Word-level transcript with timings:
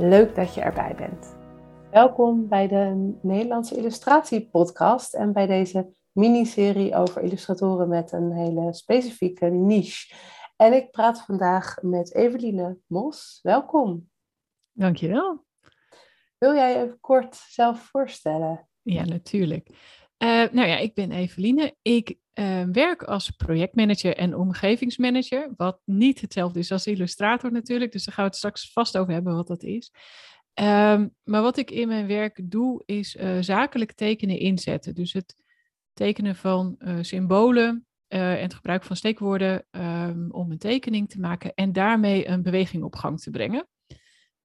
Leuk 0.00 0.34
dat 0.34 0.54
je 0.54 0.60
erbij 0.60 0.94
bent. 0.94 1.36
Welkom 1.90 2.48
bij 2.48 2.68
de 2.68 3.12
Nederlandse 3.22 3.76
Illustratie 3.76 4.48
Podcast 4.48 5.14
en 5.14 5.32
bij 5.32 5.46
deze 5.46 5.92
miniserie 6.12 6.94
over 6.94 7.22
illustratoren 7.22 7.88
met 7.88 8.12
een 8.12 8.32
hele 8.32 8.72
specifieke 8.72 9.46
niche. 9.46 10.14
En 10.56 10.72
ik 10.72 10.90
praat 10.90 11.24
vandaag 11.24 11.82
met 11.82 12.14
Eveline 12.14 12.78
Mos. 12.86 13.38
Welkom. 13.42 14.10
Dankjewel. 14.72 15.44
Wil 16.38 16.54
jij 16.54 16.82
even 16.82 17.00
kort 17.00 17.34
zelf 17.34 17.80
voorstellen? 17.80 18.68
Ja, 18.82 19.04
natuurlijk. 19.04 19.68
Uh, 20.18 20.28
nou 20.28 20.68
ja, 20.68 20.76
ik 20.76 20.94
ben 20.94 21.12
Eveline. 21.12 21.74
Ik 21.82 22.18
uh, 22.40 22.62
werk 22.72 23.02
als 23.02 23.30
projectmanager 23.30 24.16
en 24.16 24.34
omgevingsmanager, 24.34 25.52
wat 25.56 25.80
niet 25.84 26.20
hetzelfde 26.20 26.58
is 26.58 26.72
als 26.72 26.86
illustrator 26.86 27.52
natuurlijk. 27.52 27.92
Dus 27.92 28.04
daar 28.04 28.14
gaan 28.14 28.24
we 28.24 28.30
het 28.30 28.38
straks 28.38 28.72
vast 28.72 28.98
over 28.98 29.12
hebben 29.12 29.34
wat 29.34 29.46
dat 29.46 29.62
is. 29.62 29.92
Um, 30.54 31.14
maar 31.24 31.42
wat 31.42 31.56
ik 31.56 31.70
in 31.70 31.88
mijn 31.88 32.06
werk 32.06 32.40
doe, 32.44 32.82
is 32.86 33.16
uh, 33.16 33.36
zakelijk 33.40 33.92
tekenen 33.92 34.38
inzetten. 34.38 34.94
Dus 34.94 35.12
het 35.12 35.34
tekenen 35.92 36.36
van 36.36 36.74
uh, 36.78 36.98
symbolen 37.00 37.86
uh, 38.08 38.32
en 38.32 38.42
het 38.42 38.54
gebruik 38.54 38.84
van 38.84 38.96
steekwoorden 38.96 39.66
um, 39.70 40.30
om 40.30 40.50
een 40.50 40.58
tekening 40.58 41.08
te 41.08 41.20
maken 41.20 41.54
en 41.54 41.72
daarmee 41.72 42.28
een 42.28 42.42
beweging 42.42 42.82
op 42.82 42.94
gang 42.96 43.20
te 43.20 43.30
brengen. 43.30 43.66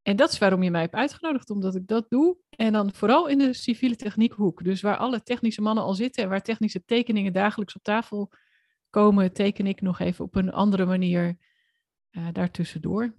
En 0.06 0.16
dat 0.16 0.32
is 0.32 0.38
waarom 0.38 0.64
je 0.64 0.72
mij 0.72 0.82
hebt 0.82 0.94
uitgenodigd, 0.94 1.50
omdat 1.50 1.76
ik 1.76 1.88
dat 1.88 2.06
doe. 2.10 2.38
En 2.50 2.74
dan 2.74 2.94
vooral 2.94 3.28
in 3.28 3.38
de 3.38 3.54
civiele 3.54 3.96
techniekhoek. 3.96 4.64
Dus 4.64 4.82
waar 4.82 4.98
alle 4.98 5.24
technische 5.24 5.62
mannen 5.62 5.84
al 5.84 5.94
zitten 5.94 6.24
en 6.24 6.30
waar 6.30 6.42
technische 6.42 6.84
tekeningen 6.86 7.34
dagelijks 7.34 7.76
op 7.76 7.84
tafel 7.84 8.32
komen, 8.90 9.34
teken 9.34 9.68
ik 9.68 9.82
nog 9.82 10.00
even 10.00 10.26
op 10.26 10.36
een 10.36 10.52
andere 10.52 10.86
manier 10.86 11.38
uh, 12.12 12.28
daartussendoor. 12.32 13.14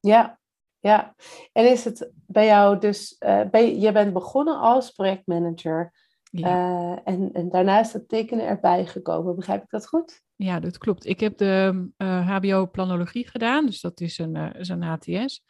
Ja, 0.00 0.38
ja. 0.80 1.14
En 1.52 1.70
is 1.70 1.84
het 1.84 2.12
bij 2.26 2.46
jou 2.46 2.78
dus, 2.78 3.16
uh, 3.20 3.42
ben 3.50 3.66
je, 3.66 3.80
je, 3.80 3.92
bent 3.92 4.12
begonnen 4.12 4.58
als 4.58 4.90
projectmanager 4.90 5.92
ja. 6.30 6.48
uh, 6.48 6.98
en, 7.04 7.32
en 7.32 7.48
daarna 7.48 7.80
is 7.80 7.92
het 7.92 8.08
tekenen 8.08 8.46
erbij 8.46 8.86
gekomen. 8.86 9.36
Begrijp 9.36 9.62
ik 9.62 9.70
dat 9.70 9.88
goed? 9.88 10.22
Ja, 10.36 10.60
dat 10.60 10.78
klopt. 10.78 11.06
Ik 11.06 11.20
heb 11.20 11.36
de 11.38 11.88
HBO-planologie 12.26 13.28
gedaan, 13.28 13.66
dus 13.66 13.80
dat 13.80 14.00
is 14.00 14.18
een, 14.18 14.36
is 14.36 14.68
een 14.68 14.82
HTS. 14.82 15.44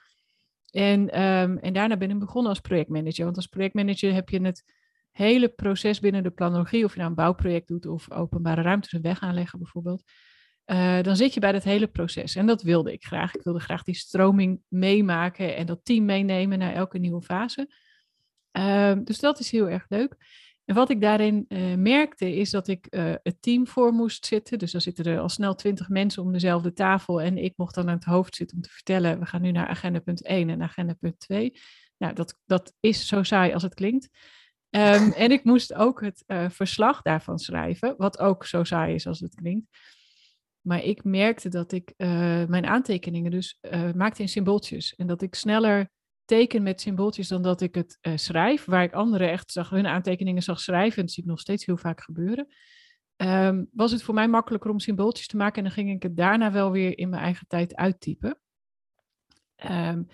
En, 0.73 1.23
um, 1.23 1.59
en 1.59 1.73
daarna 1.73 1.97
ben 1.97 2.11
ik 2.11 2.19
begonnen 2.19 2.51
als 2.51 2.61
projectmanager. 2.61 3.25
Want 3.25 3.37
als 3.37 3.47
projectmanager 3.47 4.13
heb 4.13 4.29
je 4.29 4.41
het 4.41 4.65
hele 5.11 5.49
proces 5.49 6.01
binnen 6.01 6.23
de 6.23 6.31
planologie, 6.31 6.85
of 6.85 6.93
je 6.93 6.99
nou 6.99 7.11
een 7.11 7.17
bouwproject 7.17 7.69
doet 7.69 7.87
of 7.87 8.11
openbare 8.11 8.63
ruimtes, 8.63 8.93
een 8.93 9.03
weg 9.03 9.21
aanleggen 9.21 9.59
bijvoorbeeld. 9.59 10.03
Uh, 10.67 11.03
dan 11.03 11.17
zit 11.17 11.35
je 11.35 11.41
bij 11.41 11.53
dat 11.53 11.65
hele 11.65 11.87
proces. 11.87 12.37
En 12.37 12.47
dat 12.47 12.63
wilde 12.63 12.93
ik 12.93 13.05
graag. 13.05 13.35
Ik 13.35 13.43
wilde 13.43 13.61
graag 13.61 13.83
die 13.83 13.95
stroming 13.95 14.63
meemaken 14.69 15.57
en 15.57 15.67
dat 15.67 15.81
team 15.83 16.05
meenemen 16.05 16.59
naar 16.59 16.75
elke 16.75 16.99
nieuwe 16.99 17.23
fase. 17.23 17.69
Uh, 18.53 18.93
dus 19.05 19.19
dat 19.19 19.39
is 19.39 19.51
heel 19.51 19.69
erg 19.69 19.85
leuk. 19.89 20.17
En 20.65 20.75
wat 20.75 20.91
ik 20.91 21.01
daarin 21.01 21.45
uh, 21.49 21.75
merkte, 21.75 22.37
is 22.37 22.51
dat 22.51 22.69
ik 22.69 22.87
uh, 22.91 23.15
het 23.23 23.37
team 23.43 23.67
voor 23.67 23.93
moest 23.93 24.27
zitten. 24.27 24.59
Dus 24.59 24.73
dan 24.73 24.81
zitten 24.81 25.05
er 25.05 25.19
al 25.19 25.29
snel 25.29 25.55
twintig 25.55 25.89
mensen 25.89 26.23
om 26.23 26.33
dezelfde 26.33 26.73
tafel. 26.73 27.21
En 27.21 27.39
ik 27.39 27.53
mocht 27.57 27.75
dan 27.75 27.89
aan 27.89 27.95
het 27.95 28.05
hoofd 28.05 28.37
zitten 28.37 28.57
om 28.57 28.63
te 28.63 28.71
vertellen: 28.71 29.19
we 29.19 29.27
gaan 29.27 29.43
nu 29.43 29.51
naar 29.51 29.67
agenda 29.67 29.99
punt 29.99 30.25
1 30.25 30.51
en 30.51 30.63
agenda 30.63 30.93
punt 30.93 31.19
2. 31.19 31.53
Nou, 31.99 32.15
dat, 32.15 32.39
dat 32.47 32.75
is 32.81 33.07
zo 33.07 33.23
saai 33.23 33.53
als 33.53 33.63
het 33.63 33.75
klinkt. 33.75 34.09
Um, 34.71 35.13
en 35.25 35.31
ik 35.31 35.45
moest 35.45 35.75
ook 35.75 36.01
het 36.01 36.25
uh, 36.27 36.51
verslag 36.51 37.03
daarvan 37.03 37.39
schrijven, 37.39 37.95
wat 37.97 38.19
ook 38.19 38.47
zo 38.47 38.65
saai 38.65 38.95
is 38.95 39.07
als 39.07 39.21
het 39.21 39.35
klinkt. 39.35 39.67
Maar 40.61 40.83
ik 40.83 41.05
merkte 41.05 41.49
dat 41.49 41.73
ik 41.73 41.95
mijn 42.47 42.67
aantekeningen 42.67 43.31
dus 43.31 43.59
maakte 43.95 44.23
in 44.23 44.29
symbooltjes. 44.29 44.95
En 44.95 45.07
dat 45.07 45.23
ik 45.23 45.35
sneller 45.35 45.91
teken 46.25 46.63
met 46.63 46.81
symbooltjes 46.81 47.29
dan 47.29 47.43
dat 47.43 47.61
ik 47.61 47.75
het 47.75 47.99
uh, 48.03 48.17
schrijf. 48.17 48.65
Waar 48.65 48.83
ik 48.83 48.93
anderen 48.93 49.31
echt 49.31 49.53
zag, 49.53 49.71
hun 49.71 49.87
aantekeningen 49.87 50.43
zag 50.43 50.61
schrijven, 50.61 50.97
en 50.97 51.03
dat 51.05 51.15
zie 51.15 51.23
ik 51.23 51.29
nog 51.29 51.41
steeds 51.41 51.65
heel 51.65 51.77
vaak 51.77 52.01
gebeuren. 52.01 52.47
Um, 53.17 53.69
was 53.73 53.93
het 53.93 54.03
voor 54.03 54.15
mij 54.15 54.29
makkelijker 54.29 54.71
om 54.71 54.79
symbooltjes 54.79 55.27
te 55.27 55.37
maken 55.37 55.57
en 55.57 55.63
dan 55.63 55.73
ging 55.73 55.91
ik 55.91 56.03
het 56.03 56.17
daarna 56.17 56.53
wel 56.53 56.71
weer 56.71 56.99
in 56.99 57.09
mijn 57.09 57.23
eigen 57.23 57.47
tijd 57.47 57.75
uittypen. 57.75 58.39
Um, 59.71 60.07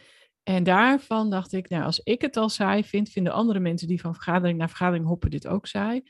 en 0.43 0.65
daarvan 0.65 1.31
dacht 1.31 1.53
ik, 1.53 1.69
nou, 1.69 1.85
als 1.85 2.01
ik 2.01 2.21
het 2.21 2.37
al 2.37 2.49
saai 2.49 2.85
vind, 2.85 3.09
vinden 3.09 3.33
andere 3.33 3.61
mensen 3.61 3.89
die 3.89 4.01
van 4.01 4.15
vergadering 4.15 4.59
naar 4.59 4.69
vergadering 4.69 5.07
hoppen 5.07 5.31
dit 5.31 5.47
ook 5.47 5.67
saai. 5.67 6.03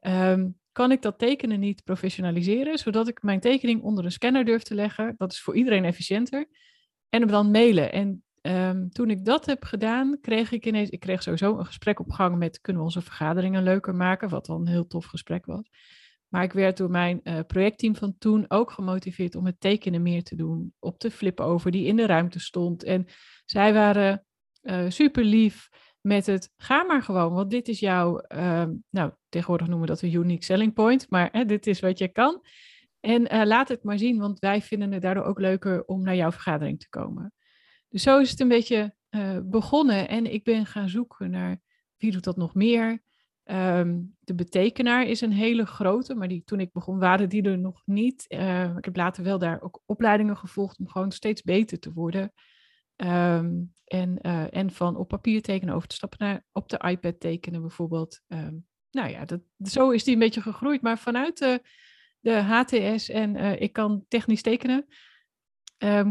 Um, 0.00 0.58
kan 0.72 0.92
ik 0.92 1.02
dat 1.02 1.18
tekenen 1.18 1.60
niet 1.60 1.84
professionaliseren, 1.84 2.78
zodat 2.78 3.08
ik 3.08 3.22
mijn 3.22 3.40
tekening 3.40 3.82
onder 3.82 4.04
een 4.04 4.12
scanner 4.12 4.44
durf 4.44 4.62
te 4.62 4.74
leggen? 4.74 5.14
Dat 5.16 5.32
is 5.32 5.40
voor 5.40 5.56
iedereen 5.56 5.84
efficiënter. 5.84 6.48
En 7.08 7.20
hem 7.20 7.30
dan 7.30 7.50
mailen. 7.50 7.92
En 7.92 8.24
Um, 8.46 8.90
toen 8.90 9.10
ik 9.10 9.24
dat 9.24 9.46
heb 9.46 9.64
gedaan, 9.64 10.18
kreeg 10.20 10.52
ik 10.52 10.66
ineens, 10.66 10.88
ik 10.88 11.00
kreeg 11.00 11.22
sowieso 11.22 11.58
een 11.58 11.66
gesprek 11.66 12.00
op 12.00 12.10
gang 12.10 12.36
met 12.36 12.60
kunnen 12.60 12.82
we 12.82 12.88
onze 12.88 13.02
vergaderingen 13.02 13.62
leuker 13.62 13.94
maken, 13.94 14.28
wat 14.28 14.46
dan 14.46 14.60
een 14.60 14.68
heel 14.68 14.86
tof 14.86 15.04
gesprek 15.04 15.46
was. 15.46 15.70
Maar 16.28 16.42
ik 16.42 16.52
werd 16.52 16.76
door 16.76 16.90
mijn 16.90 17.20
uh, 17.22 17.40
projectteam 17.46 17.96
van 17.96 18.14
toen 18.18 18.44
ook 18.48 18.70
gemotiveerd 18.70 19.34
om 19.34 19.46
het 19.46 19.60
tekenen 19.60 20.02
meer 20.02 20.22
te 20.22 20.36
doen, 20.36 20.74
op 20.78 21.00
de 21.00 21.10
flip 21.10 21.40
over 21.40 21.70
die 21.70 21.86
in 21.86 21.96
de 21.96 22.06
ruimte 22.06 22.40
stond. 22.40 22.84
En 22.84 23.06
zij 23.44 23.72
waren 23.72 24.24
uh, 24.62 24.84
super 24.88 25.24
lief 25.24 25.68
met 26.00 26.26
het, 26.26 26.52
ga 26.56 26.84
maar 26.84 27.02
gewoon, 27.02 27.32
want 27.32 27.50
dit 27.50 27.68
is 27.68 27.80
jouw, 27.80 28.24
uh, 28.34 28.64
nou 28.90 29.12
tegenwoordig 29.28 29.66
noemen 29.66 29.86
we 29.86 29.92
dat 29.94 30.02
een 30.02 30.14
unique 30.14 30.44
selling 30.44 30.72
point, 30.72 31.06
maar 31.10 31.46
dit 31.46 31.66
is 31.66 31.80
wat 31.80 31.98
je 31.98 32.08
kan. 32.08 32.42
En 33.00 33.34
uh, 33.34 33.44
laat 33.44 33.68
het 33.68 33.82
maar 33.82 33.98
zien, 33.98 34.18
want 34.18 34.38
wij 34.38 34.62
vinden 34.62 34.92
het 34.92 35.02
daardoor 35.02 35.24
ook 35.24 35.40
leuker 35.40 35.84
om 35.84 36.02
naar 36.02 36.16
jouw 36.16 36.32
vergadering 36.32 36.80
te 36.80 36.88
komen. 36.88 37.32
Dus 37.96 38.04
zo 38.04 38.18
is 38.18 38.30
het 38.30 38.40
een 38.40 38.48
beetje 38.48 38.94
uh, 39.10 39.38
begonnen. 39.44 40.08
En 40.08 40.32
ik 40.32 40.44
ben 40.44 40.66
gaan 40.66 40.88
zoeken 40.88 41.30
naar 41.30 41.60
wie 41.96 42.12
doet 42.12 42.24
dat 42.24 42.36
nog 42.36 42.54
meer. 42.54 43.02
Um, 43.44 44.16
de 44.20 44.34
betekenaar 44.34 45.06
is 45.06 45.20
een 45.20 45.32
hele 45.32 45.66
grote, 45.66 46.14
maar 46.14 46.28
die, 46.28 46.42
toen 46.44 46.60
ik 46.60 46.72
begon 46.72 46.98
waren 46.98 47.28
die 47.28 47.42
er 47.42 47.58
nog 47.58 47.82
niet. 47.84 48.24
Uh, 48.28 48.76
ik 48.76 48.84
heb 48.84 48.96
later 48.96 49.24
wel 49.24 49.38
daar 49.38 49.62
ook 49.62 49.82
opleidingen 49.86 50.36
gevolgd 50.36 50.78
om 50.78 50.88
gewoon 50.88 51.10
steeds 51.10 51.42
beter 51.42 51.78
te 51.78 51.92
worden. 51.92 52.32
Um, 52.96 53.74
en, 53.84 54.18
uh, 54.22 54.54
en 54.54 54.70
van 54.70 54.96
op 54.96 55.08
papier 55.08 55.42
tekenen 55.42 55.74
over 55.74 55.88
te 55.88 55.94
stappen 55.94 56.18
naar 56.26 56.44
op 56.52 56.68
de 56.68 56.88
iPad 56.88 57.20
tekenen 57.20 57.60
bijvoorbeeld. 57.60 58.20
Nou 58.90 59.08
ja, 59.08 59.24
dat, 59.24 59.40
zo 59.58 59.90
is 59.90 60.04
die 60.04 60.12
een 60.12 60.20
beetje 60.20 60.42
gegroeid. 60.42 60.82
Maar 60.82 60.98
vanuit 60.98 61.38
de, 61.38 61.62
de 62.20 62.34
HTS 62.34 63.08
en 63.08 63.60
ik 63.60 63.72
kan 63.72 64.04
technisch 64.08 64.42
tekenen, 64.42 64.86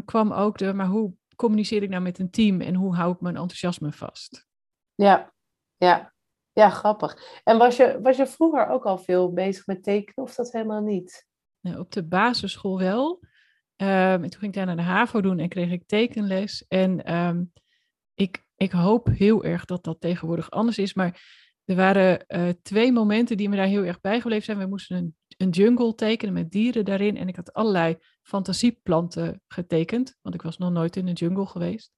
kwam 0.05 0.31
ook 0.31 0.57
de, 0.57 0.73
maar 0.73 0.87
hoe 0.87 1.15
communiceer 1.35 1.83
ik 1.83 1.89
nou 1.89 2.01
met 2.01 2.19
een 2.19 2.29
team 2.29 2.61
en 2.61 2.75
hoe 2.75 2.95
hou 2.95 3.13
ik 3.13 3.21
mijn 3.21 3.35
enthousiasme 3.35 3.91
vast? 3.91 4.47
Ja, 4.95 5.33
ja. 5.77 6.13
Ja, 6.51 6.69
grappig. 6.69 7.41
En 7.43 7.57
was 7.57 7.75
je, 7.77 7.99
was 8.01 8.17
je 8.17 8.27
vroeger 8.27 8.67
ook 8.67 8.85
al 8.85 8.97
veel 8.97 9.33
bezig 9.33 9.65
met 9.65 9.83
tekenen 9.83 10.25
of 10.25 10.35
dat 10.35 10.51
helemaal 10.51 10.81
niet? 10.81 11.27
Nou, 11.59 11.79
op 11.79 11.91
de 11.91 12.03
basisschool 12.03 12.79
wel. 12.79 13.19
Um, 13.77 14.23
en 14.23 14.29
toen 14.29 14.39
ging 14.39 14.43
ik 14.43 14.53
daar 14.53 14.65
naar 14.65 14.75
de 14.75 14.81
HAVO 14.81 15.21
doen 15.21 15.39
en 15.39 15.49
kreeg 15.49 15.71
ik 15.71 15.83
tekenles. 15.85 16.65
En 16.67 17.13
um, 17.15 17.51
ik, 18.13 18.45
ik 18.55 18.71
hoop 18.71 19.07
heel 19.07 19.43
erg 19.43 19.65
dat 19.65 19.83
dat 19.83 20.01
tegenwoordig 20.01 20.51
anders 20.51 20.77
is. 20.77 20.93
Maar 20.93 21.21
er 21.65 21.75
waren 21.75 22.23
uh, 22.27 22.49
twee 22.61 22.91
momenten 22.91 23.37
die 23.37 23.49
me 23.49 23.55
daar 23.55 23.65
heel 23.65 23.83
erg 23.83 24.01
bijgebleven 24.01 24.45
zijn. 24.45 24.57
We 24.57 24.65
moesten 24.65 24.97
een, 24.97 25.15
een 25.37 25.49
jungle 25.49 25.95
tekenen 25.95 26.33
met 26.33 26.51
dieren 26.51 26.85
daarin. 26.85 27.17
En 27.17 27.27
ik 27.27 27.35
had 27.35 27.53
allerlei 27.53 27.97
fantasieplanten 28.25 29.41
getekend, 29.47 30.17
want 30.21 30.35
ik 30.35 30.41
was 30.41 30.57
nog 30.57 30.71
nooit 30.71 30.95
in 30.95 31.05
de 31.05 31.11
jungle 31.11 31.45
geweest. 31.45 31.93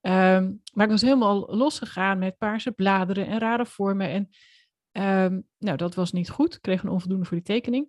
Um, 0.00 0.62
maar 0.74 0.84
ik 0.84 0.90
was 0.90 1.02
helemaal 1.02 1.56
losgegaan 1.56 2.18
met 2.18 2.38
paarse 2.38 2.72
bladeren 2.72 3.26
en 3.26 3.38
rare 3.38 3.66
vormen. 3.66 4.08
En 4.08 4.28
um, 5.28 5.48
nou, 5.58 5.76
dat 5.76 5.94
was 5.94 6.12
niet 6.12 6.30
goed. 6.30 6.54
Ik 6.54 6.62
kreeg 6.62 6.82
een 6.82 6.90
onvoldoende 6.90 7.24
voor 7.24 7.36
die 7.36 7.46
tekening. 7.46 7.88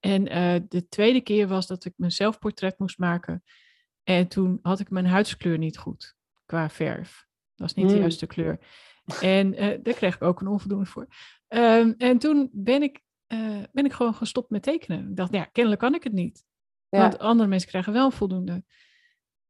En 0.00 0.26
uh, 0.26 0.60
de 0.68 0.88
tweede 0.88 1.20
keer 1.20 1.48
was 1.48 1.66
dat 1.66 1.84
ik 1.84 1.92
mijn 1.96 2.12
zelfportret 2.12 2.78
moest 2.78 2.98
maken. 2.98 3.42
En 4.02 4.28
toen 4.28 4.58
had 4.62 4.80
ik 4.80 4.90
mijn 4.90 5.06
huidskleur 5.06 5.58
niet 5.58 5.78
goed 5.78 6.14
qua 6.44 6.70
verf. 6.70 7.26
Dat 7.54 7.66
was 7.66 7.74
niet 7.74 7.88
de 7.88 7.94
Mm. 7.94 8.00
juiste 8.00 8.26
kleur. 8.26 8.58
En 9.20 9.54
eh, 9.54 9.78
daar 9.82 9.94
kreeg 9.94 10.14
ik 10.14 10.22
ook 10.22 10.40
een 10.40 10.46
onvoldoende 10.46 10.86
voor. 10.86 11.06
Ehm, 11.48 11.92
en 11.96 12.18
toen 12.18 12.50
ben 12.52 12.82
ik, 12.82 13.00
eh, 13.26 13.62
ben 13.72 13.84
ik 13.84 13.92
gewoon 13.92 14.14
gestopt 14.14 14.50
met 14.50 14.62
tekenen. 14.62 15.10
Ik 15.10 15.16
dacht, 15.16 15.32
ja, 15.32 15.44
kennelijk 15.44 15.80
kan 15.82 15.94
ik 15.94 16.04
het 16.04 16.12
niet. 16.12 16.44
Ja. 16.90 17.00
Want 17.00 17.18
andere 17.18 17.48
mensen 17.48 17.68
krijgen 17.68 17.92
wel 17.92 18.10
voldoende. 18.10 18.64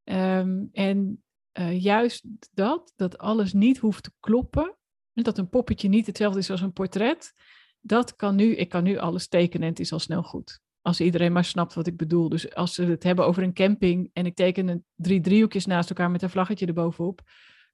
Ehm, 0.05 0.65
en 0.73 1.23
eh, 1.53 1.83
juist 1.83 2.25
dat, 2.53 2.93
dat 2.97 3.19
alles 3.19 3.53
niet 3.53 3.79
hoeft 3.79 4.03
te 4.03 4.13
kloppen. 4.21 4.77
en 5.15 5.23
Dat 5.23 5.39
een 5.39 5.49
poppetje 5.49 5.89
niet 5.89 6.07
hetzelfde 6.07 6.39
is 6.39 6.51
als 6.51 6.61
een 6.61 6.73
portret. 6.73 7.35
Dat 7.81 8.17
kan 8.17 8.35
nu, 8.37 8.57
ik 8.57 8.69
kan 8.69 8.83
nu 8.83 8.99
alles 8.99 9.29
tekenen 9.29 9.63
en 9.63 9.69
het 9.69 9.81
is 9.81 9.93
al 9.93 9.99
snel 9.99 10.23
goed. 10.23 10.61
Als 10.83 11.01
iedereen 11.01 11.33
maar 11.33 11.45
snapt 11.45 11.75
wat 11.75 11.87
ik 11.87 11.97
bedoel. 11.97 12.29
Dus 12.29 12.55
als 12.55 12.75
ze 12.75 12.85
het 12.85 13.03
hebben 13.03 13.27
over 13.27 13.43
een 13.43 13.55
camping 13.55 14.11
en 14.13 14.27
ik 14.27 14.35
teken 14.35 14.69
een 14.69 14.85
drie 14.95 15.21
driehoekjes 15.21 15.67
naast 15.67 15.89
elkaar 15.89 16.11
met 16.11 16.23
een 16.23 16.31
vlaggetje 16.31 16.67
erbovenop. 16.67 17.21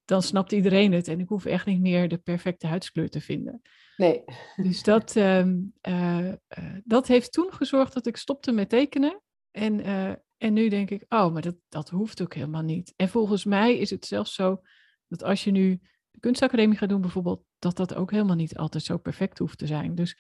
Dan 0.05 0.23
snapt 0.23 0.53
iedereen 0.53 0.93
het 0.93 1.09
en 1.09 1.21
ik 1.21 1.29
hoef 1.29 1.45
echt 1.45 1.67
niet 1.67 1.81
meer 1.81 2.09
de 2.09 2.19
perfecte 2.19 2.67
huidskleur 2.67 3.09
te 3.09 3.21
vinden. 3.21 3.63
Nee. 3.97 4.25
Dus 4.57 4.83
dat, 4.83 5.17
ehm, 5.17 5.59
eh, 5.81 6.29
eh, 6.29 6.37
dat 6.85 7.07
heeft 7.07 7.33
toen 7.33 7.53
gezorgd 7.53 7.93
dat 7.93 8.07
ik 8.07 8.17
stopte 8.17 8.53
met 8.53 8.69
tekenen. 8.69 9.21
En, 9.57 9.81
eh, 9.81 10.13
en 10.37 10.53
nu 10.53 10.69
denk 10.69 10.91
ik, 10.91 11.05
oh, 11.09 11.33
maar 11.33 11.43
dat, 11.43 11.57
dat 11.69 11.89
hoeft 11.89 12.23
ook 12.23 12.35
helemaal 12.35 12.63
niet. 12.63 12.93
En 12.97 13.09
volgens 13.09 13.45
mij 13.45 13.77
is 13.79 13.91
het 13.91 14.07
zelfs 14.07 14.35
zo 14.35 14.63
dat 15.09 15.23
als 15.23 15.45
je 15.45 15.51
nu 15.51 15.81
de 16.11 16.21
kunstacademie 16.21 16.79
gaat 16.79 16.89
doen 16.89 17.01
bijvoorbeeld, 17.01 17.45
dat 17.59 17.77
dat 17.77 17.95
ook 17.95 18.11
helemaal 18.11 18.37
niet 18.37 18.57
altijd 18.57 18.85
zo 18.85 18.97
perfect 18.99 19.39
hoeft 19.39 19.59
te 19.59 19.67
zijn. 19.67 19.95
Dus 19.95 20.19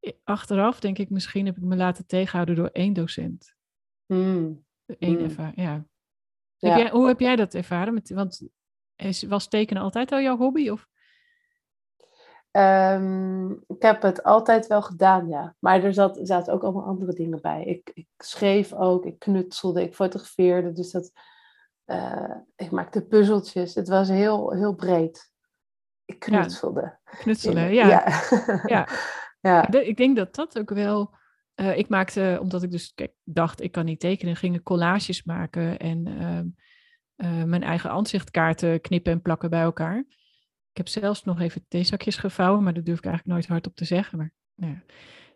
eh, 0.00 0.12
achteraf 0.24 0.80
denk 0.80 0.98
ik, 0.98 1.10
misschien 1.10 1.46
heb 1.46 1.56
ik 1.56 1.62
me 1.62 1.76
laten 1.76 2.06
tegenhouden 2.06 2.54
door 2.56 2.68
één 2.72 2.92
docent. 2.92 3.54
Mm. 4.06 4.64
Eén 4.86 5.12
Mm. 5.18 5.24
erva- 5.24 5.52
ja. 5.54 5.86
Ja. 6.56 6.68
Heb 6.68 6.78
jij, 6.78 6.90
hoe 6.90 7.06
heb 7.06 7.20
jij 7.20 7.36
dat 7.36 7.54
ervaren? 7.54 7.94
Met, 7.94 8.10
want 8.10 8.48
is, 8.96 9.22
was 9.22 9.48
tekenen 9.48 9.82
altijd 9.82 10.12
al 10.12 10.20
jouw 10.20 10.36
hobby? 10.36 10.68
Of? 10.68 10.88
Ehm, 12.50 13.50
ik 13.50 13.82
heb 13.82 14.02
het 14.02 14.22
altijd 14.22 14.66
wel 14.66 14.82
gedaan, 14.82 15.28
ja. 15.28 15.54
Maar 15.58 15.84
er 15.84 15.94
zat, 15.94 16.18
zaten 16.22 16.52
ook 16.52 16.62
allemaal 16.62 16.84
andere 16.84 17.12
dingen 17.12 17.40
bij. 17.40 17.64
Ik, 17.64 17.90
ik 17.94 18.06
schreef 18.18 18.72
ook, 18.72 19.04
ik 19.04 19.18
knutselde, 19.18 19.82
ik 19.82 19.94
fotografeerde. 19.94 20.72
Dus 20.72 20.90
dat, 20.90 21.12
eh, 21.84 22.36
ik 22.56 22.70
maakte 22.70 23.02
puzzeltjes. 23.06 23.74
Het 23.74 23.88
was 23.88 24.08
heel, 24.08 24.52
heel 24.52 24.74
breed. 24.74 25.32
Ik 26.04 26.18
knutselde. 26.18 26.98
Knutselen, 27.04 27.72
ja. 27.74 27.88
Ja. 28.66 28.88
Ja. 29.40 29.68
Ik 29.90 29.96
denk 29.96 30.16
dat 30.16 30.34
dat 30.34 30.58
ook 30.58 30.70
wel. 30.70 31.14
eh, 31.54 31.78
ik 31.78 31.88
maakte, 31.88 32.38
omdat 32.40 32.62
ik 32.62 32.70
dus 32.70 32.92
kijk, 32.94 33.12
dacht, 33.24 33.60
ik 33.60 33.72
kan 33.72 33.84
niet 33.84 34.00
tekenen, 34.00 34.36
ging 34.36 34.54
ik 34.54 34.62
collages 34.62 35.24
maken 35.24 35.78
en 35.78 36.06
ehm, 36.06 36.46
eh, 37.16 37.44
mijn 37.44 37.62
eigen 37.62 37.90
aanzichtkaarten 37.90 38.80
knippen 38.80 39.12
en 39.12 39.22
plakken 39.22 39.50
bij 39.50 39.62
elkaar. 39.62 40.04
Ik 40.70 40.76
heb 40.76 40.88
zelfs 40.88 41.24
nog 41.24 41.40
even 41.40 41.64
theezakjes 41.68 42.16
gevouwen, 42.16 42.62
maar 42.62 42.74
dat 42.74 42.84
durf 42.84 42.98
ik 42.98 43.04
eigenlijk 43.04 43.34
nooit 43.36 43.48
hardop 43.50 43.74
te 43.76 43.84
zeggen. 43.84 44.18
Maar 44.18 44.32
nou 44.54 44.72
ja, 44.72 44.82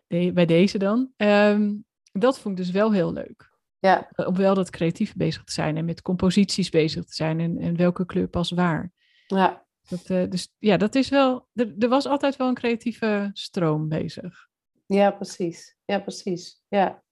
de- 0.07 0.31
bij 0.33 0.45
deze 0.45 0.77
dan. 0.77 1.11
Ehm, 1.17 1.73
dat 2.11 2.39
vond 2.39 2.59
ik 2.59 2.65
dus 2.65 2.73
wel 2.73 2.93
heel 2.93 3.13
leuk. 3.13 3.53
ja. 3.79 4.09
Eh, 4.11 4.27
Om 4.27 4.35
wel 4.35 4.53
dat 4.53 4.69
creatief 4.69 5.15
bezig 5.15 5.43
te 5.43 5.51
zijn 5.53 5.77
en 5.77 5.85
met 5.85 6.01
composities 6.01 6.69
bezig 6.69 7.05
te 7.05 7.13
zijn 7.13 7.39
en, 7.39 7.57
en 7.57 7.75
welke 7.75 8.05
kleur 8.05 8.27
pas 8.27 8.51
waar. 8.51 8.91
ja. 9.27 9.63
Dat, 9.89 10.09
eh, 10.09 10.29
dus 10.29 10.53
ja, 10.57 10.77
dat 10.77 10.95
is 10.95 11.09
wel. 11.09 11.47
Er, 11.53 11.73
er 11.79 11.89
was 11.89 12.05
altijd 12.05 12.35
wel 12.35 12.47
een 12.47 12.53
creatieve 12.53 13.29
stroom 13.33 13.87
bezig. 13.87 14.47
Ja, 14.85 15.11
precies. 15.11 15.75
Ja, 15.85 15.99
precies. 15.99 16.61
Ja. 16.67 17.03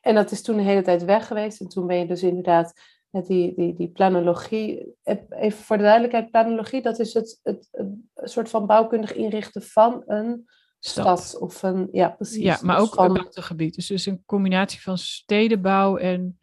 En 0.00 0.14
dat 0.14 0.30
is 0.30 0.42
toen 0.42 0.56
de 0.56 0.62
hele 0.62 0.82
tijd 0.82 1.04
weg 1.04 1.26
geweest. 1.26 1.60
En 1.60 1.68
toen 1.68 1.86
ben 1.86 1.96
je 1.98 2.06
dus 2.06 2.22
inderdaad 2.22 2.80
die, 3.20 3.54
die, 3.54 3.74
die 3.74 3.88
planologie. 3.88 4.94
eh, 5.02 5.16
Even 5.30 5.64
voor 5.64 5.76
de 5.76 5.82
duidelijkheid, 5.82 6.30
planologie, 6.30 6.82
dat 6.82 6.98
is 6.98 7.14
het, 7.14 7.40
het, 7.42 7.68
soort 8.14 8.48
van 8.48 8.66
bouwkundig 8.66 9.14
inrichten 9.14 9.62
van 9.62 10.02
een 10.06 10.44
stad. 10.78 11.36
Of 11.40 11.62
een, 11.62 11.88
ja, 11.92 12.08
precies. 12.08 12.42
Ja, 12.42 12.58
maar 12.62 12.76
Dus 12.76 12.84
ook 12.86 12.94
van- 12.94 13.06
een 13.06 13.12
buitengebied. 13.12 13.74
Dus, 13.74 13.86
dus 13.86 14.06
een 14.06 14.22
combinatie 14.26 14.80
van 14.80 14.98
stedenbouw 14.98 15.96
en 15.96 16.40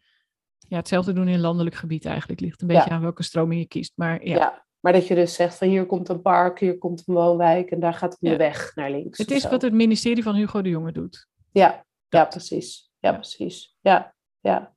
ja, 0.68 0.76
hetzelfde 0.76 1.12
doen 1.12 1.28
in 1.28 1.40
landelijk 1.40 1.74
gebied 1.76 2.04
eigenlijk. 2.04 2.40
Ligt 2.40 2.60
een 2.60 2.66
beetje 2.66 2.88
Ja. 2.88 2.94
aan 2.94 3.02
welke 3.02 3.22
stroming 3.22 3.60
je 3.60 3.66
kiest. 3.66 3.92
Maar 3.96 4.24
ja, 4.26 4.34
ja. 4.36 4.66
maar 4.80 4.92
dat 4.92 5.06
je 5.06 5.14
dus 5.14 5.34
zegt 5.34 5.54
van 5.58 5.68
hier 5.68 5.86
komt 5.86 6.08
een 6.08 6.22
park, 6.22 6.60
hier 6.60 6.78
komt 6.78 7.02
een 7.06 7.14
woonwijk 7.14 7.70
en 7.70 7.80
daar 7.80 7.94
gaat 7.94 8.16
een 8.20 8.30
Ja. 8.30 8.36
weg 8.36 8.74
naar 8.74 8.90
links. 8.90 9.18
het 9.18 9.30
is 9.30 9.42
zo. 9.42 9.48
wat 9.50 9.62
het 9.62 9.72
ministerie 9.72 10.22
van 10.22 10.34
Hugo 10.34 10.62
de 10.62 10.68
Jonge 10.68 10.92
doet. 10.92 11.26
Ja, 11.52 11.84
ja, 12.08 12.24
precies. 12.24 12.90
Ja, 12.98 13.12
precies. 13.12 13.76
Ja, 13.80 14.14
ja. 14.40 14.74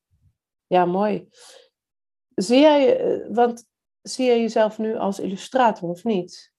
Ja, 0.68 0.86
mooi. 0.86 1.28
Zie 2.36 2.60
jij, 2.60 3.00
eh, 3.00 3.36
want 3.36 3.66
zie 4.02 4.26
jij 4.26 4.42
jezelf 4.42 4.78
nu 4.78 4.96
als 4.96 5.20
illustrator 5.20 5.90
of 5.90 6.04
niet? 6.04 6.54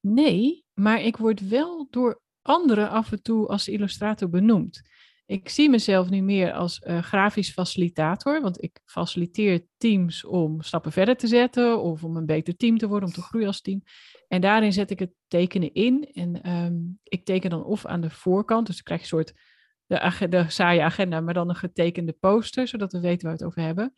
Nee, 0.00 0.64
maar 0.74 1.02
ik 1.02 1.16
word 1.16 1.48
wel 1.48 1.86
door 1.90 2.20
anderen 2.42 2.90
af 2.90 3.12
en 3.12 3.22
toe 3.22 3.46
als 3.46 3.68
illustrator 3.68 4.28
benoemd. 4.28 4.82
Ik 5.26 5.48
zie 5.48 5.70
mezelf 5.70 6.10
nu 6.10 6.20
meer 6.20 6.52
als 6.52 6.78
eh, 6.78 7.02
grafisch 7.02 7.52
facilitator, 7.52 8.40
want 8.40 8.62
ik 8.62 8.80
faciliteer 8.84 9.66
teams 9.76 10.24
om 10.24 10.62
stappen 10.62 10.92
verder 10.92 11.16
te 11.16 11.26
zetten 11.26 11.82
of 11.82 12.04
om 12.04 12.16
een 12.16 12.26
beter 12.26 12.56
team 12.56 12.78
te 12.78 12.88
worden, 12.88 13.08
om 13.08 13.14
te 13.14 13.22
groeien 13.22 13.46
als 13.46 13.60
team. 13.60 13.82
En 14.28 14.40
daarin 14.40 14.72
zet 14.72 14.90
ik 14.90 14.98
het 14.98 15.12
tekenen 15.28 15.72
in. 15.72 16.10
En 16.12 16.42
ehm, 16.42 16.74
ik 17.02 17.24
teken 17.24 17.50
dan 17.50 17.64
of 17.64 17.86
aan 17.86 18.00
de 18.00 18.10
voorkant, 18.10 18.66
dus 18.66 18.82
krijg 18.82 19.00
je 19.00 19.16
een 19.16 19.24
soort 19.24 19.40
de, 19.86 20.28
de 20.28 20.44
saaie 20.48 20.82
agenda, 20.82 21.20
maar 21.20 21.34
dan 21.34 21.48
een 21.48 21.56
getekende 21.56 22.12
poster, 22.12 22.68
zodat 22.68 22.92
we 22.92 23.00
weten 23.00 23.28
waar 23.28 23.36
we 23.36 23.44
het 23.44 23.52
over 23.52 23.62
hebben. 23.62 23.94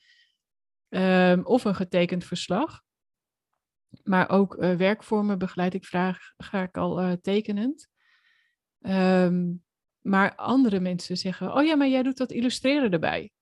Ehm, 0.89 1.41
of 1.43 1.65
een 1.65 1.75
getekend 1.75 2.25
verslag. 2.25 2.83
Maar 4.03 4.31
ook 4.31 4.55
eh, 4.55 4.75
werkvormen 4.75 5.39
begeleid 5.39 5.75
ik 5.75 5.85
vraag, 5.85 6.19
ga 6.37 6.63
ik 6.63 6.77
al 6.77 7.01
eh, 7.01 7.13
tekenend. 7.13 7.89
Ehm, 8.81 9.53
maar 10.01 10.35
andere 10.35 10.81
mensen 10.81 11.17
zeggen, 11.17 11.55
oh 11.55 11.65
ja, 11.65 11.77
maar 11.77 11.89
jij 11.89 12.03
doet 12.03 12.17
dat 12.17 12.33
illustreren 12.33 12.93
erbij. 12.93 13.33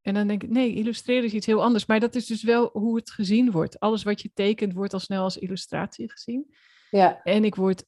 En 0.00 0.14
dan 0.14 0.26
denk 0.26 0.42
ik, 0.42 0.50
nee, 0.50 0.74
illustreren 0.74 1.24
is 1.24 1.32
iets 1.32 1.46
heel 1.46 1.62
anders. 1.62 1.86
Maar 1.86 2.00
dat 2.00 2.14
is 2.14 2.26
dus 2.26 2.42
wel 2.42 2.70
hoe 2.72 2.96
het 2.96 3.10
gezien 3.10 3.50
wordt. 3.50 3.80
Alles 3.80 4.02
wat 4.02 4.22
je 4.22 4.30
tekent 4.34 4.72
wordt 4.72 4.92
al 4.92 5.00
snel 5.00 5.22
als 5.22 5.36
illustratie 5.36 6.10
gezien. 6.10 6.54
Ja, 6.90 7.22
En 7.22 7.44
ik 7.44 7.54
word 7.54 7.84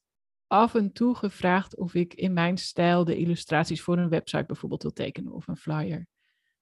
af 0.47 0.75
en 0.75 0.93
toe 0.93 1.15
gevraagd 1.15 1.77
of 1.77 1.95
ik 1.95 2.15
in 2.15 2.33
mijn 2.33 2.59
stijl 2.59 3.05
de 3.05 3.17
illustraties 3.17 3.83
voor 3.83 3.99
een 3.99 4.09
website 4.09 4.45
bijvoorbeeld 4.45 4.83
wil 4.83 4.93
tekenen 4.93 5.33
of 5.33 5.49
een 5.49 5.57
flyer. 5.57 6.07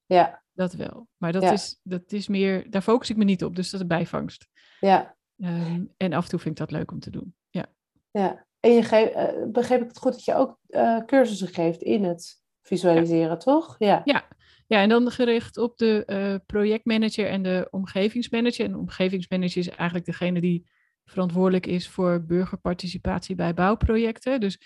ja, 0.07 0.42
Dat 0.53 0.73
wel. 0.73 1.09
Maar 1.17 1.33
dat, 1.33 1.43
Ja. 1.43 1.53
is, 1.53 1.81
dat 1.83 2.13
is 2.13 2.29
meer, 2.29 2.71
daar 2.71 2.83
focus 2.83 3.11
ik 3.11 3.17
me 3.17 3.25
niet 3.25 3.45
op. 3.45 3.57
Dus 3.57 3.71
dat 3.71 3.81
is 3.81 3.87
bijvangst. 3.87 4.47
ja, 4.81 5.17
Ehm, 5.39 5.85
en 5.97 6.13
af 6.13 6.25
en 6.25 6.31
toe 6.31 6.39
vind 6.39 6.61
ik 6.61 6.67
dat 6.69 6.79
leuk 6.79 6.91
om 6.91 7.01
te 7.01 7.11
doen. 7.11 7.35
Ja. 7.51 7.67
ja. 8.11 8.47
En 8.61 8.71
je 8.73 8.83
geeft, 8.83 9.13
eh, 9.13 9.29
begreep 9.49 9.81
ik 9.83 9.89
het 9.89 9.99
goed 9.99 10.13
dat 10.13 10.25
je 10.25 10.35
ook 10.35 10.59
eh, 10.67 10.99
cursussen 11.07 11.49
geeft 11.49 11.83
in 11.83 12.05
het 12.05 12.43
visualiseren, 12.63 13.39
toch? 13.39 13.75
Ja. 13.79 14.01
Ja. 14.05 14.29
ja, 14.67 14.81
en 14.81 14.89
dan 14.89 15.11
gericht 15.11 15.57
op 15.59 15.77
de 15.79 16.05
eh, 16.05 16.35
projectmanager 16.47 17.27
en 17.27 17.43
de 17.43 17.69
omgevingsmanager. 17.71 18.65
En 18.65 18.73
de 18.73 18.79
omgevingsmanager 18.79 19.57
is 19.59 19.69
eigenlijk 19.69 20.05
degene 20.07 20.41
die 20.41 20.71
verantwoordelijk 21.05 21.67
is 21.67 21.89
voor 21.89 22.25
burgerparticipatie 22.27 23.35
bij 23.35 23.55
bouwprojecten. 23.55 24.41
Dus 24.41 24.61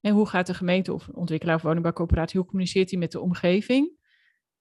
en 0.00 0.12
hoe 0.14 0.26
gaat 0.26 0.46
de 0.46 0.54
gemeente 0.54 0.92
of 0.92 1.08
ontwikkelaar 1.08 1.56
of 1.56 1.62
woningbouwcoöperatie, 1.62 2.38
hoe 2.38 2.48
communiceert 2.48 2.90
hij 2.90 2.98
met 2.98 3.12
de 3.12 3.20
omgeving? 3.20 3.98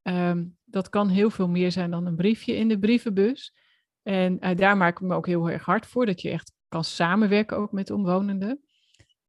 Ehm, 0.09 0.45
dat 0.65 0.89
kan 0.89 1.07
heel 1.07 1.29
veel 1.29 1.47
meer 1.47 1.71
zijn 1.71 1.91
dan 1.91 2.05
een 2.05 2.15
briefje 2.15 2.55
in 2.55 2.67
de 2.67 2.79
brievenbus. 2.79 3.55
En 4.01 4.39
eh, 4.39 4.57
daar 4.57 4.77
maak 4.77 4.99
ik 5.01 5.07
me 5.07 5.15
ook 5.15 5.25
heel 5.25 5.49
erg 5.49 5.65
hard 5.65 5.85
voor, 5.85 6.05
dat 6.05 6.21
je 6.21 6.29
echt 6.29 6.53
kan 6.67 6.83
samenwerken 6.83 7.57
ook 7.57 7.71
met 7.71 7.87
de 7.87 7.95
omwonenden. 7.95 8.61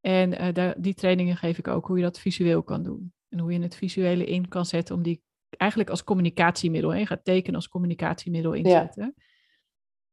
En 0.00 0.38
eh, 0.38 0.54
daar, 0.54 0.80
die 0.80 0.94
trainingen 0.94 1.36
geef 1.36 1.58
ik 1.58 1.68
ook 1.68 1.86
hoe 1.86 1.96
je 1.96 2.02
dat 2.02 2.18
visueel 2.18 2.62
kan 2.62 2.82
doen. 2.82 3.12
En 3.28 3.38
hoe 3.38 3.52
je 3.52 3.60
het 3.60 3.76
visuele 3.76 4.24
in 4.24 4.48
kan 4.48 4.66
zetten 4.66 4.94
om 4.94 5.02
die 5.02 5.22
eigenlijk 5.56 5.90
als 5.90 6.04
communicatiemiddel, 6.04 6.90
hè, 6.90 6.98
je 6.98 7.06
gaat 7.06 7.24
tekenen 7.24 7.54
als 7.54 7.68
communicatiemiddel 7.68 8.52
inzetten. 8.52 9.14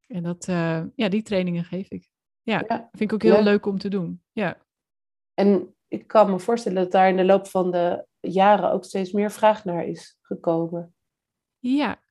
En 0.07 0.23
dat, 0.23 0.47
eh, 0.47 0.83
ja, 0.95 1.09
die 1.09 1.21
trainingen 1.21 1.63
geef 1.63 1.89
ik. 1.89 2.09
Ja, 2.41 2.63
Ja, 2.67 2.89
vind 2.91 3.11
ik 3.11 3.13
ook 3.13 3.21
heel 3.21 3.33
leuk. 3.33 3.43
leuk 3.43 3.65
om 3.65 3.77
te 3.77 3.89
doen. 3.89 4.23
Ja, 4.31 4.65
En 5.33 5.75
ik 5.87 6.07
kan 6.07 6.29
me 6.29 6.39
voorstellen 6.39 6.83
dat 6.83 6.91
daar 6.91 7.09
in 7.09 7.17
de 7.17 7.25
loop 7.25 7.47
van 7.47 7.71
de 7.71 8.05
jaren 8.19 8.71
ook 8.71 8.83
steeds 8.83 9.11
meer 9.11 9.31
vraag 9.31 9.65
naar 9.65 9.85
is 9.85 10.17
gekomen. 10.21 10.95
ja. 11.59 12.05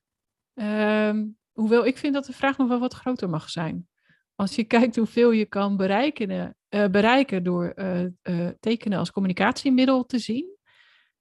Ehm, 0.53 1.25
hoewel 1.51 1.85
ik 1.85 1.97
vind 1.97 2.13
dat 2.13 2.25
de 2.25 2.33
vraag 2.33 2.57
nog 2.57 2.67
wel 2.67 2.79
wat 2.79 2.93
groter 2.93 3.29
mag 3.29 3.49
zijn. 3.49 3.87
Als 4.35 4.55
je 4.55 4.63
kijkt 4.77 4.95
hoeveel 4.95 5.31
je 5.31 5.45
kan 5.45 5.77
bereiken, 5.77 6.55
eh, 6.67 6.87
bereiken 6.87 7.43
door 7.43 7.67
eh, 7.69 8.03
eh, 8.03 8.49
tekenen 8.59 8.99
als 8.99 9.11
communicatiemiddel 9.11 10.05
te 10.05 10.19
zien. 10.19 10.55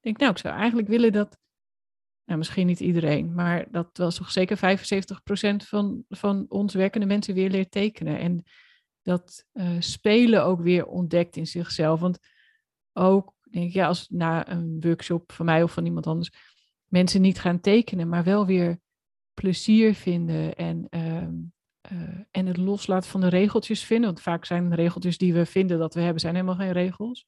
denk 0.01 0.15
ik, 0.15 0.21
nou, 0.21 0.33
ik 0.33 0.39
zou 0.39 0.55
eigenlijk 0.55 0.89
willen 0.89 1.13
dat, 1.13 1.39
nou 2.25 2.39
misschien 2.39 2.67
niet 2.67 2.81
iedereen, 2.81 3.35
maar 3.35 3.67
dat 3.71 3.89
was 3.93 4.17
toch 4.17 4.31
zeker 4.31 4.57
75% 4.57 5.65
van, 5.69 6.05
van 6.09 6.47
ons 6.49 6.75
werkende 6.75 7.07
mensen 7.07 7.35
weer 7.35 7.51
leert 7.51 7.71
tekenen. 7.71 8.19
En 8.19 8.43
dat 9.03 9.45
spelen 9.79 10.45
ook 10.45 10.61
weer 10.61 10.87
ontdekt 10.87 11.37
in 11.37 11.47
zichzelf. 11.47 12.01
Want 12.01 12.19
ook, 12.97 13.33
denk 13.50 13.67
ik, 13.67 13.73
ja, 13.73 13.87
als 13.87 14.09
na 14.09 14.49
een 14.50 14.76
workshop 14.81 15.33
van 15.33 15.45
mij 15.45 15.62
of 15.62 15.73
van 15.73 15.85
iemand 15.85 16.07
anders 16.07 16.31
mensen 16.88 17.21
niet 17.21 17.41
gaan 17.41 17.61
tekenen, 17.61 18.09
maar 18.09 18.25
wel 18.25 18.47
weer 18.47 18.79
plezier 19.35 19.95
vinden 19.95 20.55
en, 20.55 20.87
ehm, 20.91 21.35
eh, 21.81 22.21
en 22.31 22.47
het 22.47 22.57
loslaten 22.57 23.11
van 23.11 23.21
de 23.21 23.29
regeltjes 23.29 23.85
vinden. 23.85 24.07
Want 24.07 24.21
vaak 24.21 24.45
zijn 24.45 24.71
de 24.71 24.76
regeltjes 24.76 25.19
die 25.19 25.35
we 25.35 25.47
vinden 25.47 25.79
dat 25.79 25.95
we 25.95 26.00
hebben, 26.00 26.21
zijn 26.21 26.35
helemaal 26.35 26.57
geen 26.57 26.73
regels. 26.73 27.26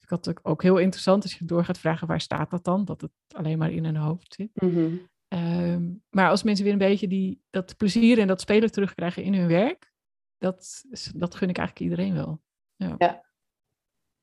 Ik 0.00 0.08
had 0.08 0.24
het 0.24 0.44
ook 0.44 0.62
heel 0.62 0.78
interessant 0.78 1.22
als 1.22 1.38
je 1.38 1.44
door 1.44 1.64
gaat 1.64 1.78
vragen 1.78 2.06
waar 2.06 2.20
staat 2.20 2.50
dat 2.50 2.64
dan? 2.64 2.84
Dat 2.84 3.00
het 3.00 3.10
alleen 3.34 3.58
maar 3.58 3.70
in 3.70 3.84
hun 3.84 3.96
hoofd 3.96 4.34
zit. 4.34 4.50
Mhm. 4.54 4.94
Ehm, 5.28 5.92
maar 6.10 6.28
als 6.28 6.42
mensen 6.42 6.64
weer 6.64 6.72
een 6.72 6.78
beetje 6.78 7.08
die, 7.08 7.42
dat 7.50 7.76
plezier 7.76 8.18
en 8.18 8.26
dat 8.26 8.40
spelen 8.40 8.72
terugkrijgen 8.72 9.22
in 9.22 9.34
hun 9.34 9.48
werk, 9.48 9.92
dat, 10.38 10.84
dat 11.14 11.34
gun 11.34 11.48
ik 11.48 11.58
eigenlijk 11.58 11.90
iedereen 11.90 12.14
wel. 12.14 12.42
Ja, 12.76 12.94
ja. 12.98 13.29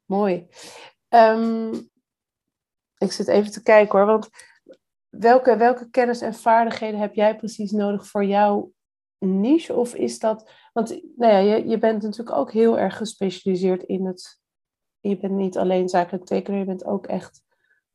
Mooi. 0.08 0.48
Ehm, 1.10 1.74
ik 2.98 3.12
zit 3.12 3.28
even 3.28 3.52
te 3.52 3.64
kijken 3.64 3.98
hoor, 3.98 4.08
want 4.08 4.30
welke, 5.10 5.58
welke 5.58 5.90
kennis 5.90 6.22
en 6.22 6.34
vaardigheden 6.34 7.00
heb 7.00 7.14
jij 7.14 7.36
precies 7.36 7.72
nodig 7.72 8.08
voor 8.08 8.26
jouw 8.26 8.72
niche? 9.18 9.74
Of 9.74 9.96
is 9.96 10.20
dat, 10.20 10.52
want 10.74 11.02
nou 11.16 11.34
ja, 11.34 11.38
je, 11.38 11.68
je 11.68 11.78
bent 11.78 12.02
natuurlijk 12.02 12.38
ook 12.38 12.52
heel 12.52 12.80
erg 12.80 12.98
gespecialiseerd 12.98 13.84
in 13.84 14.06
het, 14.06 14.40
je 15.00 15.18
bent 15.18 15.34
niet 15.34 15.58
alleen 15.58 15.90
zakelijk 15.90 16.26
tekenaar, 16.26 16.60
je 16.60 16.66
bent 16.66 16.86
ook 16.86 17.08
echt 17.08 17.46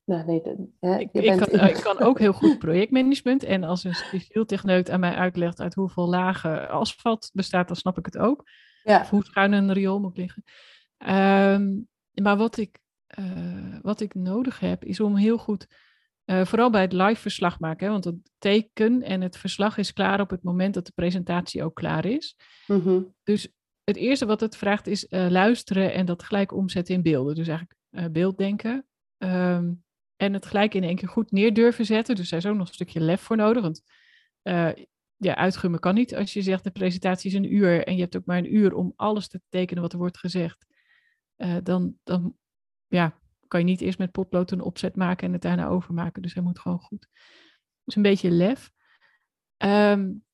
nou, 0.04 0.24
nee, 0.24 0.42
hè, 0.80 0.98
ik, 0.98 1.08
ik, 1.12 1.38
kan, 1.38 1.68
ik, 1.68 1.80
kan, 1.82 1.98
ook 1.98 2.18
heel 2.18 2.32
goed 2.32 2.58
projectmanagement. 2.58 3.42
En 3.42 3.64
als 3.64 3.84
een 3.84 3.94
civiel 3.94 4.44
techneut 4.44 4.90
aan 4.90 5.00
mij 5.00 5.14
uitlegt 5.14 5.60
uit 5.60 5.74
hoeveel 5.74 6.08
lagen 6.08 6.68
asfalt 6.68 7.30
bestaat, 7.32 7.66
dan 7.66 7.76
snap 7.76 7.98
ik 7.98 8.04
het 8.04 8.18
ook. 8.18 8.44
Ja. 8.82 9.00
Of 9.00 9.10
hoe 9.10 9.24
schuin 9.24 9.52
een 9.52 9.72
riool 9.72 10.00
moet 10.00 10.16
liggen. 10.16 10.44
Ehm, 10.98 11.70
maar 12.14 12.36
wat 12.36 12.56
ik, 12.56 12.78
uh, 13.18 13.78
wat 13.82 14.00
ik 14.00 14.14
nodig 14.14 14.60
heb, 14.60 14.84
is 14.84 15.00
om 15.00 15.16
heel 15.16 15.38
goed, 15.38 15.66
uh, 16.24 16.44
vooral 16.44 16.70
bij 16.70 16.80
het 16.80 16.92
live 16.92 17.20
verslag 17.20 17.60
maken, 17.60 17.86
hè, 17.86 17.92
want 17.92 18.04
het 18.04 18.16
teken 18.38 19.02
en 19.02 19.20
het 19.20 19.36
verslag 19.36 19.76
is 19.76 19.92
klaar 19.92 20.20
op 20.20 20.30
het 20.30 20.42
moment 20.42 20.74
dat 20.74 20.86
de 20.86 20.92
presentatie 20.94 21.64
ook 21.64 21.74
klaar 21.74 22.04
is. 22.04 22.36
Mm 22.66 22.80
-hmm. 22.80 23.14
Dus 23.22 23.48
het 23.84 23.96
eerste 23.96 24.26
wat 24.26 24.40
het 24.40 24.56
vraagt 24.56 24.86
is 24.86 25.06
uh, 25.08 25.26
luisteren 25.30 25.92
en 25.92 26.06
dat 26.06 26.22
gelijk 26.22 26.52
omzetten 26.52 26.94
in 26.94 27.02
beelden. 27.02 27.34
Dus 27.34 27.48
eigenlijk 27.48 27.80
beelddenken. 28.12 28.86
Um, 29.18 29.84
en 30.16 30.32
het 30.32 30.46
gelijk 30.46 30.74
in 30.74 30.84
één 30.84 30.96
keer 30.96 31.08
goed 31.08 31.30
neer 31.30 31.54
durven 31.54 31.84
zetten. 31.84 32.14
Dus 32.14 32.28
daar 32.28 32.38
is 32.38 32.46
ook 32.46 32.56
nog 32.56 32.68
een 32.68 32.74
stukje 32.74 33.00
lef 33.00 33.20
voor 33.20 33.36
nodig. 33.36 33.62
Want 33.62 33.82
ja, 35.22 35.36
uitgummen 35.36 35.80
kan 35.80 35.94
niet. 35.94 36.14
Als 36.14 36.32
je 36.32 36.42
zegt 36.42 36.64
de 36.64 36.70
presentatie 36.70 37.30
is 37.30 37.36
een 37.36 37.54
uur 37.54 37.86
en 37.86 37.94
je 37.94 38.00
hebt 38.00 38.16
ook 38.16 38.24
maar 38.24 38.38
een 38.38 38.54
uur 38.54 38.74
om 38.74 38.92
alles 38.96 39.28
te 39.28 39.40
tekenen 39.48 39.82
wat 39.82 39.92
er 39.92 39.98
wordt 39.98 40.18
gezegd. 40.18 40.66
Uh, 41.44 41.56
dan, 41.62 41.96
dan 42.04 42.36
ja, 42.86 43.18
kan 43.48 43.60
je 43.60 43.66
niet 43.66 43.80
eerst 43.80 43.98
met 43.98 44.12
potlood 44.12 44.50
een 44.50 44.60
opzet 44.60 44.96
maken 44.96 45.26
en 45.26 45.32
het 45.32 45.42
daarna 45.42 45.66
overmaken. 45.66 46.22
Dus 46.22 46.34
hij 46.34 46.42
moet 46.42 46.58
gewoon 46.58 46.80
goed. 46.80 47.08
Dus 47.84 47.96
een 47.96 48.02
beetje 48.02 48.30
lef. 48.30 48.72
Um, 49.58 50.24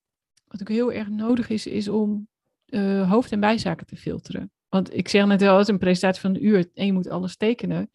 wat 0.47 0.61
ook 0.61 0.69
heel 0.69 0.91
erg 0.91 1.09
nodig 1.09 1.49
is, 1.49 1.67
is 1.67 1.87
om 1.87 2.27
uh, 2.65 3.09
hoofd- 3.09 3.31
en 3.31 3.39
bijzaken 3.39 3.85
te 3.85 3.95
filteren. 3.95 4.51
Want 4.67 4.93
ik 4.93 5.07
zeg 5.07 5.25
net 5.25 5.41
wel, 5.41 5.57
als 5.57 5.67
een 5.67 5.77
presentatie 5.77 6.21
van 6.21 6.35
een 6.35 6.45
uur 6.45 6.69
en 6.73 6.85
je 6.85 6.93
moet 6.93 7.09
alles 7.09 7.37
tekenen 7.37 7.91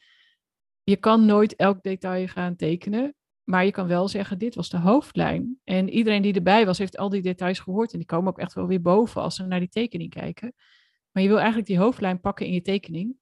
je 0.85 0.97
kan 0.97 1.25
nooit 1.25 1.56
elk 1.56 1.83
detail 1.83 2.26
gaan 2.26 2.56
tekenen. 2.56 3.14
Maar 3.44 3.64
je 3.64 3.71
kan 3.71 3.87
wel 3.87 4.09
zeggen, 4.09 4.38
dit 4.38 4.54
was 4.54 4.68
de 4.68 4.78
hoofdlijn. 4.78 5.61
En 5.64 5.88
iedereen 5.88 6.23
die 6.23 6.35
erbij 6.35 6.66
was, 6.66 6.78
heeft 6.78 6.97
al 6.97 7.09
die 7.09 7.23
details 7.23 7.59
gehoord. 7.59 7.92
En 7.92 7.99
die 7.99 8.06
komen 8.06 8.28
ook 8.28 8.38
echt 8.38 8.52
wel 8.52 8.66
weer 8.66 8.80
boven 8.80 9.23
als 9.23 9.35
ze 9.35 9.47
naar 9.47 9.59
die 9.59 9.68
tekening 9.68 10.11
kijken. 10.11 10.54
Maar 11.14 11.23
je 11.23 11.28
wil 11.28 11.38
eigenlijk 11.38 11.66
die 11.66 11.78
hoofdlijn 11.78 12.21
pakken 12.21 12.47
in 12.47 12.52
je 12.52 12.62
tekening. 12.62 13.16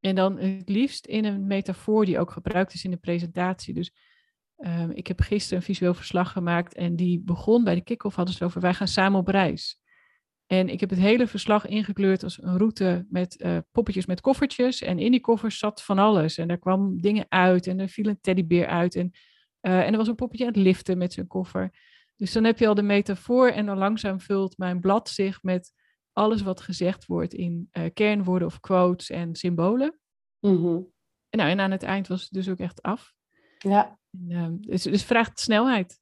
En 0.00 0.14
dan 0.14 0.38
het 0.38 0.68
liefst 0.68 1.06
in 1.06 1.24
een 1.24 1.46
metafoor 1.46 2.04
die 2.04 2.18
ook 2.18 2.30
gebruikt 2.30 2.74
is 2.74 2.84
in 2.84 2.90
de 2.90 2.96
presentatie. 2.96 3.74
Dus 3.74 3.94
um, 4.56 4.90
ik 4.90 5.06
heb 5.06 5.20
gisteren 5.20 5.58
een 5.58 5.64
visueel 5.64 5.94
verslag 5.94 6.32
gemaakt. 6.32 6.74
En 6.74 6.96
die 6.96 7.20
begon 7.20 7.64
bij 7.64 7.74
de 7.74 7.80
kick-off, 7.80 8.16
hadden 8.16 8.34
ze 8.34 8.44
over, 8.44 8.60
wij 8.60 8.74
gaan 8.74 8.88
samen 8.88 9.18
op 9.18 9.28
reis. 9.28 9.80
En 10.46 10.68
ik 10.68 10.80
heb 10.80 10.90
het 10.90 10.98
hele 10.98 11.26
verslag 11.26 11.66
ingekleurd 11.66 12.22
als 12.22 12.42
een 12.42 12.58
route 12.58 13.06
met 13.10 13.40
uh, 13.40 13.58
poppetjes 13.72 14.06
met 14.06 14.20
koffertjes. 14.20 14.82
En 14.82 14.98
in 14.98 15.10
die 15.10 15.20
koffers 15.20 15.58
zat 15.58 15.82
van 15.82 15.98
alles. 15.98 16.38
En 16.38 16.48
daar 16.48 16.58
kwam 16.58 17.00
dingen 17.00 17.26
uit 17.28 17.66
en 17.66 17.80
er 17.80 17.88
viel 17.88 18.06
een 18.06 18.20
teddybeer 18.20 18.66
uit. 18.66 18.94
En, 18.94 19.10
uh, 19.60 19.80
en 19.80 19.92
er 19.92 19.96
was 19.96 20.08
een 20.08 20.14
poppetje 20.14 20.44
aan 20.44 20.52
het 20.52 20.62
liften 20.62 20.98
met 20.98 21.12
zijn 21.12 21.26
koffer. 21.26 21.70
Dus 22.16 22.32
dan 22.32 22.44
heb 22.44 22.58
je 22.58 22.66
al 22.66 22.74
de 22.74 22.82
metafoor 22.82 23.48
en 23.48 23.66
dan 23.66 23.78
langzaam 23.78 24.20
vult 24.20 24.58
mijn 24.58 24.80
blad 24.80 25.08
zich 25.08 25.42
met 25.42 25.72
alles 26.12 26.42
wat 26.42 26.60
gezegd 26.60 27.06
wordt 27.06 27.34
in 27.34 27.68
uh, 27.72 27.84
kernwoorden 27.94 28.48
of 28.48 28.60
quotes 28.60 29.10
en 29.10 29.34
symbolen. 29.34 29.98
Mm 30.40 30.56
-hmm. 30.56 30.92
en, 31.28 31.38
nou, 31.38 31.50
en 31.50 31.60
aan 31.60 31.70
het 31.70 31.82
eind 31.82 32.08
was 32.08 32.22
het 32.22 32.30
dus 32.30 32.48
ook 32.48 32.58
echt 32.58 32.82
af. 32.82 33.12
Ja. 33.58 33.98
En, 34.28 34.60
dus, 34.60 34.82
dus 34.82 35.04
vraagt 35.04 35.40
snelheid. 35.40 36.00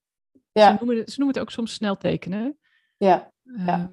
Ja. 0.53 0.71
Ze, 0.71 0.77
noemen 0.79 0.97
het, 0.97 1.11
ze 1.11 1.19
noemen 1.19 1.37
het 1.37 1.45
ook 1.45 1.51
soms 1.51 1.73
snel 1.73 1.97
tekenen. 1.97 2.59
Ja. 2.97 3.33
ja. 3.43 3.67
Ehm, 3.67 3.89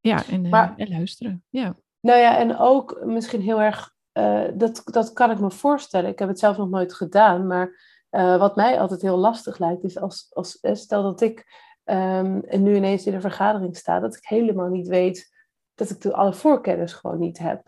ja, 0.00 0.26
en, 0.26 0.44
eh, 0.44 0.50
maar, 0.50 0.74
en 0.76 0.88
luisteren. 0.88 1.44
Ja. 1.48 1.76
Nou 2.00 2.18
ja, 2.18 2.38
en 2.38 2.56
ook 2.56 3.04
misschien 3.04 3.40
heel 3.40 3.60
erg, 3.60 3.94
uh, 4.12 4.48
dat, 4.54 4.82
dat 4.84 5.12
kan 5.12 5.30
ik 5.30 5.40
me 5.40 5.50
voorstellen. 5.50 6.10
Ik 6.10 6.18
heb 6.18 6.28
het 6.28 6.38
zelf 6.38 6.56
nog 6.56 6.68
nooit 6.68 6.94
gedaan, 6.94 7.46
maar 7.46 7.96
uh, 8.10 8.38
wat 8.38 8.56
mij 8.56 8.80
altijd 8.80 9.02
heel 9.02 9.16
lastig 9.16 9.58
lijkt, 9.58 9.84
is 9.84 9.98
als, 9.98 10.26
als 10.34 10.58
stel 10.72 11.02
dat 11.02 11.20
ik 11.20 11.66
um, 11.90 12.40
en 12.40 12.62
nu 12.62 12.76
ineens 12.76 13.06
in 13.06 13.14
een 13.14 13.20
vergadering 13.20 13.76
sta, 13.76 14.00
dat 14.00 14.16
ik 14.16 14.26
helemaal 14.26 14.68
niet 14.68 14.86
weet 14.86 15.36
dat 15.74 15.90
ik 15.90 16.00
de, 16.00 16.14
alle 16.14 16.34
voorkennis 16.34 16.92
gewoon 16.92 17.18
niet 17.18 17.38
heb. 17.38 17.62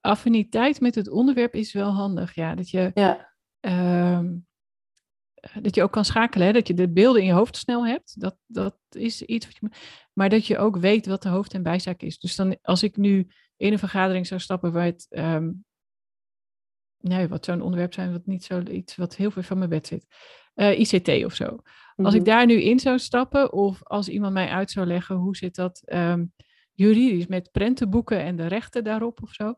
Affiniteit 0.00 0.80
met 0.80 0.94
het 0.94 1.08
onderwerp 1.08 1.54
is 1.54 1.72
wel 1.72 1.90
handig, 1.90 2.34
ja. 2.34 2.54
Dat 2.54 2.70
je 2.70 2.90
ja. 2.94 3.36
Um, 3.60 4.46
dat 5.62 5.74
je 5.74 5.82
ook 5.82 5.92
kan 5.92 6.04
schakelen, 6.04 6.46
hè? 6.46 6.52
dat 6.52 6.66
je 6.66 6.74
de 6.74 6.88
beelden 6.88 7.20
in 7.20 7.26
je 7.26 7.34
hoofd 7.34 7.56
snel 7.56 7.86
hebt. 7.86 8.20
Dat, 8.20 8.36
dat 8.46 8.76
is 8.90 9.22
iets 9.22 9.46
wat 9.46 9.56
je. 9.56 9.68
Maar 10.12 10.28
dat 10.28 10.46
je 10.46 10.58
ook 10.58 10.76
weet 10.76 11.06
wat 11.06 11.22
de 11.22 11.28
hoofd- 11.28 11.54
en 11.54 11.62
bijzaak 11.62 12.02
is. 12.02 12.18
Dus 12.18 12.36
dan, 12.36 12.58
als 12.62 12.82
ik 12.82 12.96
nu 12.96 13.28
in 13.56 13.72
een 13.72 13.78
vergadering 13.78 14.26
zou 14.26 14.40
stappen 14.40 14.72
waar 14.72 14.84
het. 14.84 15.06
Um, 15.10 15.64
nee, 16.98 17.28
wat 17.28 17.44
zo'n 17.44 17.62
onderwerp 17.62 17.94
zijn, 17.94 18.12
wat 18.12 18.26
niet 18.26 18.44
zo 18.44 18.60
iets 18.60 18.96
wat 18.96 19.16
heel 19.16 19.30
veel 19.30 19.42
van 19.42 19.58
mijn 19.58 19.70
bed 19.70 19.86
zit. 19.86 20.06
Uh, 20.58 20.70
eh, 20.70 20.78
ICT 20.78 21.24
of 21.24 21.34
zo. 21.34 21.58
Als 21.96 22.14
ik 22.14 22.20
mhm. 22.20 22.30
daar 22.30 22.46
nu 22.46 22.62
in 22.62 22.78
zou 22.78 22.98
stappen, 22.98 23.52
of 23.52 23.82
als 23.82 24.08
iemand 24.08 24.32
mij 24.32 24.48
uit 24.48 24.70
zou 24.70 24.86
leggen 24.86 25.16
hoe 25.16 25.36
zit 25.36 25.54
dat 25.54 25.82
um, 25.86 26.32
juridisch 26.72 27.26
met 27.26 27.50
prentenboeken 27.52 28.20
en 28.20 28.36
de 28.36 28.46
rechten 28.46 28.84
daarop 28.84 29.22
of 29.22 29.32
zo. 29.32 29.54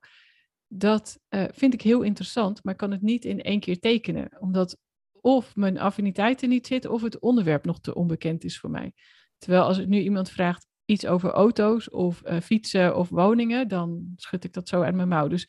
Dat 0.69 1.19
uh, 1.30 1.45
vind 1.52 1.75
ik 1.75 1.83
heel 1.83 2.02
interessant, 2.02 2.64
maar 2.64 2.75
kan 2.75 2.90
het 2.90 3.02
niet 3.02 3.25
in 3.25 3.42
één 3.42 3.61
keer 3.61 3.78
tekenen. 3.78 4.30
Omdat 4.38 4.78
of 5.21 5.57
mijn 5.57 5.78
affiniteiten 5.78 6.49
niet 6.49 6.66
zitten 6.66 6.90
of 6.90 7.02
het 7.02 7.19
onderwerp 7.19 7.64
nog 7.64 7.80
te 7.80 7.95
onbekend 7.95 8.45
is 8.45 8.59
voor 8.59 8.71
mij. 8.71 8.92
Terwijl 9.38 9.62
als 9.62 9.78
ik 9.78 9.87
nu 9.87 10.00
iemand 10.00 10.30
vraagt 10.30 10.66
iets 10.85 11.07
over 11.07 11.30
auto's 11.30 11.90
of 11.90 12.23
uh, 12.25 12.40
fietsen 12.40 12.97
of 12.97 13.09
woningen, 13.09 13.69
dan 13.69 14.12
schud 14.16 14.45
ik 14.45 14.52
dat 14.52 14.69
zo 14.69 14.83
uit 14.83 14.95
mijn 14.95 15.09
mouw. 15.09 15.28
Dus 15.28 15.49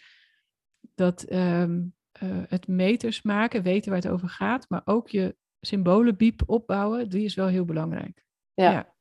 dat 0.95 1.31
um, 1.33 1.93
uh, 2.23 2.29
het 2.47 2.67
meters 2.67 3.21
maken, 3.21 3.63
weten 3.63 3.91
waar 3.91 4.01
het 4.01 4.11
over 4.11 4.29
gaat, 4.29 4.69
maar 4.69 4.81
ook 4.85 5.09
je 5.09 5.35
symbolenbiep 5.61 6.41
opbouwen, 6.45 7.09
die 7.09 7.25
is 7.25 7.35
wel 7.35 7.47
heel 7.47 7.65
belangrijk. 7.65 8.25
Ja, 8.53 8.71
ja, 8.71 8.93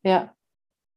ja. 0.00 0.36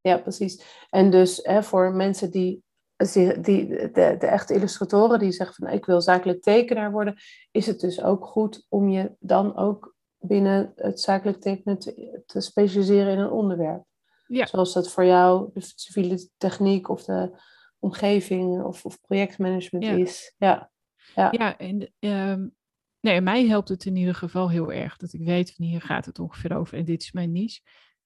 ja 0.01 0.17
precies. 0.17 0.85
En 0.89 1.09
dus 1.09 1.39
hè, 1.43 1.63
voor 1.63 1.93
mensen 1.93 2.31
die 2.31 2.63
die, 3.11 3.67
de, 3.67 3.91
de 4.19 4.27
echte 4.27 4.53
illustratoren 4.53 5.19
die 5.19 5.31
zeggen 5.31 5.55
van 5.55 5.73
ik 5.73 5.85
wil 5.85 6.01
zakelijk 6.01 6.41
tekenaar 6.41 6.91
worden, 6.91 7.15
is 7.51 7.65
het 7.65 7.79
dus 7.79 8.01
ook 8.01 8.25
goed 8.25 8.65
om 8.69 8.89
je 8.89 9.15
dan 9.19 9.55
ook 9.55 9.95
binnen 10.17 10.71
het 10.75 10.99
zakelijk 10.99 11.41
tekenen 11.41 11.79
te, 11.79 12.21
te 12.25 12.41
specialiseren 12.41 13.11
in 13.11 13.19
een 13.19 13.31
onderwerp. 13.31 13.83
Ja. 14.27 14.45
Zoals 14.45 14.73
dat 14.73 14.91
voor 14.91 15.05
jou 15.05 15.49
de 15.53 15.61
civiele 15.75 16.29
techniek 16.37 16.89
of 16.89 17.03
de 17.03 17.41
omgeving 17.79 18.63
of, 18.63 18.85
of 18.85 19.01
projectmanagement 19.01 19.83
is. 19.83 20.33
Ja, 20.37 20.71
ja. 21.15 21.27
ja 21.31 21.57
en 21.57 21.93
um, 21.99 22.55
nee, 23.03 23.21
mij 23.21 23.45
helpt 23.47 23.69
het 23.69 23.85
in 23.85 23.95
ieder 23.95 24.15
geval 24.15 24.49
heel 24.49 24.71
erg 24.71 24.97
dat 24.97 25.13
ik 25.13 25.21
weet 25.23 25.53
van 25.53 25.65
hier 25.65 25.81
gaat 25.81 26.05
het 26.05 26.19
ongeveer 26.19 26.55
over 26.55 26.77
en 26.77 26.85
dit 26.85 27.01
is 27.01 27.11
mijn 27.11 27.31
niche. 27.31 27.61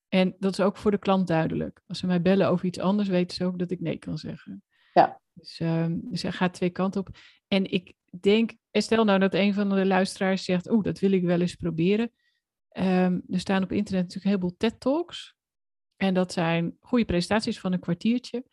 En 0.07 0.35
dat 0.39 0.51
is 0.51 0.59
ook 0.59 0.77
voor 0.77 0.91
de 0.91 0.97
klant 0.97 1.27
duidelijk. 1.27 1.81
Als 1.87 1.99
ze 1.99 2.05
mij 2.05 2.21
bellen 2.21 2.49
over 2.49 2.65
iets 2.65 2.79
anders, 2.79 3.07
weten 3.07 3.35
ze 3.35 3.45
ook 3.45 3.59
dat 3.59 3.71
ik 3.71 3.79
nee 3.79 3.97
kan 3.97 4.17
zeggen. 4.17 4.63
Ja. 4.93 5.21
Dus, 5.33 5.59
um, 5.59 6.01
dus 6.09 6.21
hij 6.21 6.31
gaat 6.31 6.53
twee 6.53 6.69
kanten 6.69 7.01
op. 7.01 7.09
En 7.47 7.71
ik 7.71 7.93
denk, 8.19 8.53
stel 8.71 9.03
nou 9.03 9.19
dat 9.19 9.33
een 9.33 9.53
van 9.53 9.69
de 9.69 9.85
luisteraars 9.85 10.43
zegt, 10.43 10.69
oeh, 10.69 10.83
dat 10.83 10.99
wil 10.99 11.11
ik 11.11 11.23
wel 11.23 11.41
eens 11.41 11.55
proberen. 11.55 12.11
Um, 12.71 13.23
er 13.29 13.39
staan 13.39 13.63
op 13.63 13.71
internet 13.71 14.03
natuurlijk 14.03 14.25
een 14.25 14.29
heleboel 14.29 14.55
TED-talks. 14.57 15.35
En 15.95 16.13
dat 16.13 16.33
zijn 16.33 16.77
goede 16.79 17.05
presentaties 17.05 17.59
van 17.59 17.73
een 17.73 17.79
kwartiertje. 17.79 18.45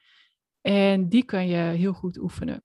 En 0.60 1.08
die 1.08 1.24
kan 1.24 1.46
je 1.46 1.56
heel 1.56 1.92
goed 1.92 2.18
oefenen. 2.18 2.64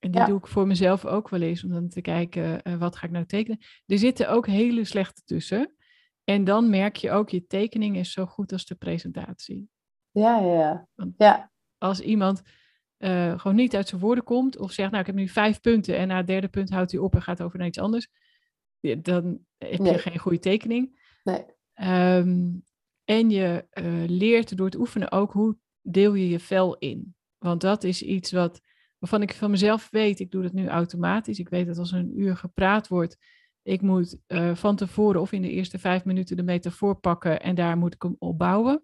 En 0.00 0.10
die 0.10 0.24
doe 0.24 0.38
ik 0.38 0.46
voor 0.46 0.66
mezelf 0.66 1.06
ook 1.06 1.28
wel 1.28 1.40
eens, 1.40 1.64
om 1.64 1.70
dan 1.70 1.88
te 1.88 2.00
kijken, 2.00 2.60
uh, 2.64 2.74
wat 2.74 2.96
ga 2.96 3.06
ik 3.06 3.12
nou 3.12 3.26
tekenen. 3.26 3.58
Er 3.86 3.98
zitten 3.98 4.30
ook 4.30 4.46
hele 4.46 4.84
slechte 4.84 5.22
tussen. 5.24 5.74
En 6.24 6.44
dan 6.44 6.70
merk 6.70 6.96
je 6.96 7.10
ook, 7.10 7.28
je 7.28 7.46
tekening 7.46 7.96
is 7.96 8.12
zo 8.12 8.26
goed 8.26 8.52
als 8.52 8.66
de 8.66 8.74
presentatie. 8.74 9.68
Ja, 10.10 10.40
ja, 10.40 10.88
ja. 11.16 11.52
Als 11.78 12.00
iemand 12.00 12.42
uh, 12.98 13.38
gewoon 13.38 13.56
niet 13.56 13.76
uit 13.76 13.88
zijn 13.88 14.00
woorden 14.00 14.24
komt. 14.24 14.58
Of 14.58 14.72
zegt, 14.72 14.90
nou 14.90 15.00
ik 15.00 15.06
heb 15.06 15.16
nu 15.16 15.28
vijf 15.28 15.60
punten 15.60 15.96
en 15.96 16.08
na 16.08 16.16
het 16.16 16.26
derde 16.26 16.48
punt 16.48 16.70
houdt 16.70 16.92
hij 16.92 17.00
op 17.00 17.14
en 17.14 17.22
gaat 17.22 17.42
over 17.42 17.58
naar 17.58 17.66
iets 17.66 17.78
anders. 17.78 18.08
dan 18.80 19.38
heb 19.58 19.84
je 19.84 19.98
geen 19.98 20.18
goede 20.18 20.38
tekening. 20.38 20.98
Nee. 21.22 21.44
Ehm, 21.74 22.50
en 23.04 23.30
je 23.30 23.66
uh, 23.72 23.84
leert 24.06 24.56
door 24.56 24.66
het 24.66 24.76
oefenen 24.76 25.12
ook 25.12 25.32
hoe 25.32 25.56
deel 25.82 26.14
je 26.14 26.28
je 26.28 26.40
vel 26.40 26.76
in. 26.76 27.14
Want 27.38 27.60
dat 27.60 27.84
is 27.84 28.02
iets 28.02 28.32
wat, 28.32 28.60
waarvan 29.00 29.22
ik 29.22 29.34
van 29.34 29.50
mezelf 29.50 29.90
weet, 29.90 30.20
ik 30.20 30.30
doe 30.30 30.42
dat 30.42 30.52
nu 30.52 30.68
automatisch. 30.68 31.38
Ik 31.38 31.48
weet 31.48 31.66
dat 31.66 31.78
als 31.78 31.92
er 31.92 31.98
een 31.98 32.20
uur 32.20 32.36
gepraat 32.36 32.88
wordt, 32.88 33.16
ik 33.62 33.80
moet 33.80 34.18
uh, 34.28 34.54
van 34.54 34.76
tevoren 34.76 35.20
of 35.20 35.32
in 35.32 35.42
de 35.42 35.50
eerste 35.50 35.78
vijf 35.78 36.04
minuten 36.04 36.36
de 36.36 36.42
metafoor 36.42 37.00
pakken 37.00 37.40
en 37.40 37.54
daar 37.54 37.78
moet 37.78 37.94
ik 37.94 38.02
hem 38.02 38.16
op 38.18 38.38
bouwen. 38.38 38.82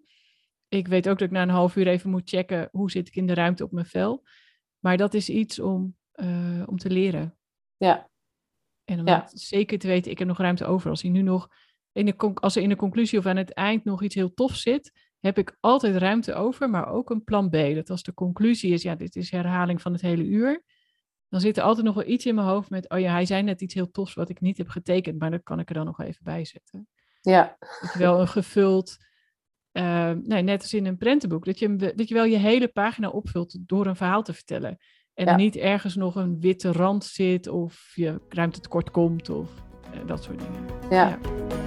Ik 0.67 0.87
weet 0.87 1.09
ook 1.09 1.17
dat 1.17 1.27
ik 1.27 1.33
na 1.33 1.41
een 1.41 1.49
half 1.49 1.75
uur 1.75 1.87
even 1.87 2.09
moet 2.09 2.29
checken 2.29 2.69
hoe 2.71 2.91
zit 2.91 3.07
ik 3.07 3.15
in 3.15 3.27
de 3.27 3.33
ruimte 3.33 3.63
op 3.63 3.71
mijn 3.71 3.85
vel. 3.85 4.23
Maar 4.79 4.97
dat 4.97 5.13
is 5.13 5.29
iets 5.29 5.59
om, 5.59 5.95
uh, 6.15 6.63
om 6.65 6.77
te 6.77 6.89
leren. 6.89 7.37
Ja. 7.77 8.09
En 8.83 8.99
om 8.99 9.07
ja. 9.07 9.29
zeker 9.33 9.79
te 9.79 9.87
weten, 9.87 10.11
ik 10.11 10.19
heb 10.19 10.27
nog 10.27 10.37
ruimte 10.37 10.65
over. 10.65 10.89
Als, 10.89 11.01
hij 11.01 11.11
nu 11.11 11.21
nog 11.21 11.47
in 11.91 12.05
de, 12.05 12.15
als 12.33 12.55
er 12.55 12.61
in 12.61 12.69
de 12.69 12.75
conclusie 12.75 13.19
of 13.19 13.25
aan 13.25 13.37
het 13.37 13.53
eind 13.53 13.83
nog 13.83 14.03
iets 14.03 14.15
heel 14.15 14.33
tof 14.33 14.55
zit, 14.55 15.06
heb 15.19 15.37
ik 15.37 15.57
altijd 15.59 15.95
ruimte 15.95 16.33
over, 16.33 16.69
maar 16.69 16.87
ook 16.87 17.09
een 17.09 17.23
plan 17.23 17.49
B. 17.49 17.53
Dat 17.53 17.89
als 17.89 18.03
de 18.03 18.13
conclusie 18.13 18.73
is, 18.73 18.81
ja, 18.81 18.95
dit 18.95 19.15
is 19.15 19.31
herhaling 19.31 19.81
van 19.81 19.91
het 19.91 20.01
hele 20.01 20.25
uur, 20.25 20.63
dan 21.29 21.39
zit 21.39 21.57
er 21.57 21.63
altijd 21.63 21.85
nog 21.85 21.95
wel 21.95 22.07
iets 22.07 22.25
in 22.25 22.35
mijn 22.35 22.47
hoofd 22.47 22.69
met, 22.69 22.89
oh 22.89 22.99
ja, 22.99 23.11
hij 23.11 23.25
zei 23.25 23.43
net 23.43 23.61
iets 23.61 23.73
heel 23.73 23.91
tofs 23.91 24.13
wat 24.13 24.29
ik 24.29 24.41
niet 24.41 24.57
heb 24.57 24.69
getekend, 24.69 25.19
maar 25.19 25.31
dat 25.31 25.43
kan 25.43 25.59
ik 25.59 25.69
er 25.69 25.75
dan 25.75 25.85
nog 25.85 26.01
even 26.01 26.23
bij 26.23 26.45
zetten. 26.45 26.87
Ja. 27.21 27.57
Dat 27.81 27.93
je 27.93 27.99
wel 27.99 28.19
een 28.19 28.27
gevuld, 28.27 28.97
uh, 29.71 30.11
nee, 30.11 30.41
net 30.41 30.61
als 30.61 30.73
in 30.73 30.85
een 30.85 30.97
prentenboek, 30.97 31.45
dat 31.45 31.59
je, 31.59 31.75
dat 31.75 32.07
je 32.07 32.13
wel 32.13 32.25
je 32.25 32.37
hele 32.37 32.67
pagina 32.67 33.09
opvult 33.09 33.57
door 33.67 33.85
een 33.85 33.95
verhaal 33.95 34.23
te 34.23 34.33
vertellen. 34.33 34.77
En 35.13 35.37
niet 35.37 35.55
ergens 35.55 35.95
nog 35.95 36.15
een 36.15 36.39
witte 36.39 36.71
rand 36.71 37.05
zit 37.05 37.47
of 37.47 37.91
je 37.95 38.21
ruimte 38.29 38.59
tekort 38.59 38.91
komt 38.91 39.29
of 39.29 39.49
uh, 39.93 40.07
dat 40.07 40.23
soort 40.23 40.39
dingen. 40.39 40.65
ja. 40.89 41.09
ja. 41.09 41.66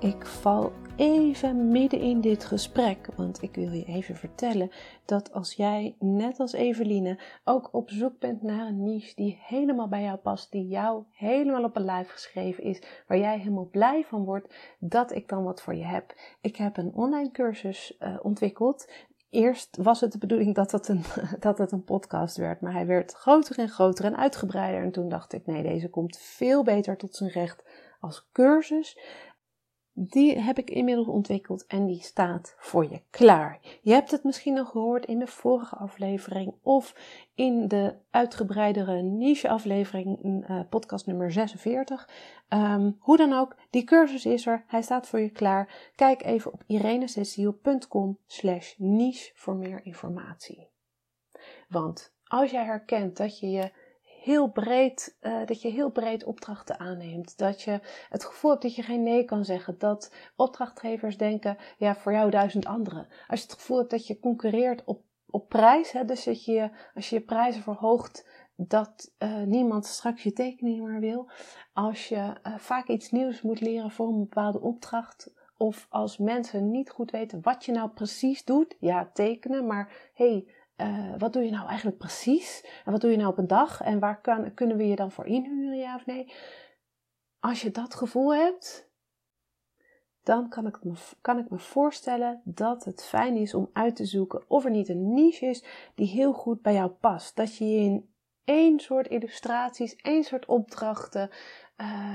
Ik 0.00 0.26
val 0.26 0.72
even 0.96 1.70
midden 1.70 2.00
in 2.00 2.20
dit 2.20 2.44
gesprek, 2.44 3.08
want 3.16 3.42
ik 3.42 3.54
wil 3.54 3.70
je 3.70 3.84
even 3.84 4.16
vertellen 4.16 4.70
dat 5.04 5.32
als 5.32 5.52
jij, 5.52 5.96
net 5.98 6.40
als 6.40 6.52
Eveline, 6.52 7.18
ook 7.44 7.68
op 7.72 7.90
zoek 7.90 8.18
bent 8.18 8.42
naar 8.42 8.66
een 8.66 8.82
niche 8.82 9.14
die 9.14 9.38
helemaal 9.42 9.88
bij 9.88 10.02
jou 10.02 10.16
past, 10.16 10.50
die 10.50 10.66
jou 10.66 11.04
helemaal 11.10 11.64
op 11.64 11.76
een 11.76 11.84
lijf 11.84 12.10
geschreven 12.10 12.64
is, 12.64 12.82
waar 13.06 13.18
jij 13.18 13.38
helemaal 13.38 13.68
blij 13.70 14.04
van 14.04 14.24
wordt, 14.24 14.54
dat 14.78 15.12
ik 15.12 15.28
dan 15.28 15.44
wat 15.44 15.62
voor 15.62 15.74
je 15.74 15.84
heb. 15.84 16.14
Ik 16.40 16.56
heb 16.56 16.76
een 16.76 16.94
online 16.94 17.30
cursus 17.30 17.96
uh, 17.98 18.16
ontwikkeld. 18.22 18.90
Eerst 19.30 19.76
was 19.76 20.00
het 20.00 20.12
de 20.12 20.18
bedoeling 20.18 20.54
dat 20.54 20.72
het, 20.72 20.88
een, 20.88 21.02
dat 21.40 21.58
het 21.58 21.72
een 21.72 21.84
podcast 21.84 22.36
werd, 22.36 22.60
maar 22.60 22.72
hij 22.72 22.86
werd 22.86 23.12
groter 23.12 23.58
en 23.58 23.68
groter 23.68 24.04
en 24.04 24.16
uitgebreider. 24.16 24.82
En 24.82 24.92
toen 24.92 25.08
dacht 25.08 25.32
ik, 25.32 25.46
nee, 25.46 25.62
deze 25.62 25.90
komt 25.90 26.18
veel 26.18 26.62
beter 26.62 26.96
tot 26.96 27.16
zijn 27.16 27.30
recht 27.30 27.64
als 28.00 28.28
cursus 28.32 28.98
die 30.00 30.38
heb 30.38 30.58
ik 30.58 30.70
inmiddels 30.70 31.06
ontwikkeld 31.06 31.66
en 31.66 31.86
die 31.86 32.02
staat 32.02 32.54
voor 32.58 32.90
je 32.90 33.02
klaar. 33.10 33.58
Je 33.82 33.92
hebt 33.92 34.10
het 34.10 34.24
misschien 34.24 34.54
nog 34.54 34.70
gehoord 34.70 35.06
in 35.06 35.18
de 35.18 35.26
vorige 35.26 35.76
aflevering 35.76 36.54
of 36.62 36.94
in 37.34 37.68
de 37.68 37.94
uitgebreidere 38.10 39.02
niche 39.02 39.48
aflevering, 39.48 40.24
uh, 40.50 40.60
podcast 40.68 41.06
nummer 41.06 41.32
46. 41.32 42.08
Um, 42.48 42.58
ehm, 42.60 42.90
hoe 42.98 43.16
dan 43.16 43.32
ook, 43.32 43.56
die 43.70 43.84
cursus 43.84 44.26
is 44.26 44.46
er, 44.46 44.64
hij 44.66 44.82
staat 44.82 45.06
voor 45.06 45.20
je 45.20 45.30
klaar. 45.30 45.90
Kijk 45.94 46.22
even 46.22 46.52
op 46.52 46.62
irenececile.com 46.66 48.18
slash 48.26 48.74
niche 48.76 49.30
voor 49.34 49.56
meer 49.56 49.80
informatie. 49.84 50.68
Want 51.68 52.14
als 52.24 52.50
jij 52.50 52.64
herkent 52.64 53.16
dat 53.16 53.38
je 53.38 53.50
je 53.50 53.70
heel 54.20 54.48
breed, 54.48 55.16
uh, 55.20 55.46
dat 55.46 55.62
je 55.62 55.68
heel 55.68 55.90
breed 55.90 56.24
opdrachten 56.24 56.78
aanneemt. 56.78 57.38
Dat 57.38 57.62
je 57.62 57.80
het 58.08 58.24
gevoel 58.24 58.50
hebt 58.50 58.62
dat 58.62 58.74
je 58.74 58.82
geen 58.82 59.02
nee 59.02 59.24
kan 59.24 59.44
zeggen. 59.44 59.78
Dat 59.78 60.12
opdrachtgevers 60.36 61.16
denken, 61.16 61.56
ja, 61.78 61.96
voor 61.96 62.12
jou 62.12 62.30
duizend 62.30 62.66
anderen. 62.66 63.06
Als 63.26 63.40
je 63.40 63.46
het 63.46 63.54
gevoel 63.54 63.78
hebt 63.78 63.90
dat 63.90 64.06
je 64.06 64.18
concurreert 64.18 64.84
op, 64.84 65.02
op 65.30 65.48
prijs, 65.48 65.92
hè, 65.92 66.04
dus 66.04 66.24
dat 66.24 66.44
je, 66.44 66.70
als 66.94 67.10
je 67.10 67.16
je 67.16 67.22
prijzen 67.22 67.62
verhoogt, 67.62 68.26
dat 68.56 69.12
uh, 69.18 69.42
niemand 69.42 69.86
straks 69.86 70.22
je 70.22 70.32
tekening 70.32 70.82
meer 70.82 71.00
wil. 71.00 71.30
Als 71.72 72.08
je 72.08 72.16
uh, 72.16 72.56
vaak 72.56 72.88
iets 72.88 73.10
nieuws 73.10 73.42
moet 73.42 73.60
leren 73.60 73.90
voor 73.90 74.08
een 74.08 74.18
bepaalde 74.18 74.60
opdracht. 74.60 75.32
Of 75.56 75.86
als 75.90 76.18
mensen 76.18 76.70
niet 76.70 76.90
goed 76.90 77.10
weten 77.10 77.42
wat 77.42 77.64
je 77.64 77.72
nou 77.72 77.90
precies 77.90 78.44
doet. 78.44 78.76
Ja, 78.78 79.10
tekenen, 79.12 79.66
maar 79.66 80.10
hey, 80.14 80.46
uh, 80.80 81.14
wat 81.18 81.32
doe 81.32 81.44
je 81.44 81.50
nou 81.50 81.68
eigenlijk 81.68 81.98
precies? 81.98 82.64
En 82.84 82.92
wat 82.92 83.00
doe 83.00 83.10
je 83.10 83.16
nou 83.16 83.28
op 83.28 83.38
een 83.38 83.46
dag? 83.46 83.80
En 83.80 83.98
waar 83.98 84.20
kunnen 84.54 84.76
we 84.76 84.86
je 84.86 84.96
dan 84.96 85.12
voor 85.12 85.26
inhuren, 85.26 85.78
ja 85.78 85.94
of 85.94 86.06
nee? 86.06 86.32
Als 87.40 87.62
je 87.62 87.70
dat 87.70 87.94
gevoel 87.94 88.34
hebt, 88.34 88.90
dan 90.22 90.48
kan 90.48 90.66
ik, 90.66 90.84
me, 90.84 90.92
kan 91.20 91.38
ik 91.38 91.50
me 91.50 91.58
voorstellen 91.58 92.40
dat 92.44 92.84
het 92.84 93.04
fijn 93.04 93.36
is 93.36 93.54
om 93.54 93.70
uit 93.72 93.96
te 93.96 94.04
zoeken 94.04 94.44
of 94.48 94.64
er 94.64 94.70
niet 94.70 94.88
een 94.88 95.14
niche 95.14 95.46
is 95.46 95.64
die 95.94 96.06
heel 96.06 96.32
goed 96.32 96.62
bij 96.62 96.74
jou 96.74 96.90
past. 96.90 97.36
Dat 97.36 97.56
je 97.56 97.68
je 97.68 97.80
in 97.80 98.10
één 98.44 98.80
soort 98.80 99.08
illustraties, 99.08 99.96
één 99.96 100.24
soort 100.24 100.46
opdrachten, 100.46 101.30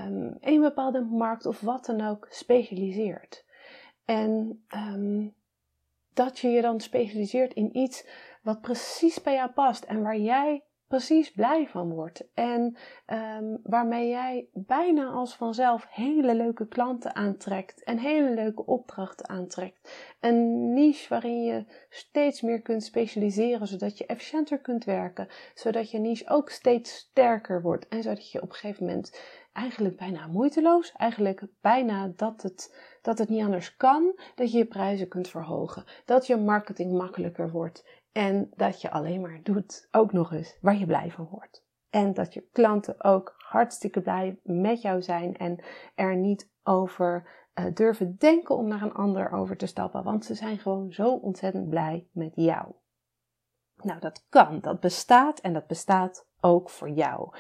um, 0.06 0.38
één 0.40 0.62
bepaalde 0.62 1.02
markt 1.02 1.46
of 1.46 1.62
wat 1.62 1.86
dan 1.86 2.02
ook 2.02 2.28
specialiseert. 2.30 3.46
En 4.06 4.64
um, 4.76 5.36
dat 6.14 6.40
je 6.40 6.48
je 6.48 6.62
dan 6.62 6.80
specialiseert 6.80 7.54
in 7.54 7.78
iets 7.78 8.08
wat 8.44 8.62
precies 8.62 9.22
bij 9.22 9.34
jou 9.34 9.52
past 9.52 9.84
en 9.84 10.02
waar 10.02 10.18
jij 10.18 10.64
precies 10.88 11.32
blij 11.32 11.68
van 11.68 11.90
wordt. 11.94 12.24
En 12.34 12.78
um, 13.08 13.60
waarmee 13.64 14.10
jij 14.10 14.48
bijna 14.54 15.06
als 15.06 15.36
vanzelf 15.36 15.86
hele 15.90 16.36
leuke 16.36 16.68
klanten 16.68 17.16
aantrekt 17.16 17.84
en 17.84 17.98
hele 17.98 18.30
leuke 18.30 18.66
opdrachten 18.66 19.30
aantrekt. 19.30 19.92
Een 20.20 20.74
niche 20.74 21.10
waarin 21.10 21.44
je 21.44 21.66
steeds 21.90 22.42
meer 22.42 22.62
kunt 22.62 22.84
specialiseren, 22.84 23.68
zodat 23.68 23.98
je 23.98 24.06
efficiënter 24.06 24.60
kunt 24.60 24.84
werken, 24.84 25.28
zodat 25.54 25.92
je 25.92 26.00
niche 26.00 26.30
ook 26.30 26.50
steeds 26.50 26.96
sterker 26.96 27.62
wordt 27.62 27.88
en 27.88 28.04
zodat 28.04 28.32
je 28.32 28.42
op 28.42 28.50
een 28.50 28.56
gegeven 28.56 28.86
moment 28.86 29.22
eigenlijk 29.54 29.98
bijna 29.98 30.28
moeiteloos, 30.28 30.92
eigenlijk 30.92 31.46
bijna 31.62 32.12
dat 32.16 32.42
het, 32.42 32.76
dat 33.04 33.18
het 33.18 33.30
niet 33.30 33.44
anders 33.44 33.76
kan, 33.76 34.20
dat 34.36 34.52
je 34.52 34.58
je 34.58 34.66
prijzen 34.66 35.08
kunt 35.08 35.28
verhogen, 35.28 35.84
dat 36.06 36.28
je 36.28 36.38
marketing 36.38 36.92
makkelijker 36.92 37.52
wordt 37.52 37.86
en 38.12 38.52
dat 38.56 38.82
je 38.82 38.92
alleen 38.92 39.22
maar 39.22 39.40
doet, 39.44 39.88
ook 39.92 40.12
nog 40.12 40.34
eens, 40.34 40.58
waar 40.62 40.78
je 40.78 40.86
blij 40.86 41.12
van 41.12 41.28
wordt. 41.32 41.66
En 41.90 42.14
dat 42.14 42.34
je 42.34 42.48
klanten 42.52 43.04
ook 43.04 43.34
hartstikke 43.38 44.02
blij 44.02 44.40
met 44.44 44.82
jou 44.82 45.02
zijn 45.02 45.38
en 45.38 45.64
er 45.96 46.16
niet 46.16 46.50
over 46.64 47.28
uh, 47.56 47.66
durven 47.74 48.16
denken 48.18 48.56
om 48.56 48.68
naar 48.68 48.82
een 48.82 48.94
ander 48.94 49.32
over 49.32 49.58
te 49.58 49.66
stappen, 49.66 50.04
want 50.04 50.26
ze 50.26 50.34
zijn 50.34 50.60
gewoon 50.60 50.92
zo 50.92 51.14
ontzettend 51.14 51.70
blij 51.70 52.08
met 52.12 52.32
jou. 52.36 52.72
Nou, 53.76 54.00
dat 54.00 54.26
kan, 54.30 54.60
dat 54.60 54.80
bestaat 54.80 55.40
en 55.40 55.54
dat 55.54 55.68
bestaat 55.68 56.28
ook 56.40 56.70
voor 56.70 56.90
jou. 56.90 57.36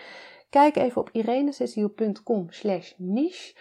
Kijk 0.50 0.76
even 0.76 1.02
op 1.02 1.10
irenesesio.com 1.12 2.52
slash 2.52 2.94
niche. 2.98 3.56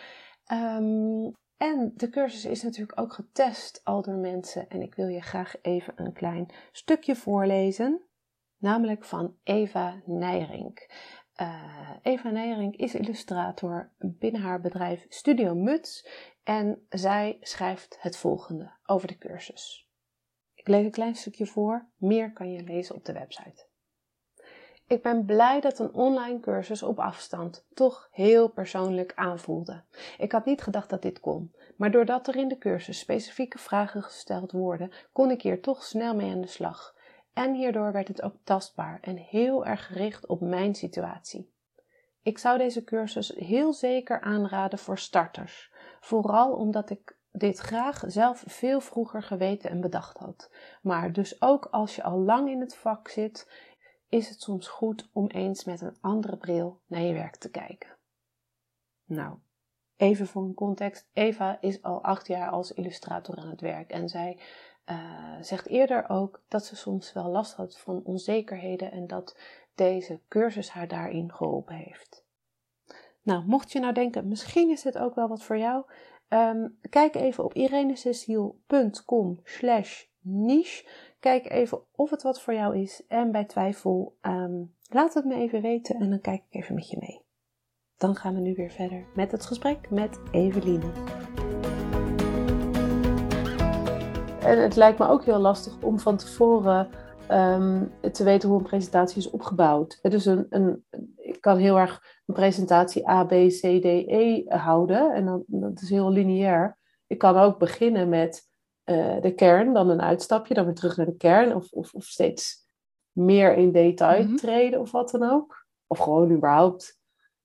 Um, 0.52 1.34
en 1.62 1.92
de 1.96 2.08
cursus 2.08 2.44
is 2.44 2.62
natuurlijk 2.62 3.00
ook 3.00 3.12
getest 3.12 3.80
al 3.84 4.02
door 4.02 4.14
mensen 4.14 4.68
en 4.68 4.82
ik 4.82 4.94
wil 4.94 5.08
je 5.08 5.20
graag 5.20 5.54
even 5.60 5.92
een 5.96 6.12
klein 6.12 6.48
stukje 6.72 7.16
voorlezen, 7.16 8.02
namelijk 8.58 9.04
van 9.04 9.36
Eva 9.42 10.02
Nijrink. 10.04 10.90
Uh, 11.36 11.90
Eva 12.02 12.30
Nijrink 12.30 12.76
is 12.76 12.94
illustrator 12.94 13.92
binnen 13.98 14.40
haar 14.40 14.60
bedrijf 14.60 15.06
Studio 15.08 15.54
Muts 15.54 16.06
en 16.42 16.86
zij 16.88 17.36
schrijft 17.40 17.96
het 18.00 18.16
volgende 18.16 18.72
over 18.86 19.08
de 19.08 19.18
cursus. 19.18 19.88
Ik 20.54 20.68
lees 20.68 20.84
een 20.84 20.90
klein 20.90 21.14
stukje 21.14 21.46
voor, 21.46 21.88
meer 21.96 22.32
kan 22.32 22.52
je 22.52 22.62
lezen 22.62 22.94
op 22.94 23.04
de 23.04 23.12
website. 23.12 23.66
Ik 24.92 25.02
ben 25.02 25.24
blij 25.24 25.60
dat 25.60 25.78
een 25.78 25.94
online 25.94 26.40
cursus 26.40 26.82
op 26.82 26.98
afstand 26.98 27.64
toch 27.74 28.08
heel 28.10 28.48
persoonlijk 28.48 29.12
aanvoelde. 29.14 29.82
Ik 30.18 30.32
had 30.32 30.44
niet 30.44 30.62
gedacht 30.62 30.90
dat 30.90 31.02
dit 31.02 31.20
kon, 31.20 31.52
maar 31.76 31.90
doordat 31.90 32.28
er 32.28 32.36
in 32.36 32.48
de 32.48 32.58
cursus 32.58 32.98
specifieke 32.98 33.58
vragen 33.58 34.02
gesteld 34.02 34.52
worden, 34.52 34.92
kon 35.12 35.30
ik 35.30 35.42
hier 35.42 35.60
toch 35.60 35.82
snel 35.82 36.14
mee 36.14 36.30
aan 36.30 36.40
de 36.40 36.46
slag. 36.46 36.94
En 37.32 37.54
hierdoor 37.54 37.92
werd 37.92 38.08
het 38.08 38.22
ook 38.22 38.34
tastbaar 38.44 38.98
en 39.00 39.16
heel 39.16 39.66
erg 39.66 39.86
gericht 39.86 40.26
op 40.26 40.40
mijn 40.40 40.74
situatie. 40.74 41.52
Ik 42.22 42.38
zou 42.38 42.58
deze 42.58 42.84
cursus 42.84 43.28
heel 43.28 43.72
zeker 43.72 44.20
aanraden 44.20 44.78
voor 44.78 44.98
starters, 44.98 45.70
vooral 46.00 46.52
omdat 46.52 46.90
ik 46.90 47.16
dit 47.32 47.58
graag 47.58 48.04
zelf 48.06 48.44
veel 48.46 48.80
vroeger 48.80 49.22
geweten 49.22 49.70
en 49.70 49.80
bedacht 49.80 50.18
had. 50.18 50.50
Maar 50.82 51.12
dus 51.12 51.42
ook 51.42 51.68
als 51.70 51.96
je 51.96 52.02
al 52.02 52.18
lang 52.18 52.50
in 52.50 52.60
het 52.60 52.76
vak 52.76 53.08
zit, 53.08 53.50
is 54.12 54.28
het 54.28 54.40
soms 54.40 54.68
goed 54.68 55.08
om 55.12 55.26
eens 55.26 55.64
met 55.64 55.80
een 55.80 55.96
andere 56.00 56.36
bril 56.36 56.80
naar 56.86 57.00
je 57.00 57.12
werk 57.12 57.36
te 57.36 57.50
kijken. 57.50 57.96
Nou, 59.04 59.38
even 59.96 60.26
voor 60.26 60.42
een 60.42 60.54
context. 60.54 61.08
Eva 61.12 61.60
is 61.60 61.82
al 61.82 62.02
acht 62.02 62.26
jaar 62.26 62.50
als 62.50 62.72
illustrator 62.72 63.36
aan 63.36 63.48
het 63.48 63.60
werk 63.60 63.90
en 63.90 64.08
zij 64.08 64.38
uh, 64.86 65.36
zegt 65.40 65.66
eerder 65.66 66.08
ook 66.08 66.42
dat 66.48 66.64
ze 66.64 66.76
soms 66.76 67.12
wel 67.12 67.28
last 67.28 67.54
had 67.54 67.78
van 67.78 68.02
onzekerheden 68.04 68.92
en 68.92 69.06
dat 69.06 69.36
deze 69.74 70.20
cursus 70.28 70.70
haar 70.70 70.88
daarin 70.88 71.32
geholpen 71.32 71.74
heeft. 71.74 72.24
Nou, 73.22 73.44
mocht 73.46 73.72
je 73.72 73.80
nou 73.80 73.92
denken, 73.92 74.28
misschien 74.28 74.70
is 74.70 74.82
dit 74.82 74.98
ook 74.98 75.14
wel 75.14 75.28
wat 75.28 75.42
voor 75.42 75.58
jou. 75.58 75.84
Ehm, 76.28 76.68
kijk 76.90 77.14
even 77.14 77.44
op 77.44 77.54
irenececiel.com 77.54 79.40
slash 79.44 80.04
niche. 80.22 80.88
Kijk 81.20 81.50
even 81.50 81.80
of 81.94 82.10
het 82.10 82.22
wat 82.22 82.40
voor 82.40 82.54
jou 82.54 82.78
is. 82.78 83.04
En 83.08 83.32
bij 83.32 83.44
twijfel, 83.44 84.16
um, 84.22 84.74
laat 84.88 85.14
het 85.14 85.24
me 85.24 85.34
even 85.34 85.62
weten 85.62 85.96
en 85.96 86.10
dan 86.10 86.20
kijk 86.20 86.42
ik 86.48 86.60
even 86.60 86.74
met 86.74 86.90
je 86.90 86.96
mee. 87.00 87.24
Dan 87.96 88.16
gaan 88.16 88.34
we 88.34 88.40
nu 88.40 88.54
weer 88.54 88.70
verder 88.70 89.06
met 89.14 89.32
het 89.32 89.46
gesprek 89.46 89.90
met 89.90 90.20
Eveline. 90.30 90.92
En 94.40 94.62
het 94.62 94.76
lijkt 94.76 94.98
me 94.98 95.08
ook 95.08 95.24
heel 95.24 95.38
lastig 95.38 95.82
om 95.82 95.98
van 95.98 96.16
tevoren 96.16 96.88
um, 97.30 97.92
te 98.12 98.24
weten 98.24 98.48
hoe 98.48 98.58
een 98.58 98.64
presentatie 98.64 99.18
is 99.18 99.30
opgebouwd. 99.30 99.98
Dus 100.02 100.26
een, 100.26 100.46
een, 100.50 100.84
ik 101.16 101.40
kan 101.40 101.56
heel 101.56 101.78
erg 101.78 102.20
een 102.26 102.34
presentatie 102.34 103.08
A, 103.08 103.24
B, 103.24 103.30
C, 103.30 103.60
D, 103.60 103.84
E 103.84 104.44
houden. 104.46 105.14
En 105.14 105.24
dan, 105.24 105.44
dat 105.46 105.82
is 105.82 105.90
heel 105.90 106.10
lineair. 106.10 106.78
Ik 107.06 107.18
kan 107.18 107.36
ook 107.36 107.58
beginnen 107.58 108.08
met 108.08 108.50
uh, 108.84 109.20
de 109.20 109.34
kern, 109.34 109.72
dan 109.72 109.88
een 109.88 110.02
uitstapje, 110.02 110.54
dan 110.54 110.64
weer 110.64 110.74
terug 110.74 110.96
naar 110.96 111.06
de 111.06 111.16
kern. 111.16 111.54
Of, 111.54 111.72
of, 111.72 111.92
of 111.94 112.04
steeds 112.04 112.66
meer 113.12 113.54
in 113.54 113.72
detail 113.72 114.24
mm 114.24 114.36
treden 114.36 114.80
of 114.80 114.90
wat 114.90 115.10
dan 115.10 115.30
ook. 115.30 115.66
Of 115.86 115.98
gewoon 115.98 116.30
überhaupt 116.30 117.00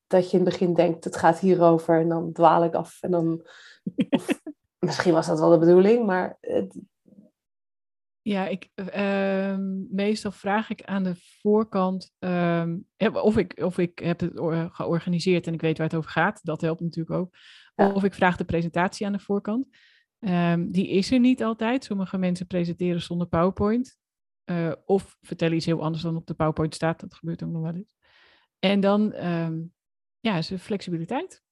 dat 0.08 0.32
je 0.32 0.38
in 0.38 0.44
het 0.44 0.52
begin 0.54 0.74
denkt, 0.74 1.04
het 1.04 1.18
gaat 1.18 1.40
hierover 1.40 2.00
en 2.00 2.10
dan 2.10 2.32
dwaal 2.32 2.64
ik 2.64 2.74
af. 2.74 2.98
En 3.02 3.12
dan, 3.12 3.48
of, 4.10 4.42
misschien 4.80 5.14
was 5.14 5.28
dat 5.28 5.40
wel 5.40 5.50
de 5.50 5.58
bedoeling, 5.58 6.06
maar 6.06 6.38
het, 6.42 6.78
ja, 8.28 8.48
ik, 8.48 8.70
uh, 8.76 9.58
meestal 9.90 10.32
vraag 10.32 10.70
ik 10.70 10.84
aan 10.84 11.04
de 11.04 11.16
voorkant 11.42 12.12
um, 12.20 12.88
of, 13.14 13.38
ik, 13.38 13.60
of 13.64 13.78
ik 13.78 14.00
heb 14.00 14.20
het 14.20 14.32
georganiseerd 14.72 15.48
en 15.48 15.54
ik 15.54 15.62
weet 15.62 15.78
waar 15.78 15.88
het 15.88 15.96
over 15.96 16.10
gaat. 16.10 16.40
Dat 16.44 16.62
helpt 16.62 16.82
natuurlijk 16.82 17.20
ook. 17.20 17.36
Of 17.76 18.04
ik 18.04 18.14
vraag 18.14 18.38
de 18.38 18.46
presentatie 18.46 19.06
aan 19.06 19.12
de 19.12 19.20
voorkant. 19.20 19.68
Um, 20.20 20.72
die 20.72 20.88
is 20.88 21.12
er 21.12 21.20
niet 21.20 21.44
altijd. 21.44 21.84
Sommige 21.84 22.18
mensen 22.18 22.48
presenteren 22.48 23.02
zonder 23.02 23.28
PowerPoint. 23.28 23.98
Uh, 24.46 24.72
of 24.86 25.18
vertellen 25.22 25.56
iets 25.56 25.66
heel 25.66 25.84
anders 25.84 26.04
dan 26.04 26.16
op 26.16 26.28
de 26.28 26.34
PowerPoint 26.34 26.76
staat. 26.76 27.00
Dat 27.00 27.14
gebeurt 27.14 27.44
ook 27.44 27.52
nog 27.52 27.62
wel 27.62 27.76
eens. 27.76 27.96
En 28.60 28.80
dan 28.80 29.26
um, 29.26 29.74
ja, 30.20 30.38
is 30.38 30.52
er 30.52 30.58
flexibiliteit. 30.58 31.44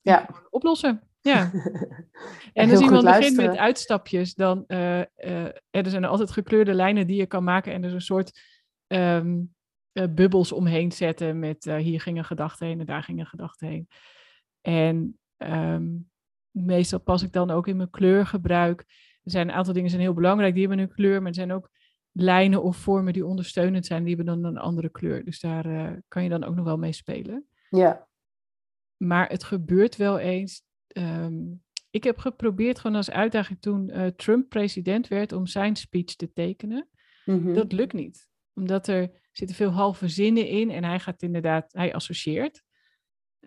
Ja. 0.00 0.28
Oplossen. 0.50 1.02
Ja. 1.20 1.50
en 2.52 2.70
als 2.70 2.80
iemand 2.80 3.04
begint 3.04 3.36
met 3.36 3.56
uitstapjes, 3.56 4.34
dan 4.34 4.64
uh, 4.66 4.98
uh, 4.98 5.44
er 5.70 5.90
zijn 5.90 6.04
altijd 6.04 6.30
gekleurde 6.30 6.74
lijnen 6.74 7.06
die 7.06 7.16
je 7.16 7.26
kan 7.26 7.44
maken 7.44 7.72
en 7.72 7.82
er 7.82 7.88
is 7.88 7.94
een 7.94 8.00
soort 8.00 8.40
um, 8.86 9.54
uh, 9.92 10.04
bubbels 10.10 10.52
omheen 10.52 10.92
zetten 10.92 11.38
met 11.38 11.64
hier 11.64 12.00
ging 12.00 12.18
een 12.18 12.24
gedachte 12.24 12.64
heen 12.64 12.80
en 12.80 12.86
daar 12.86 13.02
ging 13.02 13.18
een 13.18 13.26
gedachte 13.26 13.66
heen. 13.66 13.88
En 14.60 15.18
um, 15.36 16.10
meestal 16.64 17.00
pas 17.00 17.22
ik 17.22 17.32
dan 17.32 17.50
ook 17.50 17.66
in 17.66 17.76
mijn 17.76 17.90
kleurgebruik. 17.90 18.80
Er 19.22 19.30
zijn 19.30 19.48
een 19.48 19.54
aantal 19.54 19.72
dingen 19.74 19.90
zijn 19.90 20.02
heel 20.02 20.14
belangrijk, 20.14 20.54
die 20.54 20.66
hebben 20.66 20.84
een 20.84 20.94
kleur, 20.94 21.18
maar 21.18 21.28
er 21.28 21.34
zijn 21.34 21.52
ook 21.52 21.70
lijnen 22.12 22.62
of 22.62 22.76
vormen 22.76 23.12
die 23.12 23.26
ondersteunend 23.26 23.86
zijn, 23.86 24.04
die 24.04 24.16
hebben 24.16 24.34
dan 24.34 24.44
een 24.44 24.58
andere 24.58 24.90
kleur. 24.90 25.24
Dus 25.24 25.40
daar 25.40 26.00
kan 26.08 26.22
je 26.22 26.28
dan 26.28 26.44
ook 26.44 26.54
nog 26.54 26.64
wel 26.64 26.78
mee 26.78 26.92
spelen. 26.92 27.46
Ja. 27.70 28.08
Maar 28.96 29.28
het 29.28 29.44
gebeurt 29.44 29.96
wel 29.96 30.18
eens 30.18 30.62
um, 30.96 31.64
ik 31.96 32.04
heb 32.04 32.18
geprobeerd 32.18 32.78
gewoon 32.78 32.96
als 32.96 33.10
uitdaging 33.10 33.60
toen 33.60 33.90
uh, 33.90 34.06
Trump 34.06 34.48
president 34.48 35.08
werd 35.08 35.32
om 35.32 35.46
zijn 35.46 35.76
speech 35.76 36.14
te 36.16 36.32
tekenen. 36.32 36.88
Mm-hmm. 37.24 37.54
Dat 37.54 37.72
lukt 37.72 37.92
niet. 37.92 38.28
Omdat 38.54 38.86
er 38.86 39.10
zitten 39.32 39.56
veel 39.56 39.70
halve 39.70 40.08
zinnen 40.08 40.48
in 40.48 40.70
en 40.70 40.84
hij 40.84 41.00
gaat 41.00 41.22
inderdaad, 41.22 41.72
hij 41.72 41.94
associeert. 41.94 42.62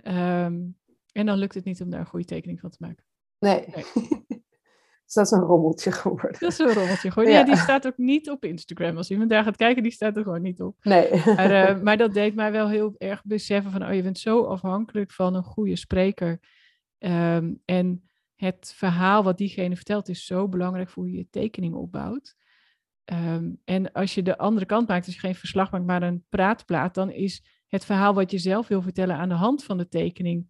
Um, 0.03 0.77
en 1.11 1.25
dan 1.25 1.37
lukt 1.37 1.53
het 1.53 1.65
niet 1.65 1.81
om 1.81 1.89
daar 1.89 1.99
een 1.99 2.05
goede 2.05 2.25
tekening 2.25 2.59
van 2.59 2.69
te 2.69 2.77
maken. 2.79 3.03
Nee. 3.39 3.65
nee. 3.75 3.85
dus 5.05 5.13
dat 5.13 5.25
is 5.25 5.31
een 5.31 5.39
rommeltje 5.39 5.91
geworden. 5.91 6.39
Dat 6.39 6.51
is 6.51 6.59
een 6.59 6.73
rommeltje 6.73 7.09
geworden. 7.09 7.33
Ja. 7.33 7.39
ja. 7.39 7.45
die 7.45 7.55
staat 7.55 7.87
ook 7.87 7.97
niet 7.97 8.29
op 8.29 8.45
Instagram. 8.45 8.97
Als 8.97 9.11
iemand 9.11 9.29
daar 9.29 9.43
gaat 9.43 9.55
kijken, 9.55 9.83
die 9.83 9.91
staat 9.91 10.17
er 10.17 10.23
gewoon 10.23 10.41
niet 10.41 10.61
op. 10.61 10.75
Nee. 10.81 11.09
Maar, 11.25 11.75
uh, 11.75 11.81
maar 11.83 11.97
dat 11.97 12.13
deed 12.13 12.35
mij 12.35 12.51
wel 12.51 12.69
heel 12.69 12.95
erg 12.97 13.23
beseffen 13.23 13.71
van, 13.71 13.85
oh, 13.85 13.93
je 13.93 14.03
bent 14.03 14.19
zo 14.19 14.43
afhankelijk 14.43 15.11
van 15.11 15.35
een 15.35 15.43
goede 15.43 15.75
spreker 15.75 16.39
Ehm, 16.99 17.53
en 17.65 18.09
het 18.35 18.73
verhaal 18.75 19.23
wat 19.23 19.37
diegene 19.37 19.75
vertelt 19.75 20.09
is 20.09 20.25
zo 20.25 20.47
belangrijk 20.47 20.89
voor 20.89 21.03
hoe 21.03 21.11
je 21.11 21.17
je 21.17 21.29
tekening 21.29 21.73
opbouwt. 21.73 22.35
Ehm, 23.05 23.51
en 23.65 23.91
als 23.91 24.13
je 24.13 24.21
de 24.21 24.37
andere 24.37 24.65
kant 24.65 24.87
maakt, 24.87 25.05
als 25.05 25.15
je 25.15 25.21
geen 25.21 25.35
verslag 25.35 25.71
maakt, 25.71 25.85
maar 25.85 26.03
een 26.03 26.25
praatplaat, 26.29 26.93
dan 26.93 27.11
is 27.11 27.43
het 27.67 27.85
verhaal 27.85 28.13
wat 28.13 28.31
je 28.31 28.37
zelf 28.37 28.67
wil 28.67 28.81
vertellen 28.81 29.15
aan 29.15 29.29
de 29.29 29.35
hand 29.35 29.63
van 29.63 29.77
de 29.77 29.87
tekening 29.87 30.47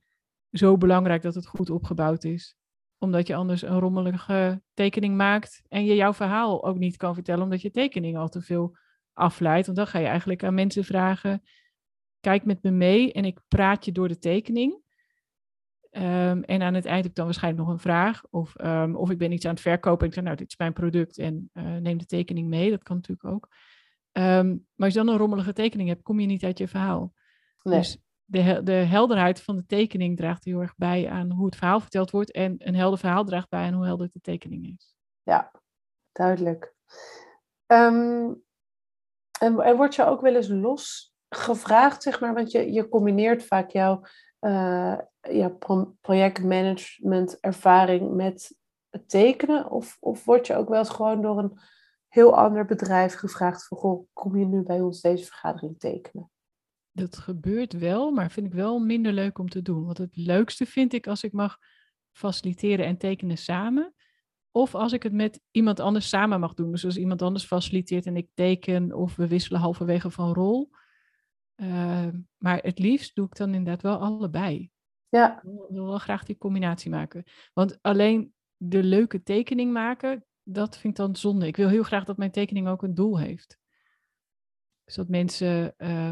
zo 0.52 0.78
belangrijk 0.78 1.22
dat 1.22 1.36
het 1.36 1.48
goed 1.48 1.70
opgebouwd 1.70 2.24
is. 2.24 2.58
Omdat 2.98 3.28
je 3.28 3.36
anders 3.36 3.62
een 3.62 3.80
rommelige 3.80 4.62
tekening 4.74 5.16
maakt 5.16 5.62
en 5.68 5.86
je 5.86 5.96
jouw 5.96 6.14
verhaal 6.14 6.66
ook 6.66 6.78
niet 6.78 6.98
kan 6.98 7.14
vertellen, 7.14 7.44
omdat 7.44 7.62
je 7.62 7.72
tekening 7.72 8.18
al 8.18 8.30
te 8.30 8.42
veel 8.42 8.78
afleidt. 9.14 9.66
Want 9.66 9.78
dan 9.78 9.88
ga 9.88 10.00
je 10.00 10.08
eigenlijk 10.08 10.44
aan 10.44 10.54
mensen 10.54 10.84
vragen: 10.84 11.44
kijk 12.20 12.46
met 12.46 12.64
me 12.64 12.72
mee 12.72 13.14
en 13.14 13.26
ik 13.26 13.40
praat 13.48 13.86
je 13.86 13.92
door 13.92 14.08
de 14.08 14.18
tekening. 14.18 14.88
Um, 15.92 16.44
en 16.44 16.62
aan 16.62 16.74
het 16.74 16.86
eind 16.86 17.02
heb 17.02 17.10
ik 17.10 17.16
dan 17.16 17.26
waarschijnlijk 17.26 17.64
nog 17.64 17.74
een 17.74 17.82
vraag. 17.82 18.24
Of, 18.30 18.54
um, 18.62 18.96
of 18.96 19.10
ik 19.10 19.18
ben 19.18 19.32
iets 19.32 19.46
aan 19.46 19.54
het 19.54 19.62
verkopen 19.62 20.02
en 20.02 20.08
ik 20.08 20.14
zeg, 20.14 20.24
nou, 20.24 20.36
dit 20.36 20.48
is 20.48 20.58
mijn 20.58 20.74
product 20.74 21.18
en 21.18 21.50
uh, 21.54 21.76
neem 21.76 21.98
de 21.98 22.06
tekening 22.06 22.48
mee. 22.48 22.70
Dat 22.70 22.84
kan 22.84 22.96
natuurlijk 22.96 23.28
ook. 23.34 23.48
Um, 24.12 24.66
maar 24.76 24.86
als 24.86 24.94
je 24.94 25.00
dan 25.00 25.08
een 25.08 25.18
rommelige 25.18 25.54
tekening 25.54 25.90
hebt, 25.90 26.02
kom 26.02 26.20
je 26.20 26.28
niet 26.28 26.44
uit 26.44 26.58
je 26.58 26.68
verhaal. 26.68 27.14
Nee. 27.62 27.78
Dus 27.78 27.98
de, 28.30 28.63
de 28.63 28.72
helderheid 28.72 29.42
van 29.42 29.56
de 29.56 29.65
tekening 29.65 30.18
draagt 30.18 30.44
heel 30.44 30.60
erg 30.60 30.76
bij 30.76 31.10
aan 31.10 31.32
hoe 31.32 31.46
het 31.46 31.56
verhaal 31.56 31.80
verteld 31.80 32.12
wordt. 32.12 32.32
En 32.32 32.56
een 32.58 32.76
helder 32.76 33.00
verhaal 33.00 33.24
draagt 33.24 33.50
bij 33.50 33.65
aan 33.65 33.74
hoe 33.74 33.86
helder 33.86 34.10
de 34.13 34.22
tekening 34.22 34.76
is. 34.78 34.96
Ja, 35.24 35.52
duidelijk. 36.12 36.74
en, 37.65 38.44
en 39.39 39.76
wordt 39.76 39.96
je 39.96 40.06
ook 40.06 40.22
wel 40.22 40.36
eens 40.36 40.48
los 40.48 41.13
gevraagd, 41.30 42.04
zeg 42.04 42.20
maar, 42.20 42.34
want 42.34 42.52
je, 42.52 42.72
je 42.72 42.89
combineert 42.89 43.46
vaak 43.46 43.70
jouw 43.70 44.02
uh, 44.42 44.98
projectmanagement 46.02 47.39
ervaring 47.39 48.13
met 48.15 48.58
het 48.89 49.10
tekenen? 49.10 49.70
Of, 49.70 49.98
of 50.00 50.26
word 50.26 50.48
je 50.48 50.56
ook 50.56 50.70
wel 50.70 50.80
eens 50.80 50.89
gewoon 50.89 51.22
door 51.22 51.38
een 51.38 51.60
heel 52.08 52.36
ander 52.36 52.65
bedrijf 52.65 53.13
gevraagd 53.13 53.68
van, 53.68 53.78
goh, 53.78 54.08
kom 54.13 54.38
je 54.38 54.46
nu 54.46 54.63
bij 54.63 54.82
ons 54.82 55.02
deze 55.02 55.26
vergadering 55.26 55.80
tekenen? 55.80 56.32
Dat 57.00 57.18
gebeurt 57.18 57.74
wel, 57.74 58.12
maar 58.12 58.32
vind 58.32 58.48
ik 58.48 58.54
wel 58.54 58.80
minder 58.80 59.14
leuk 59.14 59.38
om 59.38 59.50
te 59.50 59.62
doen. 59.62 59.86
Want 59.86 59.98
het 59.98 60.16
leukste 60.16 60.66
vind 60.66 60.94
ik 60.94 61.08
als 61.08 61.24
ik 61.24 61.32
mag 61.32 61.58
faciliteren 62.12 62.86
en 62.86 62.98
tekenen 62.98 63.38
samen. 63.38 63.94
Of 64.52 64.76
als 64.76 64.94
ik 64.94 65.04
het 65.04 65.14
met 65.14 65.42
iemand 65.52 65.80
anders 65.80 66.10
samen 66.10 66.40
mag 66.40 66.54
doen. 66.54 66.72
Dus 66.72 66.86
als 66.86 66.98
iemand 66.98 67.22
anders 67.22 67.46
faciliteert 67.46 68.06
en 68.06 68.18
ik 68.18 68.30
teken, 68.34 68.94
of 68.94 69.16
we 69.16 69.28
wisselen 69.28 69.62
halverwege 69.62 70.12
van 70.12 70.34
rol. 70.34 70.70
Uh, 71.56 72.08
maar 72.38 72.58
het 72.58 72.80
liefst 72.80 73.16
doe 73.16 73.26
ik 73.26 73.36
dan 73.36 73.54
inderdaad 73.54 73.82
wel 73.82 73.98
allebei. 73.98 74.72
Ja. 75.10 75.38
Ik 75.38 75.50
wil 75.70 75.86
wel 75.86 75.98
graag 75.98 76.24
die 76.24 76.38
combinatie 76.38 76.90
maken. 76.92 77.24
Want 77.54 77.78
alleen 77.82 78.34
de 78.58 78.84
leuke 78.84 79.24
tekening 79.24 79.72
maken, 79.74 80.26
dat 80.44 80.78
vind 80.78 81.00
ik 81.00 81.06
dan 81.06 81.16
zonde. 81.16 81.48
Ik 81.48 81.58
wil 81.58 81.70
heel 81.70 81.84
graag 81.84 82.04
dat 82.04 82.18
mijn 82.18 82.32
tekening 82.32 82.68
ook 82.68 82.84
een 82.84 82.96
doel 82.96 83.20
heeft. 83.20 83.58
Dus 84.84 84.96
dat 84.96 85.08
mensen 85.08 85.74
uh, 85.78 86.12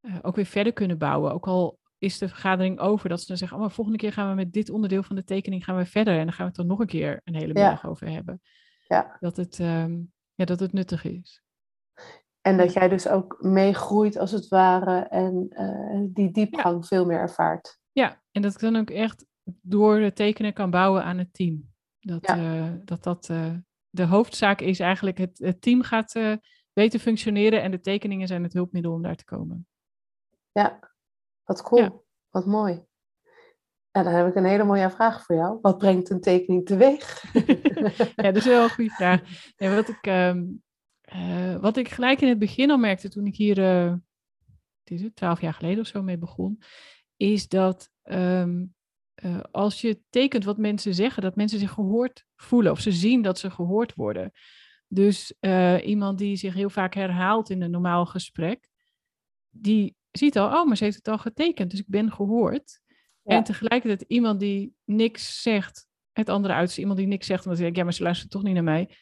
uh, 0.00 0.16
ook 0.22 0.36
weer 0.36 0.46
verder 0.46 0.72
kunnen 0.72 0.98
bouwen. 0.98 1.32
Ook 1.32 1.46
al 1.46 1.78
is 1.98 2.18
de 2.18 2.28
vergadering 2.28 2.78
over, 2.78 3.08
dat 3.08 3.20
ze 3.20 3.26
dan 3.26 3.36
zeggen, 3.36 3.56
oh, 3.56 3.62
maar 3.62 3.72
volgende 3.72 3.98
keer 3.98 4.12
gaan 4.12 4.28
we 4.28 4.34
met 4.34 4.52
dit 4.52 4.70
onderdeel 4.70 5.02
van 5.02 5.16
de 5.16 5.24
tekening 5.24 5.64
gaan 5.64 5.76
we 5.76 5.86
verder. 5.86 6.18
En 6.18 6.24
dan 6.24 6.32
gaan 6.32 6.44
we 6.44 6.50
het 6.50 6.60
er 6.60 6.66
nog 6.66 6.78
een 6.78 6.86
keer 6.86 7.20
een 7.24 7.34
hele 7.34 7.52
middag 7.52 7.86
over 7.86 8.10
hebben. 8.10 8.40
Ja. 8.88 9.16
Dat, 9.20 9.36
het, 9.36 9.58
um, 9.58 10.12
ja, 10.34 10.44
dat 10.44 10.60
het 10.60 10.72
nuttig 10.72 11.04
is. 11.04 11.42
En 12.40 12.56
dat 12.56 12.72
jij 12.72 12.88
dus 12.88 13.08
ook 13.08 13.36
meegroeit 13.40 14.16
als 14.16 14.30
het 14.30 14.48
ware 14.48 15.00
en 15.00 15.46
uh, 15.50 16.06
die 16.14 16.30
diepgang 16.30 16.86
veel 16.86 17.06
meer 17.06 17.18
ervaart. 17.18 17.78
Ja, 17.92 18.22
en 18.30 18.42
dat 18.42 18.52
ik 18.52 18.60
dan 18.60 18.76
ook 18.76 18.90
echt 18.90 19.26
door 19.44 19.98
de 19.98 20.12
tekenen 20.12 20.52
kan 20.52 20.70
bouwen 20.70 21.04
aan 21.04 21.18
het 21.18 21.34
team. 21.34 21.68
Dat 21.98 22.26
ja. 22.26 22.36
uh, 22.36 22.72
dat, 22.84 23.02
dat 23.02 23.28
uh, 23.30 23.54
de 23.90 24.04
hoofdzaak 24.04 24.60
is 24.60 24.80
eigenlijk, 24.80 25.18
het, 25.18 25.38
het 25.38 25.60
team 25.60 25.82
gaat 25.82 26.20
beter 26.72 27.00
functioneren 27.00 27.62
en 27.62 27.70
de 27.70 27.80
tekeningen 27.80 28.26
zijn 28.26 28.42
het 28.42 28.52
hulpmiddel 28.52 28.92
om 28.92 29.02
daar 29.02 29.16
te 29.16 29.24
komen. 29.24 29.66
Ja, 30.52 30.78
wat 31.44 31.62
cool. 31.62 31.82
Ja. 31.82 31.92
Wat 32.30 32.46
mooi. 32.46 32.88
En 33.90 34.04
dan 34.04 34.12
heb 34.12 34.26
ik 34.26 34.34
een 34.34 34.44
hele 34.44 34.64
mooie 34.64 34.90
vraag 34.90 35.24
voor 35.24 35.36
jou. 35.36 35.58
Wat 35.62 35.78
brengt 35.78 36.10
een 36.10 36.20
tekening 36.20 36.66
teweeg? 36.66 37.24
ja, 38.16 38.22
dat 38.22 38.36
is 38.36 38.44
wel 38.44 38.62
een 38.62 38.70
goede 38.70 38.90
vraag. 38.90 39.20
Wat 39.56 39.88
ik 39.88 40.06
um, 40.06 40.62
uh, 41.14 41.56
wat 41.56 41.76
ik 41.76 41.88
gelijk 41.88 42.20
in 42.20 42.28
het 42.28 42.38
begin 42.38 42.70
al 42.70 42.78
merkte 42.78 43.08
toen 43.08 43.26
ik 43.26 43.36
hier, 43.36 43.58
uh, 43.58 43.94
is 44.84 45.02
het, 45.02 45.16
twaalf 45.16 45.40
jaar 45.40 45.54
geleden 45.54 45.80
of 45.80 45.86
zo 45.86 46.02
mee 46.02 46.18
begon, 46.18 46.62
is 47.16 47.48
dat 47.48 47.90
um, 48.04 48.74
uh, 49.24 49.40
als 49.50 49.80
je 49.80 50.00
tekent 50.10 50.44
wat 50.44 50.58
mensen 50.58 50.94
zeggen, 50.94 51.22
dat 51.22 51.36
mensen 51.36 51.58
zich 51.58 51.70
gehoord 51.70 52.24
voelen 52.36 52.72
of 52.72 52.80
ze 52.80 52.92
zien 52.92 53.22
dat 53.22 53.38
ze 53.38 53.50
gehoord 53.50 53.94
worden. 53.94 54.32
Dus 54.88 55.34
iemand 55.82 56.18
die 56.18 56.36
zich 56.36 56.54
heel 56.54 56.70
vaak 56.70 56.94
herhaalt 56.94 57.50
in 57.50 57.62
een 57.62 57.70
normaal 57.70 58.06
gesprek, 58.06 58.68
die 59.48 59.96
ziet 60.10 60.38
al, 60.38 60.46
oh, 60.46 60.66
maar 60.66 60.76
ze 60.76 60.84
heeft 60.84 60.96
het 60.96 61.08
al 61.08 61.18
getekend, 61.18 61.70
dus 61.70 61.80
ik 61.80 61.88
ben 61.88 62.12
gehoord. 62.12 62.80
En 63.24 63.44
tegelijkertijd 63.44 64.10
iemand 64.10 64.40
die 64.40 64.74
niks 64.84 65.42
zegt, 65.42 65.86
het 66.12 66.28
andere 66.28 66.54
uit, 66.54 66.76
iemand 66.76 66.98
die 66.98 67.06
niks 67.06 67.26
zegt, 67.26 67.44
omdat 67.44 67.54
hij 67.54 67.62
denkt, 67.62 67.78
ja, 67.78 67.84
maar 67.84 67.94
ze 67.94 68.02
luistert 68.02 68.30
toch 68.30 68.42
niet 68.42 68.54
naar 68.54 68.62
mij, 68.62 68.96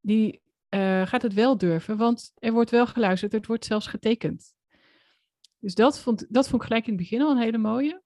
die 0.00 0.42
uh, 0.70 1.06
gaat 1.06 1.22
het 1.22 1.34
wel 1.34 1.56
durven, 1.56 1.96
want 1.96 2.32
er 2.34 2.52
wordt 2.52 2.70
wel 2.70 2.86
geluisterd, 2.86 3.32
het 3.32 3.46
wordt 3.46 3.64
zelfs 3.64 3.86
getekend. 3.86 4.54
Dus 5.58 5.74
dat 5.74 6.00
vond, 6.00 6.26
dat 6.28 6.48
vond 6.48 6.62
ik 6.62 6.68
gelijk 6.68 6.86
in 6.86 6.92
het 6.92 7.02
begin 7.02 7.22
al 7.22 7.30
een 7.30 7.42
hele 7.42 7.58
mooie. 7.58 8.02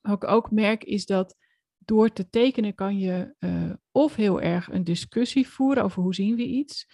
Wat 0.00 0.22
ik 0.22 0.28
ook 0.28 0.50
merk 0.50 0.84
is 0.84 1.06
dat 1.06 1.36
door 1.78 2.12
te 2.12 2.28
tekenen 2.28 2.74
kan 2.74 2.98
je 2.98 3.34
uh, 3.38 3.72
of 3.90 4.14
heel 4.14 4.40
erg 4.40 4.68
een 4.72 4.84
discussie 4.84 5.48
voeren 5.48 5.84
over 5.84 6.02
hoe 6.02 6.14
zien 6.14 6.36
we 6.36 6.44
iets, 6.44 6.86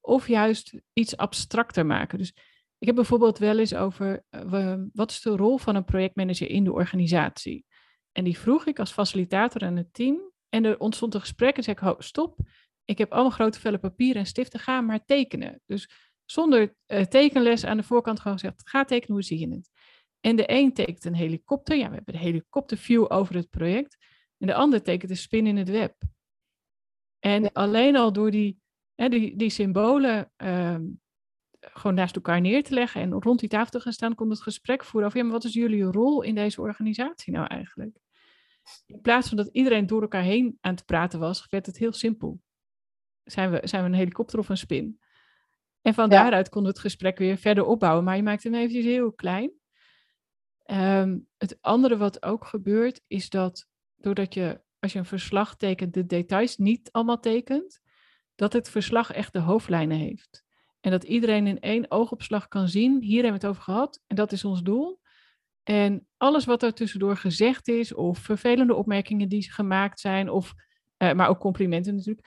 of 0.00 0.28
juist 0.28 0.80
iets 0.92 1.16
abstracter 1.16 1.86
maken. 1.86 2.18
Dus 2.18 2.34
ik 2.78 2.86
heb 2.86 2.94
bijvoorbeeld 2.94 3.38
wel 3.38 3.58
eens 3.58 3.74
over 3.74 4.24
uh, 4.30 4.74
wat 4.92 5.10
is 5.10 5.20
de 5.20 5.36
rol 5.36 5.58
van 5.58 5.74
een 5.74 5.84
projectmanager 5.84 6.50
in 6.50 6.64
de 6.64 6.72
organisatie. 6.72 7.64
En 8.12 8.24
die 8.24 8.38
vroeg 8.38 8.66
ik 8.66 8.78
als 8.78 8.92
facilitator 8.92 9.62
aan 9.62 9.76
het 9.76 9.94
team. 9.94 10.32
En 10.48 10.64
er 10.64 10.78
ontstond 10.78 11.14
een 11.14 11.20
gesprek 11.20 11.56
en 11.56 11.62
zei 11.62 11.76
ik, 11.80 11.94
stop, 11.98 12.38
ik 12.84 12.98
heb 12.98 13.12
allemaal 13.12 13.30
grote 13.30 13.60
vellen 13.60 13.80
papier 13.80 14.16
en 14.16 14.26
stiften, 14.26 14.60
ga 14.60 14.80
maar 14.80 15.04
tekenen. 15.04 15.60
Dus 15.66 15.90
zonder 16.24 16.74
uh, 16.86 17.00
tekenles 17.00 17.64
aan 17.64 17.76
de 17.76 17.82
voorkant 17.82 18.20
gewoon 18.20 18.38
gezegd, 18.38 18.68
ga 18.68 18.84
tekenen, 18.84 19.14
hoe 19.14 19.24
zie 19.24 19.38
je 19.38 19.48
het? 19.48 19.70
En 20.20 20.36
de 20.36 20.44
een 20.46 20.72
tekent 20.72 21.04
een 21.04 21.14
helikopter, 21.14 21.76
ja, 21.76 21.88
we 21.88 21.94
hebben 21.94 22.14
de 22.14 22.20
helikopterview 22.20 23.04
over 23.08 23.34
het 23.34 23.50
project. 23.50 23.96
En 24.38 24.46
de 24.46 24.54
ander 24.54 24.82
tekent 24.82 25.10
een 25.10 25.16
spin 25.16 25.46
in 25.46 25.56
het 25.56 25.68
web. 25.68 25.94
En 27.18 27.52
alleen 27.52 27.96
al 27.96 28.12
door 28.12 28.30
die, 28.30 28.60
hè, 28.94 29.08
die, 29.08 29.36
die 29.36 29.50
symbolen 29.50 30.32
ehm, 30.36 30.84
gewoon 31.72 31.96
naast 31.96 32.14
elkaar 32.14 32.40
neer 32.40 32.62
te 32.62 32.74
leggen 32.74 33.00
en 33.00 33.12
rond 33.12 33.40
die 33.40 33.48
tafel 33.48 33.70
te 33.70 33.80
gaan 33.80 33.92
staan, 33.92 34.14
kon 34.14 34.30
het 34.30 34.42
gesprek 34.42 34.84
voeren 34.84 35.08
over, 35.08 35.18
ja, 35.18 35.24
maar 35.24 35.34
wat 35.34 35.44
is 35.44 35.52
jullie 35.52 35.82
rol 35.82 36.22
in 36.22 36.34
deze 36.34 36.60
organisatie 36.60 37.32
nou 37.32 37.46
eigenlijk? 37.46 37.98
In 38.86 39.00
plaats 39.00 39.28
van 39.28 39.36
dat 39.36 39.48
iedereen 39.52 39.86
door 39.86 40.02
elkaar 40.02 40.22
heen 40.22 40.58
aan 40.60 40.74
het 40.74 40.84
praten 40.84 41.18
was, 41.18 41.46
werd 41.48 41.66
het 41.66 41.78
heel 41.78 41.92
simpel. 41.92 42.40
Zijn 43.24 43.50
we, 43.50 43.60
zijn 43.62 43.82
we 43.82 43.88
een 43.88 43.94
helikopter 43.94 44.38
of 44.38 44.48
een 44.48 44.56
spin? 44.56 45.00
En 45.82 45.94
van 45.94 46.08
daaruit 46.08 46.48
we 46.48 46.60
het 46.60 46.78
gesprek 46.78 47.18
weer 47.18 47.36
verder 47.36 47.64
opbouwen, 47.64 48.04
maar 48.04 48.16
je 48.16 48.22
maakt 48.22 48.42
hem 48.42 48.54
eventjes 48.54 48.84
heel 48.84 49.12
klein. 49.12 49.52
Ehm, 50.62 51.18
het 51.36 51.58
andere 51.60 51.96
wat 51.96 52.22
ook 52.22 52.44
gebeurt, 52.44 53.02
is 53.06 53.28
dat 53.28 53.68
doordat 53.96 54.34
je, 54.34 54.60
als 54.78 54.92
je 54.92 54.98
een 54.98 55.04
verslag 55.04 55.56
tekent, 55.56 55.94
de 55.94 56.06
details 56.06 56.56
niet 56.56 56.92
allemaal 56.92 57.20
tekent, 57.20 57.80
dat 58.34 58.52
het 58.52 58.68
verslag 58.68 59.10
echt 59.10 59.32
de 59.32 59.38
hoofdlijnen 59.38 59.98
heeft. 59.98 60.45
En 60.86 60.92
dat 60.92 61.04
iedereen 61.04 61.46
in 61.46 61.60
één 61.60 61.90
oogopslag 61.90 62.48
kan 62.48 62.68
zien, 62.68 63.02
hier 63.02 63.22
hebben 63.22 63.40
we 63.40 63.46
het 63.46 63.56
over 63.56 63.62
gehad 63.62 64.02
en 64.06 64.16
dat 64.16 64.32
is 64.32 64.44
ons 64.44 64.62
doel. 64.62 65.00
En 65.62 66.06
alles 66.16 66.44
wat 66.44 66.62
er 66.62 66.74
tussendoor 66.74 67.16
gezegd 67.16 67.68
is, 67.68 67.94
of 67.94 68.18
vervelende 68.18 68.74
opmerkingen 68.74 69.28
die 69.28 69.52
gemaakt 69.52 70.00
zijn, 70.00 70.30
of, 70.30 70.54
uh, 70.98 71.12
maar 71.12 71.28
ook 71.28 71.38
complimenten 71.38 71.94
natuurlijk. 71.94 72.26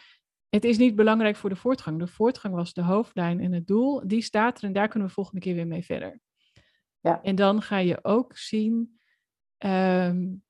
Het 0.49 0.63
is 0.63 0.77
niet 0.77 0.95
belangrijk 0.95 1.35
voor 1.35 1.49
de 1.49 1.55
voortgang. 1.55 1.99
De 1.99 2.07
voortgang 2.07 2.53
was 2.53 2.73
de 2.73 2.81
hoofdlijn 2.81 3.39
en 3.39 3.51
het 3.51 3.67
doel. 3.67 4.07
Die 4.07 4.21
staat 4.21 4.57
er 4.57 4.63
en 4.63 4.73
daar 4.73 4.87
kunnen 4.87 5.07
we 5.07 5.13
volgende 5.13 5.41
keer 5.41 5.55
weer 5.55 5.67
mee 5.67 5.85
verder. 5.85 6.19
Ja. 6.99 7.21
En 7.23 7.35
dan 7.35 7.61
ga 7.61 7.77
je 7.77 8.03
ook 8.03 8.37
zien, 8.37 8.99
um, 9.57 10.43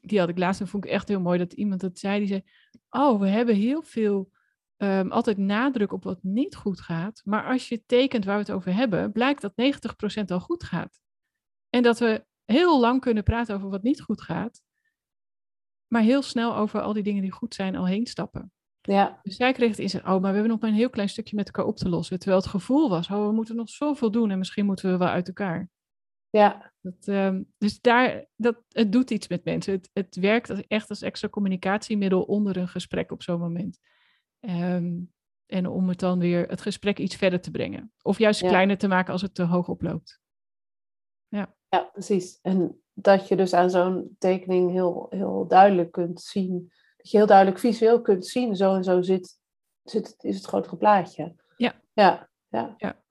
die 0.00 0.18
had 0.18 0.28
ik 0.28 0.38
laatst 0.38 0.60
en 0.60 0.68
vond 0.68 0.84
ik 0.84 0.90
echt 0.90 1.08
heel 1.08 1.20
mooi 1.20 1.38
dat 1.38 1.52
iemand 1.52 1.80
dat 1.80 1.98
zei. 1.98 2.18
Die 2.18 2.28
zei, 2.28 2.42
oh, 2.90 3.20
we 3.20 3.28
hebben 3.28 3.54
heel 3.54 3.82
veel 3.82 4.30
um, 4.84 5.12
altijd 5.12 5.36
nadruk 5.36 5.92
op 5.92 6.04
wat 6.04 6.22
niet 6.22 6.56
goed 6.56 6.80
gaat. 6.80 7.22
Maar 7.24 7.46
als 7.46 7.68
je 7.68 7.84
tekent 7.86 8.24
waar 8.24 8.34
we 8.34 8.40
het 8.40 8.52
over 8.52 8.74
hebben, 8.74 9.12
blijkt 9.12 9.40
dat 9.40 9.52
90% 10.20 10.24
al 10.26 10.40
goed 10.40 10.64
gaat. 10.64 11.00
En 11.68 11.82
dat 11.82 11.98
we 11.98 12.24
heel 12.44 12.80
lang 12.80 13.00
kunnen 13.00 13.22
praten 13.22 13.54
over 13.54 13.68
wat 13.68 13.82
niet 13.82 14.00
goed 14.00 14.22
gaat, 14.22 14.62
maar 15.86 16.02
heel 16.02 16.22
snel 16.22 16.56
over 16.56 16.80
al 16.80 16.92
die 16.92 17.02
dingen 17.02 17.22
die 17.22 17.32
goed 17.32 17.54
zijn 17.54 17.76
al 17.76 17.86
heen 17.86 18.06
stappen. 18.06 18.52
Ja. 18.80 19.20
Dus 19.22 19.36
zij 19.36 19.52
kreeg 19.52 19.68
het 19.70 19.78
inzicht, 19.78 20.04
oh, 20.04 20.10
maar 20.10 20.20
we 20.20 20.26
hebben 20.26 20.48
nog 20.48 20.60
maar 20.60 20.70
een 20.70 20.76
heel 20.76 20.90
klein 20.90 21.08
stukje 21.08 21.36
met 21.36 21.46
elkaar 21.46 21.64
op 21.64 21.76
te 21.76 21.88
lossen. 21.88 22.18
Terwijl 22.18 22.40
het 22.40 22.50
gevoel 22.50 22.88
was, 22.88 23.10
oh, 23.10 23.26
we 23.26 23.32
moeten 23.32 23.56
nog 23.56 23.68
zoveel 23.68 24.10
doen 24.10 24.30
en 24.30 24.38
misschien 24.38 24.66
moeten 24.66 24.90
we 24.90 24.96
wel 24.96 25.08
uit 25.08 25.28
elkaar. 25.28 25.70
Ja. 26.30 26.72
Dat, 26.80 27.06
um, 27.06 27.52
dus 27.58 27.80
daar, 27.80 28.26
dat, 28.36 28.62
het 28.68 28.92
doet 28.92 29.10
iets 29.10 29.28
met 29.28 29.44
mensen. 29.44 29.72
Het, 29.72 29.90
het 29.92 30.16
werkt 30.16 30.66
echt 30.66 30.90
als 30.90 31.02
extra 31.02 31.28
communicatiemiddel 31.28 32.22
onder 32.22 32.56
een 32.56 32.68
gesprek 32.68 33.10
op 33.10 33.22
zo'n 33.22 33.40
moment. 33.40 33.78
Um, 34.48 35.12
en 35.46 35.66
om 35.66 35.88
het 35.88 35.98
dan 35.98 36.18
weer 36.18 36.48
het 36.48 36.60
gesprek 36.60 36.98
iets 36.98 37.16
verder 37.16 37.40
te 37.40 37.50
brengen. 37.50 37.92
Of 38.02 38.18
juist 38.18 38.40
kleiner 38.40 38.78
te 38.78 38.88
maken 38.88 39.12
als 39.12 39.22
het 39.22 39.34
te 39.34 39.42
hoog 39.42 39.68
oploopt. 39.68 40.20
Ja, 41.28 41.54
ja 41.68 41.78
precies. 41.92 42.38
En 42.42 42.82
dat 42.92 43.28
je 43.28 43.36
dus 43.36 43.52
aan 43.52 43.70
zo'n 43.70 44.16
tekening 44.18 44.70
heel, 44.70 45.06
heel 45.10 45.46
duidelijk 45.48 45.92
kunt 45.92 46.20
zien. 46.20 46.72
Dat 46.96 47.10
je 47.10 47.16
heel 47.16 47.26
duidelijk 47.26 47.58
visueel 47.58 48.00
kunt 48.00 48.26
zien, 48.26 48.56
zo 48.56 48.74
en 48.74 48.84
zo 48.84 49.02
zit, 49.02 49.40
zit, 49.82 50.14
is 50.18 50.36
het 50.36 50.44
grotere 50.44 50.76
plaatje. 50.76 51.34
Ja. 51.56 51.80
Ja, 51.92 52.30
ja. 52.48 52.74
ja. 52.76 53.02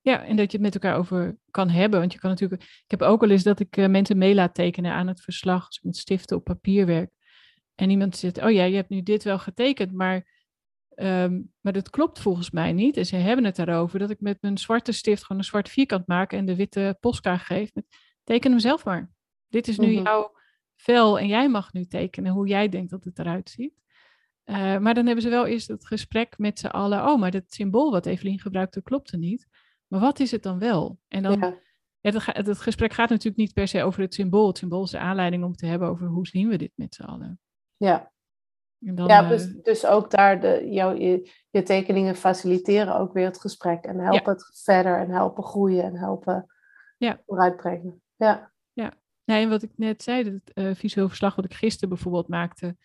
Ja, 0.00 0.24
en 0.24 0.36
dat 0.36 0.50
je 0.50 0.56
het 0.56 0.66
met 0.66 0.74
elkaar 0.74 0.98
over 0.98 1.38
kan 1.50 1.68
hebben. 1.68 2.00
Want 2.00 2.12
je 2.12 2.18
kan 2.18 2.30
natuurlijk. 2.30 2.62
Ik 2.62 2.90
heb 2.90 3.02
ook 3.02 3.22
al 3.22 3.30
eens 3.30 3.42
dat 3.42 3.60
ik 3.60 3.76
uh, 3.76 3.88
mensen 3.88 4.18
mee 4.18 4.34
laat 4.34 4.54
tekenen 4.54 4.92
aan 4.92 5.06
het 5.06 5.20
verslag. 5.20 5.66
Als 5.66 5.76
ik 5.76 5.84
met 5.84 5.96
stiften 5.96 6.36
op 6.36 6.44
papier 6.44 6.86
werk. 6.86 7.10
En 7.76 7.90
iemand 7.90 8.16
zegt: 8.16 8.42
Oh 8.42 8.50
ja, 8.50 8.64
je 8.64 8.76
hebt 8.76 8.88
nu 8.88 9.02
dit 9.02 9.24
wel 9.24 9.38
getekend, 9.38 9.92
maar 9.92 10.36
Ehm, 10.96 11.40
maar 11.60 11.72
dat 11.72 11.90
klopt 11.90 12.20
volgens 12.20 12.50
mij 12.50 12.72
niet. 12.72 12.96
En 12.96 13.06
ze 13.06 13.16
hebben 13.16 13.44
het 13.44 13.56
daarover 13.56 13.98
dat 13.98 14.10
ik 14.10 14.20
met 14.20 14.42
mijn 14.42 14.58
zwarte 14.58 14.92
stift 14.92 15.24
gewoon 15.24 15.42
een 15.42 15.48
zwart 15.48 15.68
vierkant 15.68 16.06
maak 16.06 16.32
en 16.32 16.46
de 16.46 16.56
witte 16.56 16.96
postkaart 17.00 17.42
geef. 17.42 17.74
Met, 17.74 17.84
teken 18.24 18.50
hem 18.50 18.60
zelf 18.60 18.84
maar. 18.84 19.12
Dit 19.48 19.68
is 19.68 19.78
nu 19.78 19.92
mhm. 19.92 20.02
jouw 20.02 20.32
vel 20.74 21.18
en 21.18 21.26
jij 21.26 21.48
mag 21.48 21.72
nu 21.72 21.84
tekenen 21.84 22.32
hoe 22.32 22.46
jij 22.46 22.68
denkt 22.68 22.90
dat 22.90 23.04
het 23.04 23.18
eruit 23.18 23.50
ziet. 23.50 23.82
Uh, 24.44 24.78
maar 24.78 24.94
dan 24.94 25.06
hebben 25.06 25.22
ze 25.22 25.28
wel 25.28 25.46
eerst 25.46 25.68
het 25.68 25.86
gesprek 25.86 26.38
met 26.38 26.58
z'n 26.58 26.66
allen. 26.66 27.06
Oh, 27.06 27.20
maar 27.20 27.30
dat 27.30 27.44
symbool 27.46 27.90
wat 27.90 28.06
Evelien 28.06 28.40
gebruikte 28.40 28.82
klopte 28.82 29.16
niet. 29.16 29.46
Maar 29.86 30.00
wat 30.00 30.20
is 30.20 30.30
het 30.30 30.42
dan 30.42 30.58
wel? 30.58 30.98
En 31.08 31.22
dan, 31.22 31.38
ja. 31.38 31.58
het, 32.00 32.46
het, 32.46 32.58
gesprek 32.58 32.92
gaat 32.92 33.08
natuurlijk 33.08 33.36
niet 33.36 33.52
per 33.52 33.68
se 33.68 33.82
over 33.82 34.00
het 34.00 34.14
symbool. 34.14 34.46
Het 34.46 34.58
symbool 34.58 34.84
is 34.84 34.90
de 34.90 34.98
aanleiding 34.98 35.44
om 35.44 35.54
te 35.54 35.66
hebben 35.66 35.88
over 35.88 36.06
hoe 36.06 36.26
zien 36.26 36.48
we 36.48 36.56
dit 36.56 36.72
met 36.74 36.94
z'n 36.94 37.02
allen. 37.02 37.40
Ja, 37.76 38.10
ja, 38.78 39.28
dus, 39.28 39.54
dus 39.62 39.86
ook 39.86 40.10
daar 40.10 40.40
de, 40.40 40.66
jouw, 40.70 40.94
je, 40.94 41.30
je, 41.50 41.62
tekeningen 41.62 42.14
faciliteren 42.14 42.96
ook 42.96 43.12
weer 43.12 43.26
het 43.26 43.40
gesprek 43.40 43.84
en 43.84 43.98
helpen 43.98 44.32
het 44.32 44.60
verder 44.64 44.98
en 44.98 45.10
helpen 45.10 45.44
groeien 45.44 45.84
en 45.84 45.96
helpen 45.96 46.46
ja. 46.98 47.22
vooruitbrengen. 47.26 48.02
Ja. 48.16 48.52
ja. 48.72 48.94
Nee, 49.24 49.42
en 49.42 49.48
wat 49.48 49.62
ik 49.62 49.70
net 49.76 50.02
zei, 50.02 50.24
het 50.24 50.50
uh, 50.54 50.74
visueel 50.74 51.08
verslag 51.08 51.34
wat 51.34 51.44
ik 51.44 51.54
gisteren 51.54 51.88
bijvoorbeeld 51.88 52.28
maakte, 52.28 52.76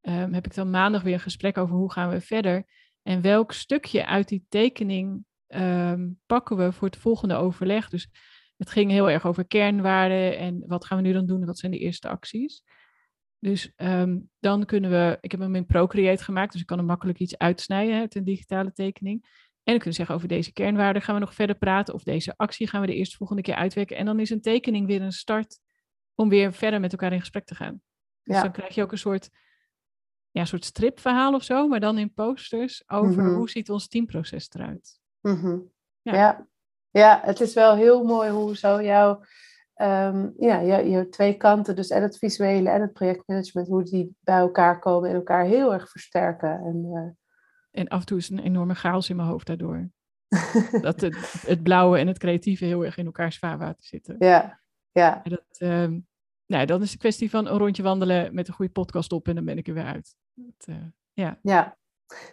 um, 0.00 0.32
heb 0.32 0.46
ik 0.46 0.54
dan 0.54 0.70
maandag 0.70 1.02
weer 1.02 1.14
een 1.14 1.20
gesprek 1.20 1.58
over 1.58 1.74
hoe 1.74 1.92
gaan 1.92 2.10
we 2.10 2.20
verder 2.20 2.64
en 3.02 3.22
welk 3.22 3.52
stukje 3.52 4.06
uit 4.06 4.28
die 4.28 4.46
tekening 4.48 5.24
um, 5.46 6.20
pakken 6.26 6.56
we 6.56 6.72
voor 6.72 6.88
het 6.88 6.96
volgende 6.96 7.34
overleg. 7.34 7.88
Dus 7.88 8.08
het 8.56 8.70
ging 8.70 8.90
heel 8.90 9.10
erg 9.10 9.26
over 9.26 9.46
kernwaarden 9.46 10.38
en 10.38 10.64
wat 10.66 10.84
gaan 10.84 10.98
we 10.98 11.04
nu 11.04 11.12
dan 11.12 11.26
doen 11.26 11.40
en 11.40 11.46
wat 11.46 11.58
zijn 11.58 11.72
de 11.72 11.78
eerste 11.78 12.08
acties. 12.08 12.62
Dus 13.38 13.72
um, 13.76 14.30
dan 14.38 14.64
kunnen 14.64 14.90
we, 14.90 15.18
ik 15.20 15.30
heb 15.30 15.40
hem 15.40 15.54
in 15.54 15.66
Procreate 15.66 16.24
gemaakt, 16.24 16.52
dus 16.52 16.60
ik 16.60 16.66
kan 16.66 16.78
er 16.78 16.84
makkelijk 16.84 17.18
iets 17.18 17.38
uitsnijden 17.38 17.98
uit 17.98 18.14
een 18.14 18.24
digitale 18.24 18.72
tekening. 18.72 19.22
En 19.22 19.74
dan 19.74 19.82
kunnen 19.82 19.88
we 19.88 20.04
zeggen 20.04 20.14
over 20.14 20.28
deze 20.28 20.52
kernwaarden 20.52 21.02
gaan 21.02 21.14
we 21.14 21.20
nog 21.20 21.34
verder 21.34 21.56
praten, 21.56 21.94
of 21.94 22.02
deze 22.02 22.34
actie 22.36 22.66
gaan 22.66 22.80
we 22.80 22.86
de 22.86 22.94
eerste 22.94 23.16
volgende 23.16 23.42
keer 23.42 23.54
uitwerken. 23.54 23.96
En 23.96 24.06
dan 24.06 24.20
is 24.20 24.30
een 24.30 24.40
tekening 24.40 24.86
weer 24.86 25.02
een 25.02 25.12
start 25.12 25.58
om 26.14 26.28
weer 26.28 26.52
verder 26.52 26.80
met 26.80 26.92
elkaar 26.92 27.12
in 27.12 27.20
gesprek 27.20 27.44
te 27.44 27.54
gaan. 27.54 27.82
Dus 28.22 28.40
dan 28.40 28.52
krijg 28.52 28.74
je 28.74 28.82
ook 28.82 28.92
een 28.92 28.98
soort, 28.98 29.30
ja, 30.30 30.44
soort 30.44 30.64
stripverhaal 30.64 31.34
of 31.34 31.42
zo, 31.42 31.68
maar 31.68 31.80
dan 31.80 31.98
in 31.98 32.12
posters 32.12 32.82
over 32.86 33.22
mhm. 33.22 33.34
hoe 33.34 33.50
ziet 33.50 33.70
ons 33.70 33.88
teamproces 33.88 34.48
eruit. 34.50 35.00
Mm 35.20 35.70
ja. 36.02 36.14
ja. 36.14 36.46
Ja. 36.90 37.20
het 37.24 37.40
is 37.40 37.54
wel 37.54 37.76
heel 37.76 38.04
mooi 38.04 38.30
hoe 38.30 38.56
zo 38.56 38.82
jouw 38.82 39.22
um, 39.82 40.34
ja, 40.38 40.58
je, 40.58 40.90
je 40.90 41.08
twee 41.08 41.36
kanten, 41.36 41.76
dus 41.76 41.88
en 41.88 42.02
het 42.02 42.18
visuele 42.18 42.70
en 42.70 42.80
het 42.80 42.92
projectmanagement, 42.92 43.68
hoe 43.68 43.82
die 43.82 44.16
bij 44.20 44.38
elkaar 44.38 44.78
komen 44.78 45.08
en 45.08 45.14
elkaar 45.14 45.44
heel 45.44 45.72
erg 45.72 45.90
versterken. 45.90 46.60
En, 46.60 46.84
uh... 46.84 47.80
en 47.80 47.88
af 47.88 48.00
en 48.00 48.06
toe 48.06 48.18
is 48.18 48.30
een 48.30 48.38
enorme 48.38 48.74
chaos 48.74 49.10
in 49.10 49.16
mijn 49.16 49.28
hoofd 49.28 49.46
daardoor. 49.46 49.88
dat 50.80 51.00
het, 51.00 51.42
het, 51.46 51.62
blauwe 51.62 51.98
en 51.98 52.06
het 52.06 52.18
creatieve 52.18 52.64
heel 52.64 52.84
erg 52.84 52.96
in 52.96 53.06
elkaars 53.06 53.38
vaarwater 53.38 53.84
zitten. 53.84 54.16
Ja, 54.18 54.60
ja. 54.90 55.24
En 55.24 55.30
dat, 55.30 55.70
um, 55.70 56.06
nou, 56.46 56.66
dan 56.66 56.82
is 56.82 56.92
de 56.92 56.98
kwestie 56.98 57.30
van 57.30 57.46
een 57.46 57.58
rondje 57.58 57.82
wandelen 57.82 58.34
met 58.34 58.48
een 58.48 58.54
goede 58.54 58.72
podcast 58.72 59.12
op 59.12 59.28
en 59.28 59.34
dan 59.34 59.44
ben 59.44 59.58
ik 59.58 59.68
er 59.68 59.74
weer 59.74 59.84
uit. 59.84 60.16
Dat, 60.34 60.66
uh, 60.68 60.76
ja. 61.12 61.38
ja. 61.42 61.76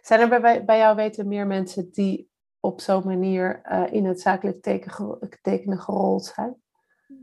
Zijn 0.01 0.19
er 0.19 0.41
bij, 0.41 0.65
bij 0.65 0.77
jou 0.77 0.95
weten 0.95 1.27
meer 1.27 1.47
mensen 1.47 1.91
die 1.91 2.29
op 2.59 2.81
zo'n 2.81 3.05
manier 3.05 3.61
uh, 3.71 3.93
in 3.93 4.05
het 4.05 4.21
zakelijk 4.21 4.61
teken, 4.61 5.19
tekenen 5.41 5.79
gerold 5.79 6.25
zijn? 6.25 6.55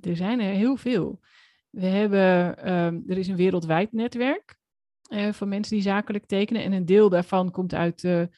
Er 0.00 0.16
zijn 0.16 0.40
er 0.40 0.54
heel 0.54 0.76
veel. 0.76 1.20
We 1.70 1.86
hebben, 1.86 2.58
ehm, 2.58 3.00
er 3.06 3.18
is 3.18 3.28
een 3.28 3.36
wereldwijd 3.36 3.92
netwerk 3.92 4.60
uh, 5.12 5.32
van 5.32 5.48
mensen 5.48 5.74
die 5.74 5.84
zakelijk 5.84 6.26
tekenen. 6.26 6.62
En 6.62 6.72
een 6.72 6.86
deel 6.86 7.08
daarvan 7.08 7.50
komt 7.50 7.74
uit 7.74 8.00
de 8.00 8.28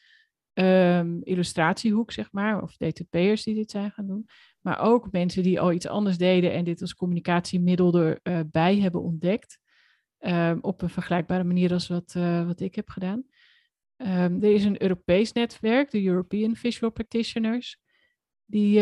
um, 0.54 1.22
illustratiehoek, 1.22 2.12
zeg 2.12 2.32
maar, 2.32 2.62
of 2.62 2.76
DTP'ers 2.76 3.42
die 3.42 3.54
dit 3.54 3.70
zijn 3.70 3.90
gaan 3.90 4.06
doen. 4.06 4.28
Maar 4.60 4.80
ook 4.80 5.12
mensen 5.12 5.42
die 5.42 5.60
al 5.60 5.72
iets 5.72 5.86
anders 5.86 6.18
deden 6.18 6.52
en 6.52 6.64
dit 6.64 6.80
als 6.80 6.94
communicatiemiddel 6.94 8.18
erbij 8.22 8.76
uh, 8.76 8.82
hebben 8.82 9.02
ontdekt. 9.02 9.58
Um, 10.18 10.58
op 10.60 10.82
een 10.82 10.90
vergelijkbare 10.90 11.44
manier 11.44 11.72
als 11.72 11.88
wat, 11.88 12.14
uh, 12.16 12.46
wat 12.46 12.60
ik 12.60 12.74
heb 12.74 12.88
gedaan. 12.88 13.24
Er 13.96 14.44
is 14.44 14.64
een 14.64 14.82
Europees 14.82 15.32
netwerk, 15.32 15.90
de 15.90 16.04
European 16.04 16.56
Visual 16.56 16.92
Practitioners, 16.92 17.78
die, 18.44 18.80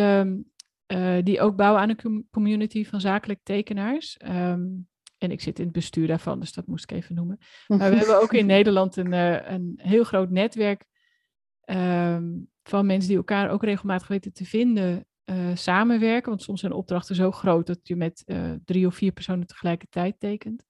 uh, 0.93 1.23
die 1.23 1.41
ook 1.41 1.57
bouwen 1.57 1.81
aan 1.81 1.89
een 1.97 2.27
community 2.31 2.85
van 2.85 3.01
zakelijk 3.01 3.41
tekenaars. 3.43 4.17
en 4.17 5.31
ik 5.31 5.41
zit 5.41 5.59
in 5.59 5.65
het 5.65 5.73
bestuur 5.73 6.07
daarvan, 6.07 6.41
dus 6.41 6.53
dat 6.53 6.67
moest 6.67 6.91
ik 6.91 6.97
even 6.97 7.15
noemen. 7.15 7.39
Maar 7.67 7.91
we 7.91 7.97
hebben 8.03 8.23
ook 8.23 8.33
in 8.33 8.47
Nederland 8.47 8.97
een, 8.97 9.13
uh, 9.13 9.51
een 9.51 9.75
heel 9.77 10.05
groot 10.05 10.31
netwerk 10.31 10.85
van 12.63 12.87
mensen 12.87 13.09
die 13.09 13.17
elkaar 13.17 13.51
ook 13.51 13.65
regelmatig 13.65 14.09
weten 14.09 14.33
te 14.33 14.45
vinden 14.45 15.07
uh, 15.25 15.51
samenwerken. 15.55 16.29
Want 16.29 16.43
soms 16.43 16.61
zijn 16.61 16.73
opdrachten 16.73 17.15
zo 17.15 17.31
groot 17.31 17.67
dat 17.67 17.79
je 17.83 17.97
met 17.97 18.25
drie 18.65 18.87
of 18.87 18.95
vier 18.95 19.13
personen 19.13 19.47
tegelijkertijd 19.47 20.21
tekent. 20.21 20.65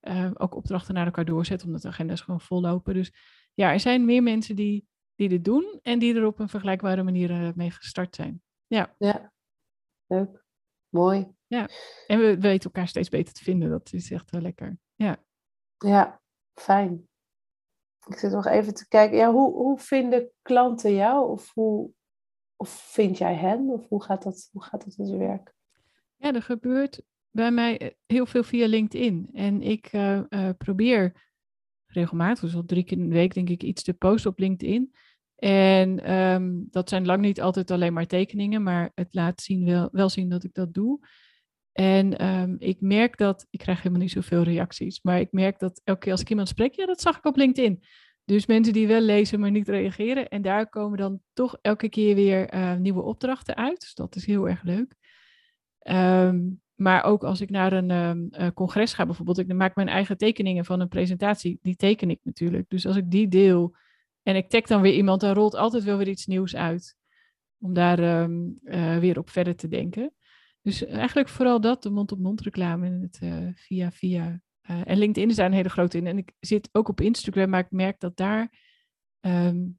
Uh, 0.00 0.30
ook 0.34 0.54
opdrachten 0.54 0.94
naar 0.94 1.06
elkaar 1.06 1.24
doorzet, 1.24 1.64
omdat 1.64 1.82
de 1.82 1.88
agenda's 1.88 2.20
gewoon 2.20 2.40
vollopen. 2.40 2.94
Dus 2.94 3.12
ja, 3.54 3.72
er 3.72 3.80
zijn 3.80 4.04
meer 4.04 4.22
mensen 4.22 4.56
die, 4.56 4.86
die 5.14 5.28
dit 5.28 5.44
doen 5.44 5.78
en 5.82 5.98
die 5.98 6.14
er 6.14 6.26
op 6.26 6.38
een 6.38 6.48
vergelijkbare 6.48 7.02
manier 7.02 7.52
mee 7.54 7.70
gestart 7.70 8.14
zijn. 8.14 8.42
Ja. 8.66 8.94
ja, 8.98 9.32
leuk. 10.12 10.44
Mooi. 10.88 11.34
Ja, 11.46 11.68
en 12.06 12.18
we 12.18 12.40
weten 12.40 12.64
elkaar 12.64 12.88
steeds 12.88 13.08
beter 13.08 13.34
te 13.34 13.44
vinden. 13.44 13.70
Dat 13.70 13.92
is 13.92 14.10
echt 14.10 14.30
wel 14.30 14.40
lekker. 14.40 14.78
Ja, 14.94 15.24
ja 15.78 16.20
fijn. 16.54 17.08
Ik 18.06 18.16
zit 18.16 18.32
nog 18.32 18.46
even 18.46 18.74
te 18.74 18.88
kijken. 18.88 19.16
Ja, 19.16 19.32
hoe, 19.32 19.52
hoe 19.52 19.78
vinden 19.78 20.30
klanten 20.42 20.94
jou? 20.94 21.30
Of 21.30 21.52
hoe, 21.54 21.90
of 22.56 22.70
vind 22.70 23.18
jij 23.18 23.34
hen? 23.34 23.68
Of 23.68 23.88
hoe 23.88 24.02
gaat 24.02 24.22
dat, 24.22 24.48
hoe 24.52 24.62
gaat 24.62 24.84
dat 24.84 24.94
in 24.96 25.06
zijn 25.06 25.18
werk? 25.18 25.54
Ja, 26.16 26.32
er 26.32 26.42
gebeurt 26.42 27.02
bij 27.30 27.50
mij 27.50 27.78
eh, 27.78 27.90
heel 28.06 28.26
veel 28.26 28.42
via 28.42 28.66
LinkedIn. 28.66 29.28
En 29.32 29.62
ik 29.62 29.92
uh, 29.92 30.20
uh, 30.28 30.50
probeer 30.58 31.30
regelmatig, 31.86 32.40
dus 32.40 32.54
al 32.54 32.64
drie 32.64 32.84
keer 32.84 32.98
in 32.98 33.08
de 33.08 33.14
week 33.14 33.34
denk 33.34 33.48
ik, 33.48 33.62
iets 33.62 33.82
te 33.82 33.94
posten 33.94 34.30
op 34.30 34.38
LinkedIn. 34.38 34.94
En 35.44 36.12
um, 36.12 36.66
dat 36.70 36.88
zijn 36.88 37.06
lang 37.06 37.20
niet 37.20 37.40
altijd 37.40 37.70
alleen 37.70 37.92
maar 37.92 38.06
tekeningen, 38.06 38.62
maar 38.62 38.90
het 38.94 39.08
laat 39.10 39.40
zien 39.40 39.64
wel, 39.64 39.88
wel 39.92 40.08
zien 40.08 40.28
dat 40.28 40.44
ik 40.44 40.54
dat 40.54 40.74
doe. 40.74 41.06
En 41.72 42.26
um, 42.26 42.56
ik 42.58 42.80
merk 42.80 43.16
dat, 43.16 43.46
ik 43.50 43.58
krijg 43.58 43.78
helemaal 43.78 44.00
niet 44.00 44.10
zoveel 44.10 44.42
reacties, 44.42 45.02
maar 45.02 45.20
ik 45.20 45.32
merk 45.32 45.58
dat 45.58 45.80
elke 45.84 46.00
keer 46.00 46.12
als 46.12 46.20
ik 46.20 46.30
iemand 46.30 46.48
spreek, 46.48 46.74
ja, 46.74 46.86
dat 46.86 47.00
zag 47.00 47.16
ik 47.16 47.24
op 47.24 47.36
LinkedIn. 47.36 47.84
Dus 48.24 48.46
mensen 48.46 48.72
die 48.72 48.86
wel 48.86 49.00
lezen, 49.00 49.40
maar 49.40 49.50
niet 49.50 49.68
reageren. 49.68 50.28
En 50.28 50.42
daar 50.42 50.68
komen 50.68 50.98
dan 50.98 51.20
toch 51.32 51.58
elke 51.60 51.88
keer 51.88 52.14
weer 52.14 52.54
uh, 52.54 52.76
nieuwe 52.76 53.02
opdrachten 53.02 53.56
uit. 53.56 53.80
Dus 53.80 53.94
dat 53.94 54.16
is 54.16 54.26
heel 54.26 54.48
erg 54.48 54.62
leuk. 54.62 54.94
Um, 55.82 56.60
maar 56.74 57.04
ook 57.04 57.24
als 57.24 57.40
ik 57.40 57.50
naar 57.50 57.72
een 57.72 57.90
uh, 58.40 58.46
congres 58.54 58.94
ga 58.94 59.06
bijvoorbeeld, 59.06 59.38
ik 59.38 59.52
maak 59.52 59.74
mijn 59.76 59.88
eigen 59.88 60.16
tekeningen 60.16 60.64
van 60.64 60.80
een 60.80 60.88
presentatie, 60.88 61.58
die 61.62 61.76
teken 61.76 62.10
ik 62.10 62.20
natuurlijk. 62.22 62.68
Dus 62.68 62.86
als 62.86 62.96
ik 62.96 63.10
die 63.10 63.28
deel 63.28 63.76
en 64.22 64.36
ik 64.36 64.48
tag 64.48 64.62
dan 64.62 64.80
weer 64.80 64.94
iemand, 64.94 65.20
dan 65.20 65.34
rolt 65.34 65.54
altijd 65.54 65.84
wel 65.84 65.96
weer 65.96 66.08
iets 66.08 66.26
nieuws 66.26 66.56
uit. 66.56 66.96
Om 67.58 67.74
daar 67.74 68.22
um, 68.22 68.58
uh, 68.62 68.98
weer 68.98 69.18
op 69.18 69.30
verder 69.30 69.56
te 69.56 69.68
denken. 69.68 70.14
Dus 70.62 70.84
eigenlijk 70.84 71.28
vooral 71.28 71.60
dat, 71.60 71.82
de 71.82 71.90
mond-op-mond 71.90 72.40
reclame 72.40 72.86
en 72.86 73.00
het 73.00 73.20
uh, 73.22 73.48
via 73.54 73.90
via. 73.90 74.40
Uh, 74.70 74.80
en 74.84 74.98
LinkedIn 74.98 75.30
is 75.30 75.36
daar 75.36 75.46
een 75.46 75.52
hele 75.52 75.68
grote 75.68 75.98
in. 75.98 76.06
En 76.06 76.18
ik 76.18 76.32
zit 76.40 76.68
ook 76.72 76.88
op 76.88 77.00
Instagram, 77.00 77.50
maar 77.50 77.60
ik 77.60 77.70
merk 77.70 78.00
dat 78.00 78.16
daar 78.16 78.60
um, 79.20 79.78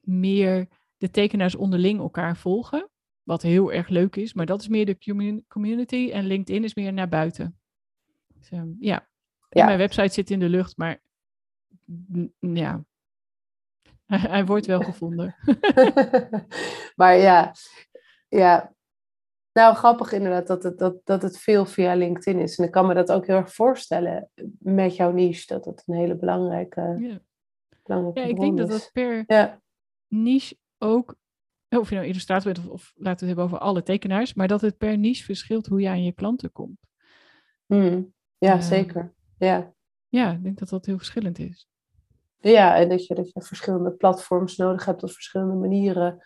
meer 0.00 0.68
de 0.96 1.10
tekenaars 1.10 1.54
onderling 1.54 1.98
elkaar 1.98 2.36
volgen. 2.36 2.90
Wat 3.22 3.42
heel 3.42 3.72
erg 3.72 3.88
leuk 3.88 4.16
is, 4.16 4.34
maar 4.34 4.46
dat 4.46 4.60
is 4.60 4.68
meer 4.68 4.86
de 4.86 5.42
community. 5.48 6.10
En 6.12 6.26
LinkedIn 6.26 6.64
is 6.64 6.74
meer 6.74 6.92
naar 6.92 7.08
buiten. 7.08 7.58
Dus, 8.34 8.50
um, 8.50 8.76
ja. 8.80 9.08
mijn 9.48 9.78
website 9.78 10.12
zit 10.12 10.30
in 10.30 10.38
de 10.38 10.48
lucht, 10.48 10.76
maar 10.76 11.02
ja, 12.40 12.84
hij 14.20 14.44
wordt 14.44 14.66
wel 14.66 14.80
gevonden. 14.80 15.34
maar 17.00 17.16
ja, 17.16 17.54
ja, 18.28 18.74
nou, 19.52 19.74
grappig 19.74 20.12
inderdaad 20.12 20.46
dat 20.46 20.62
het, 20.62 20.78
dat, 20.78 20.96
dat 21.04 21.22
het 21.22 21.38
veel 21.38 21.66
via 21.66 21.94
LinkedIn 21.94 22.40
is. 22.40 22.58
En 22.58 22.64
ik 22.64 22.70
kan 22.70 22.86
me 22.86 22.94
dat 22.94 23.12
ook 23.12 23.26
heel 23.26 23.36
erg 23.36 23.54
voorstellen 23.54 24.30
met 24.58 24.96
jouw 24.96 25.12
niche, 25.12 25.46
dat 25.46 25.64
het 25.64 25.82
een 25.86 25.94
hele 25.94 26.16
belangrijke, 26.16 26.80
ja. 26.80 27.20
belangrijke 27.82 28.20
Ja, 28.20 28.26
ik 28.26 28.40
denk 28.40 28.58
dat 28.58 28.68
dat 28.68 28.90
per 28.92 29.24
ja. 29.26 29.60
niche 30.08 30.56
ook, 30.78 31.16
of 31.68 31.88
je 31.88 31.94
nou 31.94 32.06
illustrator 32.06 32.52
bent 32.52 32.66
of, 32.66 32.72
of 32.72 32.92
laten 32.94 33.02
we 33.04 33.10
het 33.10 33.20
hebben 33.26 33.44
over 33.44 33.58
alle 33.58 33.82
tekenaars, 33.82 34.34
maar 34.34 34.48
dat 34.48 34.60
het 34.60 34.76
per 34.76 34.98
niche 34.98 35.24
verschilt 35.24 35.66
hoe 35.66 35.80
je 35.80 35.88
aan 35.88 36.04
je 36.04 36.12
klanten 36.12 36.52
komt. 36.52 36.78
Hmm. 37.66 38.14
Ja, 38.38 38.56
uh, 38.56 38.62
zeker. 38.62 39.14
Ja. 39.38 39.74
ja, 40.08 40.32
ik 40.32 40.42
denk 40.42 40.58
dat 40.58 40.68
dat 40.68 40.86
heel 40.86 40.96
verschillend 40.96 41.38
is. 41.38 41.68
Ja, 42.50 42.76
en 42.76 42.88
dat 42.88 43.06
je, 43.06 43.14
dat 43.14 43.32
je 43.32 43.42
verschillende 43.42 43.90
platforms 43.90 44.56
nodig 44.56 44.84
hebt 44.84 45.02
op 45.02 45.10
verschillende 45.10 45.54
manieren 45.54 46.22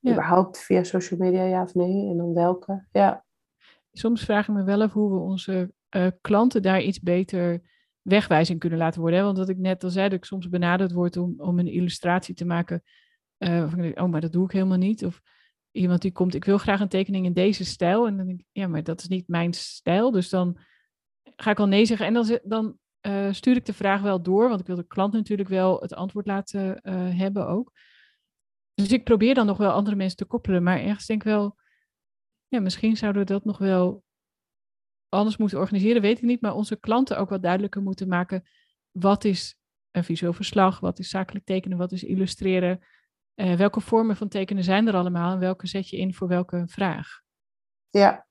ja. 0.00 0.12
Überhaupt 0.12 0.58
via 0.58 0.82
social 0.82 1.20
media, 1.20 1.44
ja 1.44 1.62
of 1.62 1.74
nee? 1.74 2.08
En 2.08 2.16
dan 2.16 2.34
welke? 2.34 2.86
Ja. 2.92 3.24
Soms 3.92 4.24
vraag 4.24 4.48
ik 4.48 4.54
me 4.54 4.62
wel 4.62 4.82
af 4.82 4.92
hoe 4.92 5.10
we 5.10 5.18
onze 5.18 5.72
uh, 5.96 6.06
klanten 6.20 6.62
daar 6.62 6.80
iets 6.80 7.00
beter 7.00 7.60
wegwijzing 8.02 8.58
kunnen 8.58 8.78
laten 8.78 9.00
worden. 9.00 9.18
Hè? 9.18 9.24
Want 9.24 9.38
wat 9.38 9.48
ik 9.48 9.58
net 9.58 9.84
al 9.84 9.90
zei, 9.90 10.08
dat 10.08 10.18
ik 10.18 10.24
soms 10.24 10.48
benaderd 10.48 10.92
word 10.92 11.16
om, 11.16 11.34
om 11.36 11.58
een 11.58 11.72
illustratie 11.72 12.34
te 12.34 12.44
maken. 12.44 12.82
Uh, 13.38 13.64
of 13.64 13.72
ik 13.72 13.82
denk, 13.82 14.00
oh, 14.00 14.08
maar 14.08 14.20
dat 14.20 14.32
doe 14.32 14.44
ik 14.44 14.52
helemaal 14.52 14.78
niet. 14.78 15.04
Of 15.04 15.20
iemand 15.70 16.02
die 16.02 16.12
komt, 16.12 16.34
ik 16.34 16.44
wil 16.44 16.58
graag 16.58 16.80
een 16.80 16.88
tekening 16.88 17.26
in 17.26 17.32
deze 17.32 17.64
stijl. 17.64 18.06
En 18.06 18.16
dan 18.16 18.26
denk 18.26 18.40
ik, 18.40 18.46
ja, 18.52 18.66
maar 18.66 18.82
dat 18.82 19.00
is 19.00 19.08
niet 19.08 19.28
mijn 19.28 19.52
stijl. 19.52 20.10
Dus 20.10 20.28
dan 20.28 20.58
ga 21.36 21.50
ik 21.50 21.58
al 21.58 21.68
nee 21.68 21.84
zeggen. 21.84 22.06
En 22.06 22.14
dan, 22.14 22.38
dan 22.42 22.78
uh, 23.06 23.32
stuur 23.32 23.56
ik 23.56 23.66
de 23.66 23.72
vraag 23.72 24.00
wel 24.02 24.22
door, 24.22 24.48
want 24.48 24.60
ik 24.60 24.66
wil 24.66 24.76
de 24.76 24.86
klant 24.86 25.12
natuurlijk 25.12 25.48
wel 25.48 25.80
het 25.80 25.94
antwoord 25.94 26.26
laten 26.26 26.80
hebben 27.16 27.46
ook. 27.46 27.72
Dus 28.74 28.92
ik 28.92 29.04
probeer 29.04 29.34
dan 29.34 29.46
nog 29.46 29.56
wel 29.56 29.70
andere 29.70 29.96
mensen 29.96 30.16
te 30.16 30.24
koppelen. 30.24 30.62
Maar 30.62 30.80
ergens 30.80 31.06
denk 31.06 31.20
ik 31.22 31.28
wel, 31.28 31.58
ja, 32.48 32.60
misschien 32.60 32.96
zouden 32.96 33.22
we 33.22 33.28
dat 33.32 33.44
nog 33.44 33.58
wel 33.58 34.04
anders 35.08 35.36
moeten 35.36 35.58
organiseren, 35.58 36.02
weet 36.02 36.18
ik 36.18 36.24
niet. 36.24 36.40
Maar 36.40 36.54
onze 36.54 36.76
klanten 36.76 37.18
ook 37.18 37.28
wat 37.28 37.42
duidelijker 37.42 37.82
moeten 37.82 38.08
maken. 38.08 38.48
Wat 38.90 39.24
is 39.24 39.56
een 39.90 40.04
visueel 40.04 40.32
verslag? 40.32 40.80
Wat 40.80 40.98
is 40.98 41.08
zakelijk 41.08 41.44
tekenen? 41.44 41.78
Wat 41.78 41.92
is 41.92 42.04
illustreren? 42.04 42.80
Uh, 43.34 43.54
welke 43.54 43.80
vormen 43.80 44.16
van 44.16 44.28
tekenen 44.28 44.64
zijn 44.64 44.86
er 44.86 44.94
allemaal? 44.94 45.32
En 45.32 45.38
welke 45.38 45.66
zet 45.66 45.88
je 45.88 45.96
in 45.96 46.14
voor 46.14 46.28
welke 46.28 46.64
vraag? 46.66 47.20
Ja. 47.88 48.28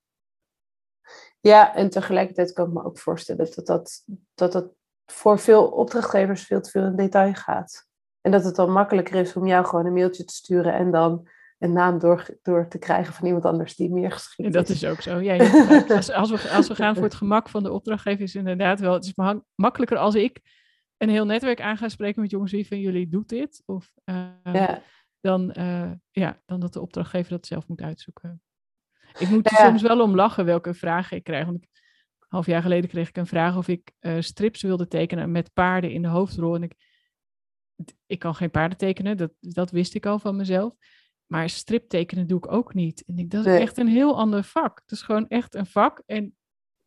Ja, 1.39 1.75
en 1.75 1.89
tegelijkertijd 1.89 2.53
kan 2.53 2.67
ik 2.67 2.73
me 2.73 2.83
ook 2.83 2.99
voorstellen 2.99 3.45
dat 3.55 3.65
dat, 3.65 4.03
dat, 4.35 4.51
dat 4.51 4.73
voor 5.05 5.39
veel 5.39 5.67
opdrachtgevers 5.67 6.43
veel 6.43 6.61
te 6.61 6.69
veel 6.69 6.85
in 6.85 6.95
detail 6.95 7.33
gaat. 7.33 7.87
En 8.21 8.31
dat 8.31 8.43
het 8.43 8.55
dan 8.55 8.71
makkelijker 8.71 9.15
is 9.15 9.35
om 9.35 9.47
jou 9.47 9.65
gewoon 9.65 9.85
een 9.85 9.93
mailtje 9.93 10.23
te 10.23 10.33
sturen 10.33 10.73
en 10.73 10.91
dan 10.91 11.27
een 11.59 11.73
naam 11.73 11.99
door, 11.99 12.25
door 12.41 12.67
te 12.67 12.77
krijgen 12.77 13.13
van 13.13 13.25
iemand 13.25 13.45
anders 13.45 13.75
die 13.75 13.89
meer 13.89 14.11
geschikt 14.11 14.49
is. 14.49 14.53
Dat 14.53 14.69
is 14.69 14.85
ook 14.85 15.01
zo. 15.01 15.19
Ja, 15.19 15.37
als, 15.95 16.11
als, 16.11 16.29
we, 16.29 16.49
als 16.49 16.67
we 16.67 16.75
gaan 16.75 16.95
voor 16.95 17.03
het 17.03 17.13
gemak 17.13 17.49
van 17.49 17.63
de 17.63 17.71
opdrachtgever 17.71 18.23
is 18.23 18.35
inderdaad 18.35 18.79
wel, 18.79 18.93
het 18.93 19.05
is 19.05 19.13
makkelijker 19.55 19.97
als 19.97 20.15
ik 20.15 20.41
een 20.97 21.09
heel 21.09 21.25
netwerk 21.25 21.61
aan 21.61 21.77
ga 21.77 21.89
spreken 21.89 22.21
met 22.21 22.31
jongens, 22.31 22.51
wie 22.51 22.67
van 22.67 22.79
jullie 22.79 23.09
doet 23.09 23.29
dit? 23.29 23.63
Of, 23.65 23.93
uh, 24.05 24.27
ja. 24.43 24.81
Dan, 25.21 25.55
uh, 25.57 25.91
ja, 26.11 26.41
dan 26.45 26.59
dat 26.59 26.73
de 26.73 26.81
opdrachtgever 26.81 27.31
dat 27.31 27.45
zelf 27.45 27.67
moet 27.67 27.81
uitzoeken. 27.81 28.41
Ik 29.17 29.29
moet 29.29 29.51
er 29.51 29.57
ja. 29.57 29.67
soms 29.67 29.81
wel 29.81 30.01
om 30.01 30.15
lachen 30.15 30.45
welke 30.45 30.73
vragen 30.73 31.17
ik 31.17 31.23
krijg. 31.23 31.45
Want 31.45 31.57
ik, 31.57 31.69
een 32.19 32.27
half 32.27 32.45
jaar 32.45 32.61
geleden 32.61 32.89
kreeg 32.89 33.09
ik 33.09 33.17
een 33.17 33.27
vraag 33.27 33.57
of 33.57 33.67
ik 33.67 33.91
uh, 33.99 34.21
strips 34.21 34.61
wilde 34.61 34.87
tekenen 34.87 35.31
met 35.31 35.53
paarden 35.53 35.91
in 35.91 36.01
de 36.01 36.07
hoofdrol. 36.07 36.55
En 36.55 36.63
ik, 36.63 36.73
ik 38.05 38.19
kan 38.19 38.35
geen 38.35 38.51
paarden 38.51 38.77
tekenen, 38.77 39.17
dat, 39.17 39.31
dat 39.39 39.71
wist 39.71 39.95
ik 39.95 40.05
al 40.05 40.19
van 40.19 40.35
mezelf. 40.35 40.73
Maar 41.25 41.49
striptekenen 41.49 42.27
doe 42.27 42.37
ik 42.37 42.51
ook 42.51 42.73
niet. 42.73 43.03
En 43.05 43.17
ik, 43.17 43.29
dat 43.29 43.45
is 43.45 43.51
nee. 43.51 43.61
echt 43.61 43.77
een 43.77 43.87
heel 43.87 44.17
ander 44.17 44.43
vak. 44.43 44.79
Het 44.79 44.91
is 44.91 45.01
gewoon 45.01 45.27
echt 45.27 45.55
een 45.55 45.65
vak 45.65 46.03
en 46.05 46.35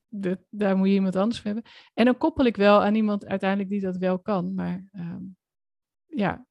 de, 0.09 0.39
daar 0.51 0.77
moet 0.77 0.87
je 0.87 0.95
iemand 0.95 1.17
anders 1.17 1.41
voor 1.41 1.51
hebben. 1.51 1.71
En 1.95 2.05
dan 2.05 2.19
koppel 2.19 2.45
ik 2.45 2.57
wel 2.57 2.83
aan 2.83 2.95
iemand 2.95 3.27
uiteindelijk 3.27 3.71
die 3.71 3.81
dat 3.81 3.97
wel 3.97 4.19
kan. 4.19 4.55
Maar 4.55 4.87
um, 4.93 5.37
ja, 6.07 6.47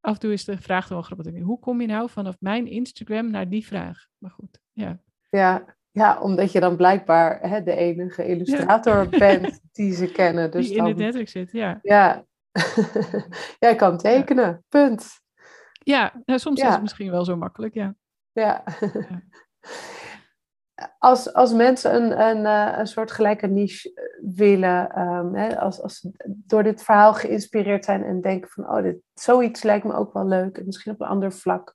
af 0.00 0.14
en 0.14 0.20
toe 0.20 0.32
is 0.32 0.44
de 0.44 0.58
vraag 0.58 0.86
dan 0.86 0.96
wel 0.96 1.06
grappig. 1.06 1.42
Hoe 1.42 1.58
kom 1.58 1.80
je 1.80 1.86
nou 1.86 2.10
vanaf 2.10 2.36
mijn 2.40 2.66
Instagram 2.66 3.30
naar 3.30 3.48
die 3.48 3.66
vraag? 3.66 4.06
Maar 4.18 4.30
goed, 4.30 4.60
ja. 4.80 4.98
Ja, 5.30 5.64
ja 5.90 6.20
omdat 6.20 6.52
je 6.52 6.60
dan 6.60 6.76
blijkbaar 6.76 7.40
hè, 7.40 7.62
de 7.62 7.74
enige 7.74 8.26
illustrator 8.26 9.06
ja. 9.10 9.18
bent 9.18 9.60
die 9.72 9.94
ze 9.94 10.12
kennen. 10.12 10.50
Dus 10.50 10.66
die 10.66 10.76
dan, 10.76 10.86
in 10.86 10.92
het 10.92 11.02
netwerk 11.02 11.28
zit, 11.28 11.52
ja. 11.52 11.78
Ja, 11.82 12.24
Jij 13.58 13.74
kan 13.76 13.98
tekenen, 13.98 14.48
ja. 14.48 14.60
punt. 14.68 15.20
Ja, 15.72 16.22
nou, 16.24 16.38
soms 16.38 16.60
ja. 16.60 16.66
is 16.66 16.72
het 16.72 16.82
misschien 16.82 17.10
wel 17.10 17.24
zo 17.24 17.36
makkelijk, 17.36 17.74
ja. 17.74 17.94
Ja. 18.32 18.64
als, 20.98 21.32
als 21.32 21.52
mensen 21.52 21.94
een, 21.94 22.20
een, 22.20 22.46
eh, 22.46 22.78
een 22.78 22.86
soort 22.86 23.10
gelijke 23.10 23.46
niche 23.46 23.92
eh, 23.94 24.36
willen, 24.36 25.00
um, 25.00 25.34
hè, 25.34 25.58
als, 25.58 25.82
als 25.82 25.98
ze 25.98 26.10
door 26.26 26.62
dit 26.62 26.82
verhaal 26.82 27.14
geïnspireerd 27.14 27.84
zijn 27.84 28.04
en 28.04 28.20
denken 28.20 28.50
van, 28.50 28.70
oh, 28.70 28.82
dit, 28.82 28.96
zoiets 29.14 29.62
lijkt 29.62 29.84
me 29.84 29.94
ook 29.94 30.12
wel 30.12 30.26
leuk, 30.26 30.58
en 30.58 30.64
misschien 30.66 30.92
op 30.92 31.00
een 31.00 31.08
ander 31.08 31.32
vlak. 31.32 31.74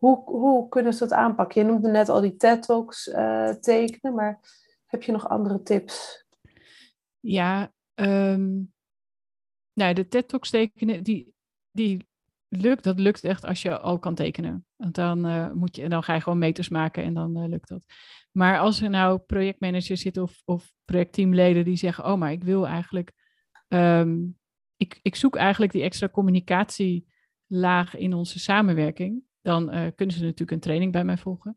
Hoe, 0.00 0.22
hoe 0.24 0.68
kunnen 0.68 0.92
ze 0.92 0.98
dat 0.98 1.12
aanpakken? 1.12 1.60
Je 1.60 1.68
noemde 1.68 1.90
net 1.90 2.08
al 2.08 2.20
die 2.20 2.36
TED-talks 2.36 3.06
uh, 3.06 3.48
tekenen, 3.48 4.14
maar 4.14 4.40
heb 4.86 5.02
je 5.02 5.12
nog 5.12 5.28
andere 5.28 5.62
tips? 5.62 6.24
Ja, 7.18 7.72
um, 7.94 8.72
nou, 9.72 9.94
de 9.94 10.08
TED-talks 10.08 10.50
tekenen, 10.50 11.02
die, 11.02 11.34
die 11.70 12.08
lukt, 12.48 12.84
dat 12.84 12.98
lukt 12.98 13.24
echt 13.24 13.44
als 13.44 13.62
je 13.62 13.78
al 13.78 13.98
kan 13.98 14.14
tekenen. 14.14 14.66
Want 14.76 14.94
dan, 14.94 15.26
uh, 15.26 15.52
moet 15.52 15.76
je, 15.76 15.88
dan 15.88 16.02
ga 16.02 16.14
je 16.14 16.20
gewoon 16.20 16.38
meters 16.38 16.68
maken 16.68 17.02
en 17.02 17.14
dan 17.14 17.38
uh, 17.38 17.48
lukt 17.48 17.68
dat. 17.68 17.84
Maar 18.32 18.58
als 18.58 18.80
er 18.80 18.90
nou 18.90 19.18
projectmanagers 19.18 20.00
zitten 20.00 20.22
of, 20.22 20.42
of 20.44 20.72
projectteamleden 20.84 21.64
die 21.64 21.76
zeggen, 21.76 22.04
oh, 22.04 22.18
maar 22.18 22.32
ik 22.32 22.44
wil 22.44 22.66
eigenlijk, 22.66 23.12
um, 23.68 24.38
ik, 24.76 24.98
ik 25.02 25.16
zoek 25.16 25.36
eigenlijk 25.36 25.72
die 25.72 25.82
extra 25.82 26.08
communicatielaag 26.08 27.96
in 27.96 28.14
onze 28.14 28.38
samenwerking, 28.38 29.22
dan 29.42 29.74
uh, 29.74 29.86
kunnen 29.94 30.14
ze 30.14 30.22
natuurlijk 30.22 30.50
een 30.50 30.60
training 30.60 30.92
bij 30.92 31.04
mij 31.04 31.18
volgen. 31.18 31.56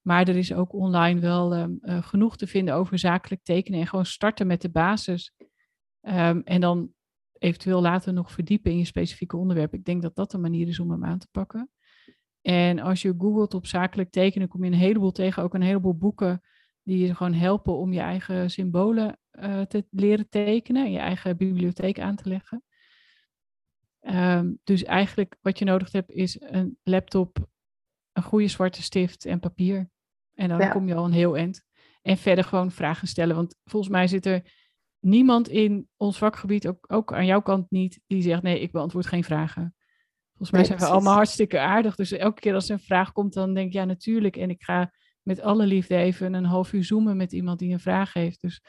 Maar 0.00 0.28
er 0.28 0.36
is 0.36 0.52
ook 0.52 0.72
online 0.72 1.20
wel 1.20 1.56
um, 1.56 1.78
genoeg 1.82 2.36
te 2.36 2.46
vinden 2.46 2.74
over 2.74 2.98
zakelijk 2.98 3.42
tekenen 3.42 3.80
en 3.80 3.86
gewoon 3.86 4.06
starten 4.06 4.46
met 4.46 4.60
de 4.60 4.70
basis. 4.70 5.34
Um, 6.00 6.42
en 6.44 6.60
dan 6.60 6.92
eventueel 7.32 7.80
later 7.80 8.12
nog 8.12 8.32
verdiepen 8.32 8.70
in 8.70 8.78
je 8.78 8.84
specifieke 8.84 9.36
onderwerp. 9.36 9.74
Ik 9.74 9.84
denk 9.84 10.02
dat 10.02 10.14
dat 10.14 10.32
een 10.32 10.40
manier 10.40 10.68
is 10.68 10.80
om 10.80 10.90
hem 10.90 11.04
aan 11.04 11.18
te 11.18 11.28
pakken. 11.30 11.70
En 12.40 12.78
als 12.78 13.02
je 13.02 13.14
googelt 13.18 13.54
op 13.54 13.66
zakelijk 13.66 14.10
tekenen, 14.10 14.48
kom 14.48 14.64
je 14.64 14.70
een 14.70 14.76
heleboel 14.76 15.12
tegen, 15.12 15.42
ook 15.42 15.54
een 15.54 15.62
heleboel 15.62 15.96
boeken 15.96 16.42
die 16.82 17.06
je 17.06 17.14
gewoon 17.14 17.32
helpen 17.32 17.76
om 17.76 17.92
je 17.92 18.00
eigen 18.00 18.50
symbolen 18.50 19.18
uh, 19.32 19.60
te 19.60 19.86
leren 19.90 20.28
tekenen, 20.28 20.92
je 20.92 20.98
eigen 20.98 21.36
bibliotheek 21.36 22.00
aan 22.00 22.16
te 22.16 22.28
leggen. 22.28 22.62
Um, 24.08 24.58
dus 24.64 24.84
eigenlijk 24.84 25.36
wat 25.40 25.58
je 25.58 25.64
nodig 25.64 25.92
hebt 25.92 26.10
is 26.10 26.40
een 26.40 26.78
laptop, 26.82 27.46
een 28.12 28.22
goede 28.22 28.48
zwarte 28.48 28.82
stift 28.82 29.24
en 29.24 29.40
papier. 29.40 29.90
En 30.34 30.48
dan 30.48 30.58
ja. 30.58 30.70
kom 30.70 30.88
je 30.88 30.94
al 30.94 31.04
een 31.04 31.12
heel 31.12 31.36
eind. 31.36 31.62
En 32.02 32.16
verder 32.16 32.44
gewoon 32.44 32.70
vragen 32.70 33.08
stellen. 33.08 33.36
Want 33.36 33.56
volgens 33.64 33.92
mij 33.92 34.06
zit 34.06 34.26
er 34.26 34.52
niemand 34.98 35.48
in 35.48 35.88
ons 35.96 36.18
vakgebied, 36.18 36.68
ook, 36.68 36.92
ook 36.92 37.12
aan 37.12 37.26
jouw 37.26 37.42
kant 37.42 37.70
niet, 37.70 38.00
die 38.06 38.22
zegt 38.22 38.42
nee, 38.42 38.60
ik 38.60 38.72
beantwoord 38.72 39.06
geen 39.06 39.24
vragen. 39.24 39.74
Volgens 40.28 40.50
mij 40.50 40.64
zijn 40.64 40.78
we 40.78 40.94
allemaal 40.94 41.14
hartstikke 41.14 41.58
aardig. 41.58 41.94
Dus 41.94 42.12
elke 42.12 42.40
keer 42.40 42.54
als 42.54 42.68
er 42.68 42.74
een 42.74 42.80
vraag 42.80 43.12
komt, 43.12 43.32
dan 43.32 43.54
denk 43.54 43.66
ik 43.66 43.72
ja, 43.72 43.84
natuurlijk. 43.84 44.36
En 44.36 44.50
ik 44.50 44.62
ga 44.62 44.92
met 45.22 45.40
alle 45.40 45.66
liefde 45.66 45.96
even 45.96 46.34
een 46.34 46.44
half 46.44 46.72
uur 46.72 46.84
zoomen 46.84 47.16
met 47.16 47.32
iemand 47.32 47.58
die 47.58 47.72
een 47.72 47.80
vraag 47.80 48.12
heeft. 48.12 48.40
Dus 48.40 48.62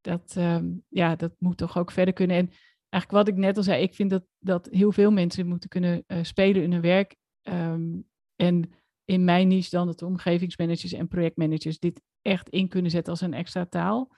dat, 0.00 0.34
um, 0.38 0.84
ja, 0.88 1.16
dat 1.16 1.32
moet 1.38 1.56
toch 1.56 1.78
ook 1.78 1.90
verder 1.90 2.14
kunnen. 2.14 2.36
En 2.36 2.50
eigenlijk 2.90 3.24
wat 3.26 3.28
ik 3.28 3.40
net 3.40 3.56
al 3.56 3.62
zei, 3.62 3.82
ik 3.82 3.94
vind 3.94 4.10
dat, 4.10 4.24
dat 4.38 4.68
heel 4.70 4.92
veel 4.92 5.10
mensen 5.10 5.46
moeten 5.46 5.68
kunnen 5.68 6.04
uh, 6.06 6.18
spelen 6.22 6.62
in 6.62 6.72
hun 6.72 6.80
werk. 6.80 7.16
Um, 7.42 8.08
en 8.36 8.70
in 9.04 9.24
mijn 9.24 9.48
niche 9.48 9.70
dan 9.70 9.86
dat 9.86 9.98
de 9.98 10.06
omgevingsmanagers 10.06 10.92
en 10.92 11.08
projectmanagers 11.08 11.78
dit 11.78 12.00
echt 12.22 12.48
in 12.48 12.68
kunnen 12.68 12.90
zetten 12.90 13.12
als 13.12 13.20
een 13.20 13.34
extra 13.34 13.66
taal. 13.66 14.12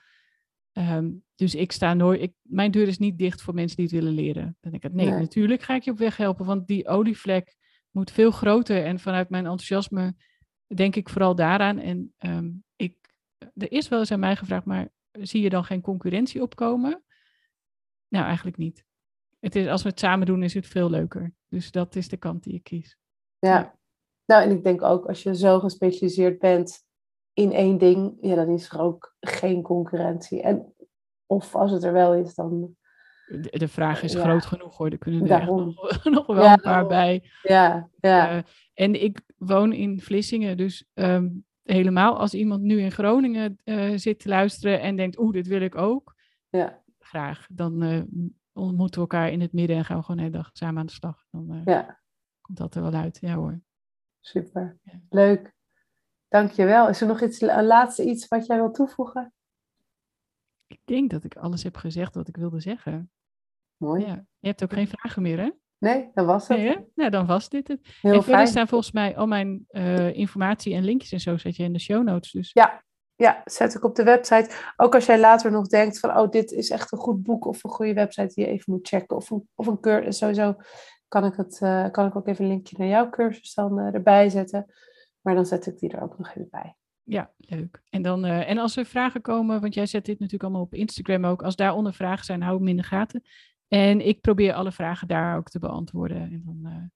Um, 0.73 1.23
dus 1.35 1.55
ik 1.55 1.71
sta 1.71 1.93
nooit, 1.93 2.21
ik, 2.21 2.33
mijn 2.41 2.71
deur 2.71 2.87
is 2.87 2.97
niet 2.97 3.17
dicht 3.17 3.41
voor 3.41 3.53
mensen 3.53 3.77
die 3.77 3.85
het 3.85 3.95
willen 3.95 4.13
leren. 4.13 4.57
Dan 4.59 4.71
denk 4.71 4.83
ik, 4.83 4.93
nee, 4.93 5.09
nee, 5.09 5.19
natuurlijk 5.19 5.61
ga 5.61 5.75
ik 5.75 5.83
je 5.83 5.91
op 5.91 5.97
weg 5.97 6.17
helpen, 6.17 6.45
want 6.45 6.67
die 6.67 6.87
olievlek 6.87 7.55
moet 7.91 8.11
veel 8.11 8.31
groter. 8.31 8.85
En 8.85 8.99
vanuit 8.99 9.29
mijn 9.29 9.43
enthousiasme 9.43 10.15
denk 10.75 10.95
ik 10.95 11.09
vooral 11.09 11.35
daaraan. 11.35 11.79
En 11.79 12.13
um, 12.19 12.63
ik, 12.75 12.97
er 13.37 13.71
is 13.71 13.87
wel 13.87 13.99
eens 13.99 14.11
aan 14.11 14.19
mij 14.19 14.35
gevraagd, 14.35 14.65
maar 14.65 14.89
zie 15.11 15.41
je 15.41 15.49
dan 15.49 15.63
geen 15.63 15.81
concurrentie 15.81 16.41
opkomen? 16.41 17.03
Nou, 18.13 18.25
eigenlijk 18.25 18.57
niet. 18.57 18.85
Het 19.39 19.55
is, 19.55 19.67
als 19.67 19.83
we 19.83 19.89
het 19.89 19.99
samen 19.99 20.25
doen, 20.25 20.43
is 20.43 20.53
het 20.53 20.67
veel 20.67 20.89
leuker. 20.89 21.33
Dus 21.49 21.71
dat 21.71 21.95
is 21.95 22.09
de 22.09 22.17
kant 22.17 22.43
die 22.43 22.53
ik 22.53 22.63
kies. 22.63 22.97
Ja. 23.39 23.49
ja. 23.49 23.75
Nou, 24.25 24.43
en 24.43 24.51
ik 24.51 24.63
denk 24.63 24.81
ook 24.81 25.05
als 25.05 25.23
je 25.23 25.35
zo 25.35 25.59
gespecialiseerd 25.59 26.39
bent, 26.39 26.85
in 27.33 27.51
één 27.51 27.77
ding, 27.77 28.17
ja, 28.21 28.35
dan 28.35 28.49
is 28.49 28.69
er 28.69 28.79
ook 28.79 29.15
geen 29.19 29.61
concurrentie. 29.61 30.41
En 30.41 30.73
of 31.25 31.55
als 31.55 31.71
het 31.71 31.83
er 31.83 31.93
wel 31.93 32.13
is, 32.13 32.35
dan. 32.35 32.75
De, 33.27 33.57
de 33.57 33.67
vraag 33.67 34.03
is 34.03 34.15
groot 34.15 34.45
genoeg 34.45 34.77
hoor. 34.77 34.89
Er 34.89 34.97
kunnen 34.97 35.29
er 35.29 35.45
nog, 35.45 36.03
nog, 36.03 36.25
wel 36.25 36.45
een 36.45 36.61
paar 36.61 36.87
bij. 36.87 37.29
Ja, 37.41 37.89
ja. 37.99 38.35
Uh, 38.35 38.43
en 38.73 39.03
ik 39.03 39.21
woon 39.37 39.73
in 39.73 40.01
Vlissingen, 40.01 40.57
dus 40.57 40.85
um, 40.93 41.45
helemaal 41.63 42.17
als 42.17 42.33
iemand 42.33 42.61
nu 42.61 42.79
in 42.79 42.91
Groningen 42.91 43.59
uh, 43.65 43.97
zit 43.97 44.19
te 44.19 44.29
luisteren 44.29 44.81
en 44.81 44.95
denkt, 44.95 45.19
oeh, 45.19 45.33
dit 45.33 45.47
wil 45.47 45.61
ik 45.61 45.75
ook. 45.75 46.15
Ja. 46.49 46.82
Graag. 47.13 47.47
Dan 47.49 47.83
uh, 47.83 48.03
ontmoeten 48.53 48.95
we 48.95 49.01
elkaar 49.01 49.31
in 49.31 49.41
het 49.41 49.53
midden 49.53 49.77
en 49.77 49.85
gaan 49.85 49.97
we 49.97 50.03
gewoon 50.03 50.17
de 50.17 50.23
hele 50.23 50.37
dag 50.37 50.49
samen 50.53 50.79
aan 50.79 50.85
de 50.85 50.91
slag. 50.91 51.25
Dan 51.31 51.61
ja. 51.65 51.99
komt 52.41 52.57
dat 52.57 52.75
er 52.75 52.81
wel 52.81 52.93
uit. 52.93 53.17
Ja 53.21 53.35
hoor. 53.35 53.61
Super. 54.19 54.79
Ja. 54.83 55.01
Leuk. 55.09 55.53
Dankjewel. 56.27 56.89
Is 56.89 57.01
er 57.01 57.07
nog 57.07 57.21
iets, 57.21 57.41
een 57.41 57.65
laatste 57.65 58.03
iets 58.03 58.27
wat 58.27 58.45
jij 58.45 58.57
wil 58.57 58.71
toevoegen? 58.71 59.33
Ik 60.67 60.79
denk 60.85 61.09
dat 61.09 61.23
ik 61.23 61.35
alles 61.35 61.63
heb 61.63 61.75
gezegd 61.75 62.15
wat 62.15 62.27
ik 62.27 62.37
wilde 62.37 62.59
zeggen. 62.59 63.11
Mooi. 63.77 64.05
Ja. 64.05 64.25
Je 64.39 64.47
hebt 64.47 64.63
ook 64.63 64.73
geen 64.73 64.87
vragen 64.87 65.21
meer, 65.21 65.39
hè? 65.39 65.49
Nee, 65.77 66.11
dan 66.13 66.25
was 66.25 66.47
het. 66.47 66.57
Nee, 66.57 66.77
nou, 66.95 67.09
dan 67.09 67.25
was 67.25 67.49
dit 67.49 67.67
het. 67.67 67.97
Heel 68.01 68.13
en 68.13 68.23
verder 68.23 68.47
staan 68.47 68.67
volgens 68.67 68.91
mij 68.91 69.17
al 69.17 69.27
mijn 69.27 69.65
uh, 69.69 70.13
informatie 70.13 70.73
en 70.73 70.83
linkjes 70.83 71.11
en 71.11 71.19
zo 71.19 71.37
zet 71.37 71.55
je 71.55 71.63
in 71.63 71.73
de 71.73 71.79
show 71.79 72.03
notes. 72.03 72.31
Dus. 72.31 72.51
Ja, 72.53 72.83
ja, 73.23 73.41
zet 73.45 73.75
ik 73.75 73.83
op 73.83 73.95
de 73.95 74.03
website. 74.03 74.49
Ook 74.77 74.95
als 74.95 75.05
jij 75.05 75.19
later 75.19 75.51
nog 75.51 75.67
denkt 75.67 75.99
van, 75.99 76.17
oh, 76.17 76.29
dit 76.29 76.51
is 76.51 76.69
echt 76.69 76.91
een 76.91 76.97
goed 76.97 77.23
boek 77.23 77.45
of 77.45 77.63
een 77.63 77.69
goede 77.69 77.93
website 77.93 78.33
die 78.33 78.45
je 78.45 78.51
even 78.51 78.73
moet 78.73 78.87
checken. 78.87 79.15
Of 79.15 79.29
een, 79.29 79.47
of 79.55 79.67
een 79.67 79.79
cursus, 79.79 80.17
sowieso 80.17 80.55
kan 81.07 81.25
ik, 81.25 81.35
het, 81.35 81.59
uh, 81.63 81.89
kan 81.91 82.05
ik 82.05 82.15
ook 82.15 82.27
even 82.27 82.43
een 82.43 82.51
linkje 82.51 82.75
naar 82.79 82.87
jouw 82.87 83.09
cursus 83.09 83.53
dan 83.53 83.79
uh, 83.79 83.93
erbij 83.93 84.29
zetten. 84.29 84.73
Maar 85.21 85.35
dan 85.35 85.45
zet 85.45 85.65
ik 85.65 85.79
die 85.79 85.89
er 85.89 86.01
ook 86.01 86.17
nog 86.17 86.29
even 86.29 86.47
bij. 86.49 86.75
Ja, 87.03 87.31
leuk. 87.37 87.81
En, 87.89 88.01
dan, 88.01 88.25
uh, 88.25 88.49
en 88.49 88.57
als 88.57 88.77
er 88.77 88.85
vragen 88.85 89.21
komen, 89.21 89.61
want 89.61 89.73
jij 89.73 89.85
zet 89.85 90.05
dit 90.05 90.19
natuurlijk 90.19 90.43
allemaal 90.43 90.61
op 90.61 90.73
Instagram 90.73 91.25
ook. 91.25 91.43
Als 91.43 91.55
daaronder 91.55 91.93
vragen 91.93 92.25
zijn, 92.25 92.41
hou 92.41 92.57
hem 92.57 92.67
in 92.67 92.77
de 92.77 92.83
gaten. 92.83 93.23
En 93.67 94.07
ik 94.07 94.21
probeer 94.21 94.53
alle 94.53 94.71
vragen 94.71 95.07
daar 95.07 95.37
ook 95.37 95.49
te 95.49 95.59
beantwoorden. 95.59 96.17
En 96.17 96.41
dan, 96.45 96.91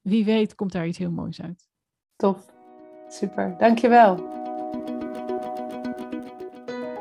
wie 0.00 0.24
weet, 0.24 0.54
komt 0.54 0.72
daar 0.72 0.86
iets 0.86 0.98
heel 0.98 1.10
moois 1.10 1.42
uit. 1.42 1.68
Tof. 2.16 2.54
Super. 3.08 3.54
Dankjewel. 3.58 4.45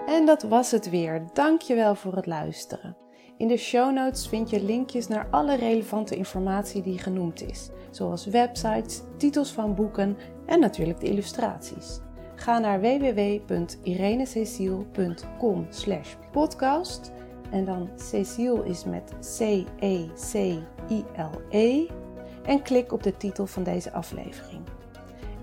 En 0.06 0.26
dat 0.26 0.44
was 0.44 0.72
het 0.72 0.90
weer. 0.90 1.24
Dankjewel 1.34 1.96
voor 1.96 2.16
het 2.16 2.26
luisteren. 2.26 2.98
In 3.38 3.48
de 3.48 3.58
show 3.58 3.94
notes 3.94 4.28
vind 4.28 4.50
je 4.50 4.64
linkjes 4.64 5.08
naar 5.08 5.28
alle 5.32 5.56
relevante 5.56 6.16
informatie 6.16 6.82
die 6.82 6.98
genoemd 6.98 7.42
is, 7.42 7.70
zoals 7.92 8.26
websites, 8.26 9.02
titels 9.18 9.52
van 9.52 9.76
boeken 9.76 10.18
en 10.46 10.60
natuurlijk 10.60 11.00
de 11.00 11.08
illustraties. 11.08 12.00
Ga 12.36 12.60
naar 12.60 12.82
www.irenececiel.com 12.82 15.68
podcast 16.32 17.12
en 17.52 17.66
dan 17.66 17.90
Cecile 17.96 18.66
is 18.66 18.84
met 18.84 19.14
C-E-C-I-L-E 19.38 20.68
en 22.44 22.62
klik 22.62 22.92
op 22.92 23.04
de 23.04 23.18
titel 23.18 23.46
van 23.46 23.64
deze 23.64 23.92
aflevering. 23.92 24.75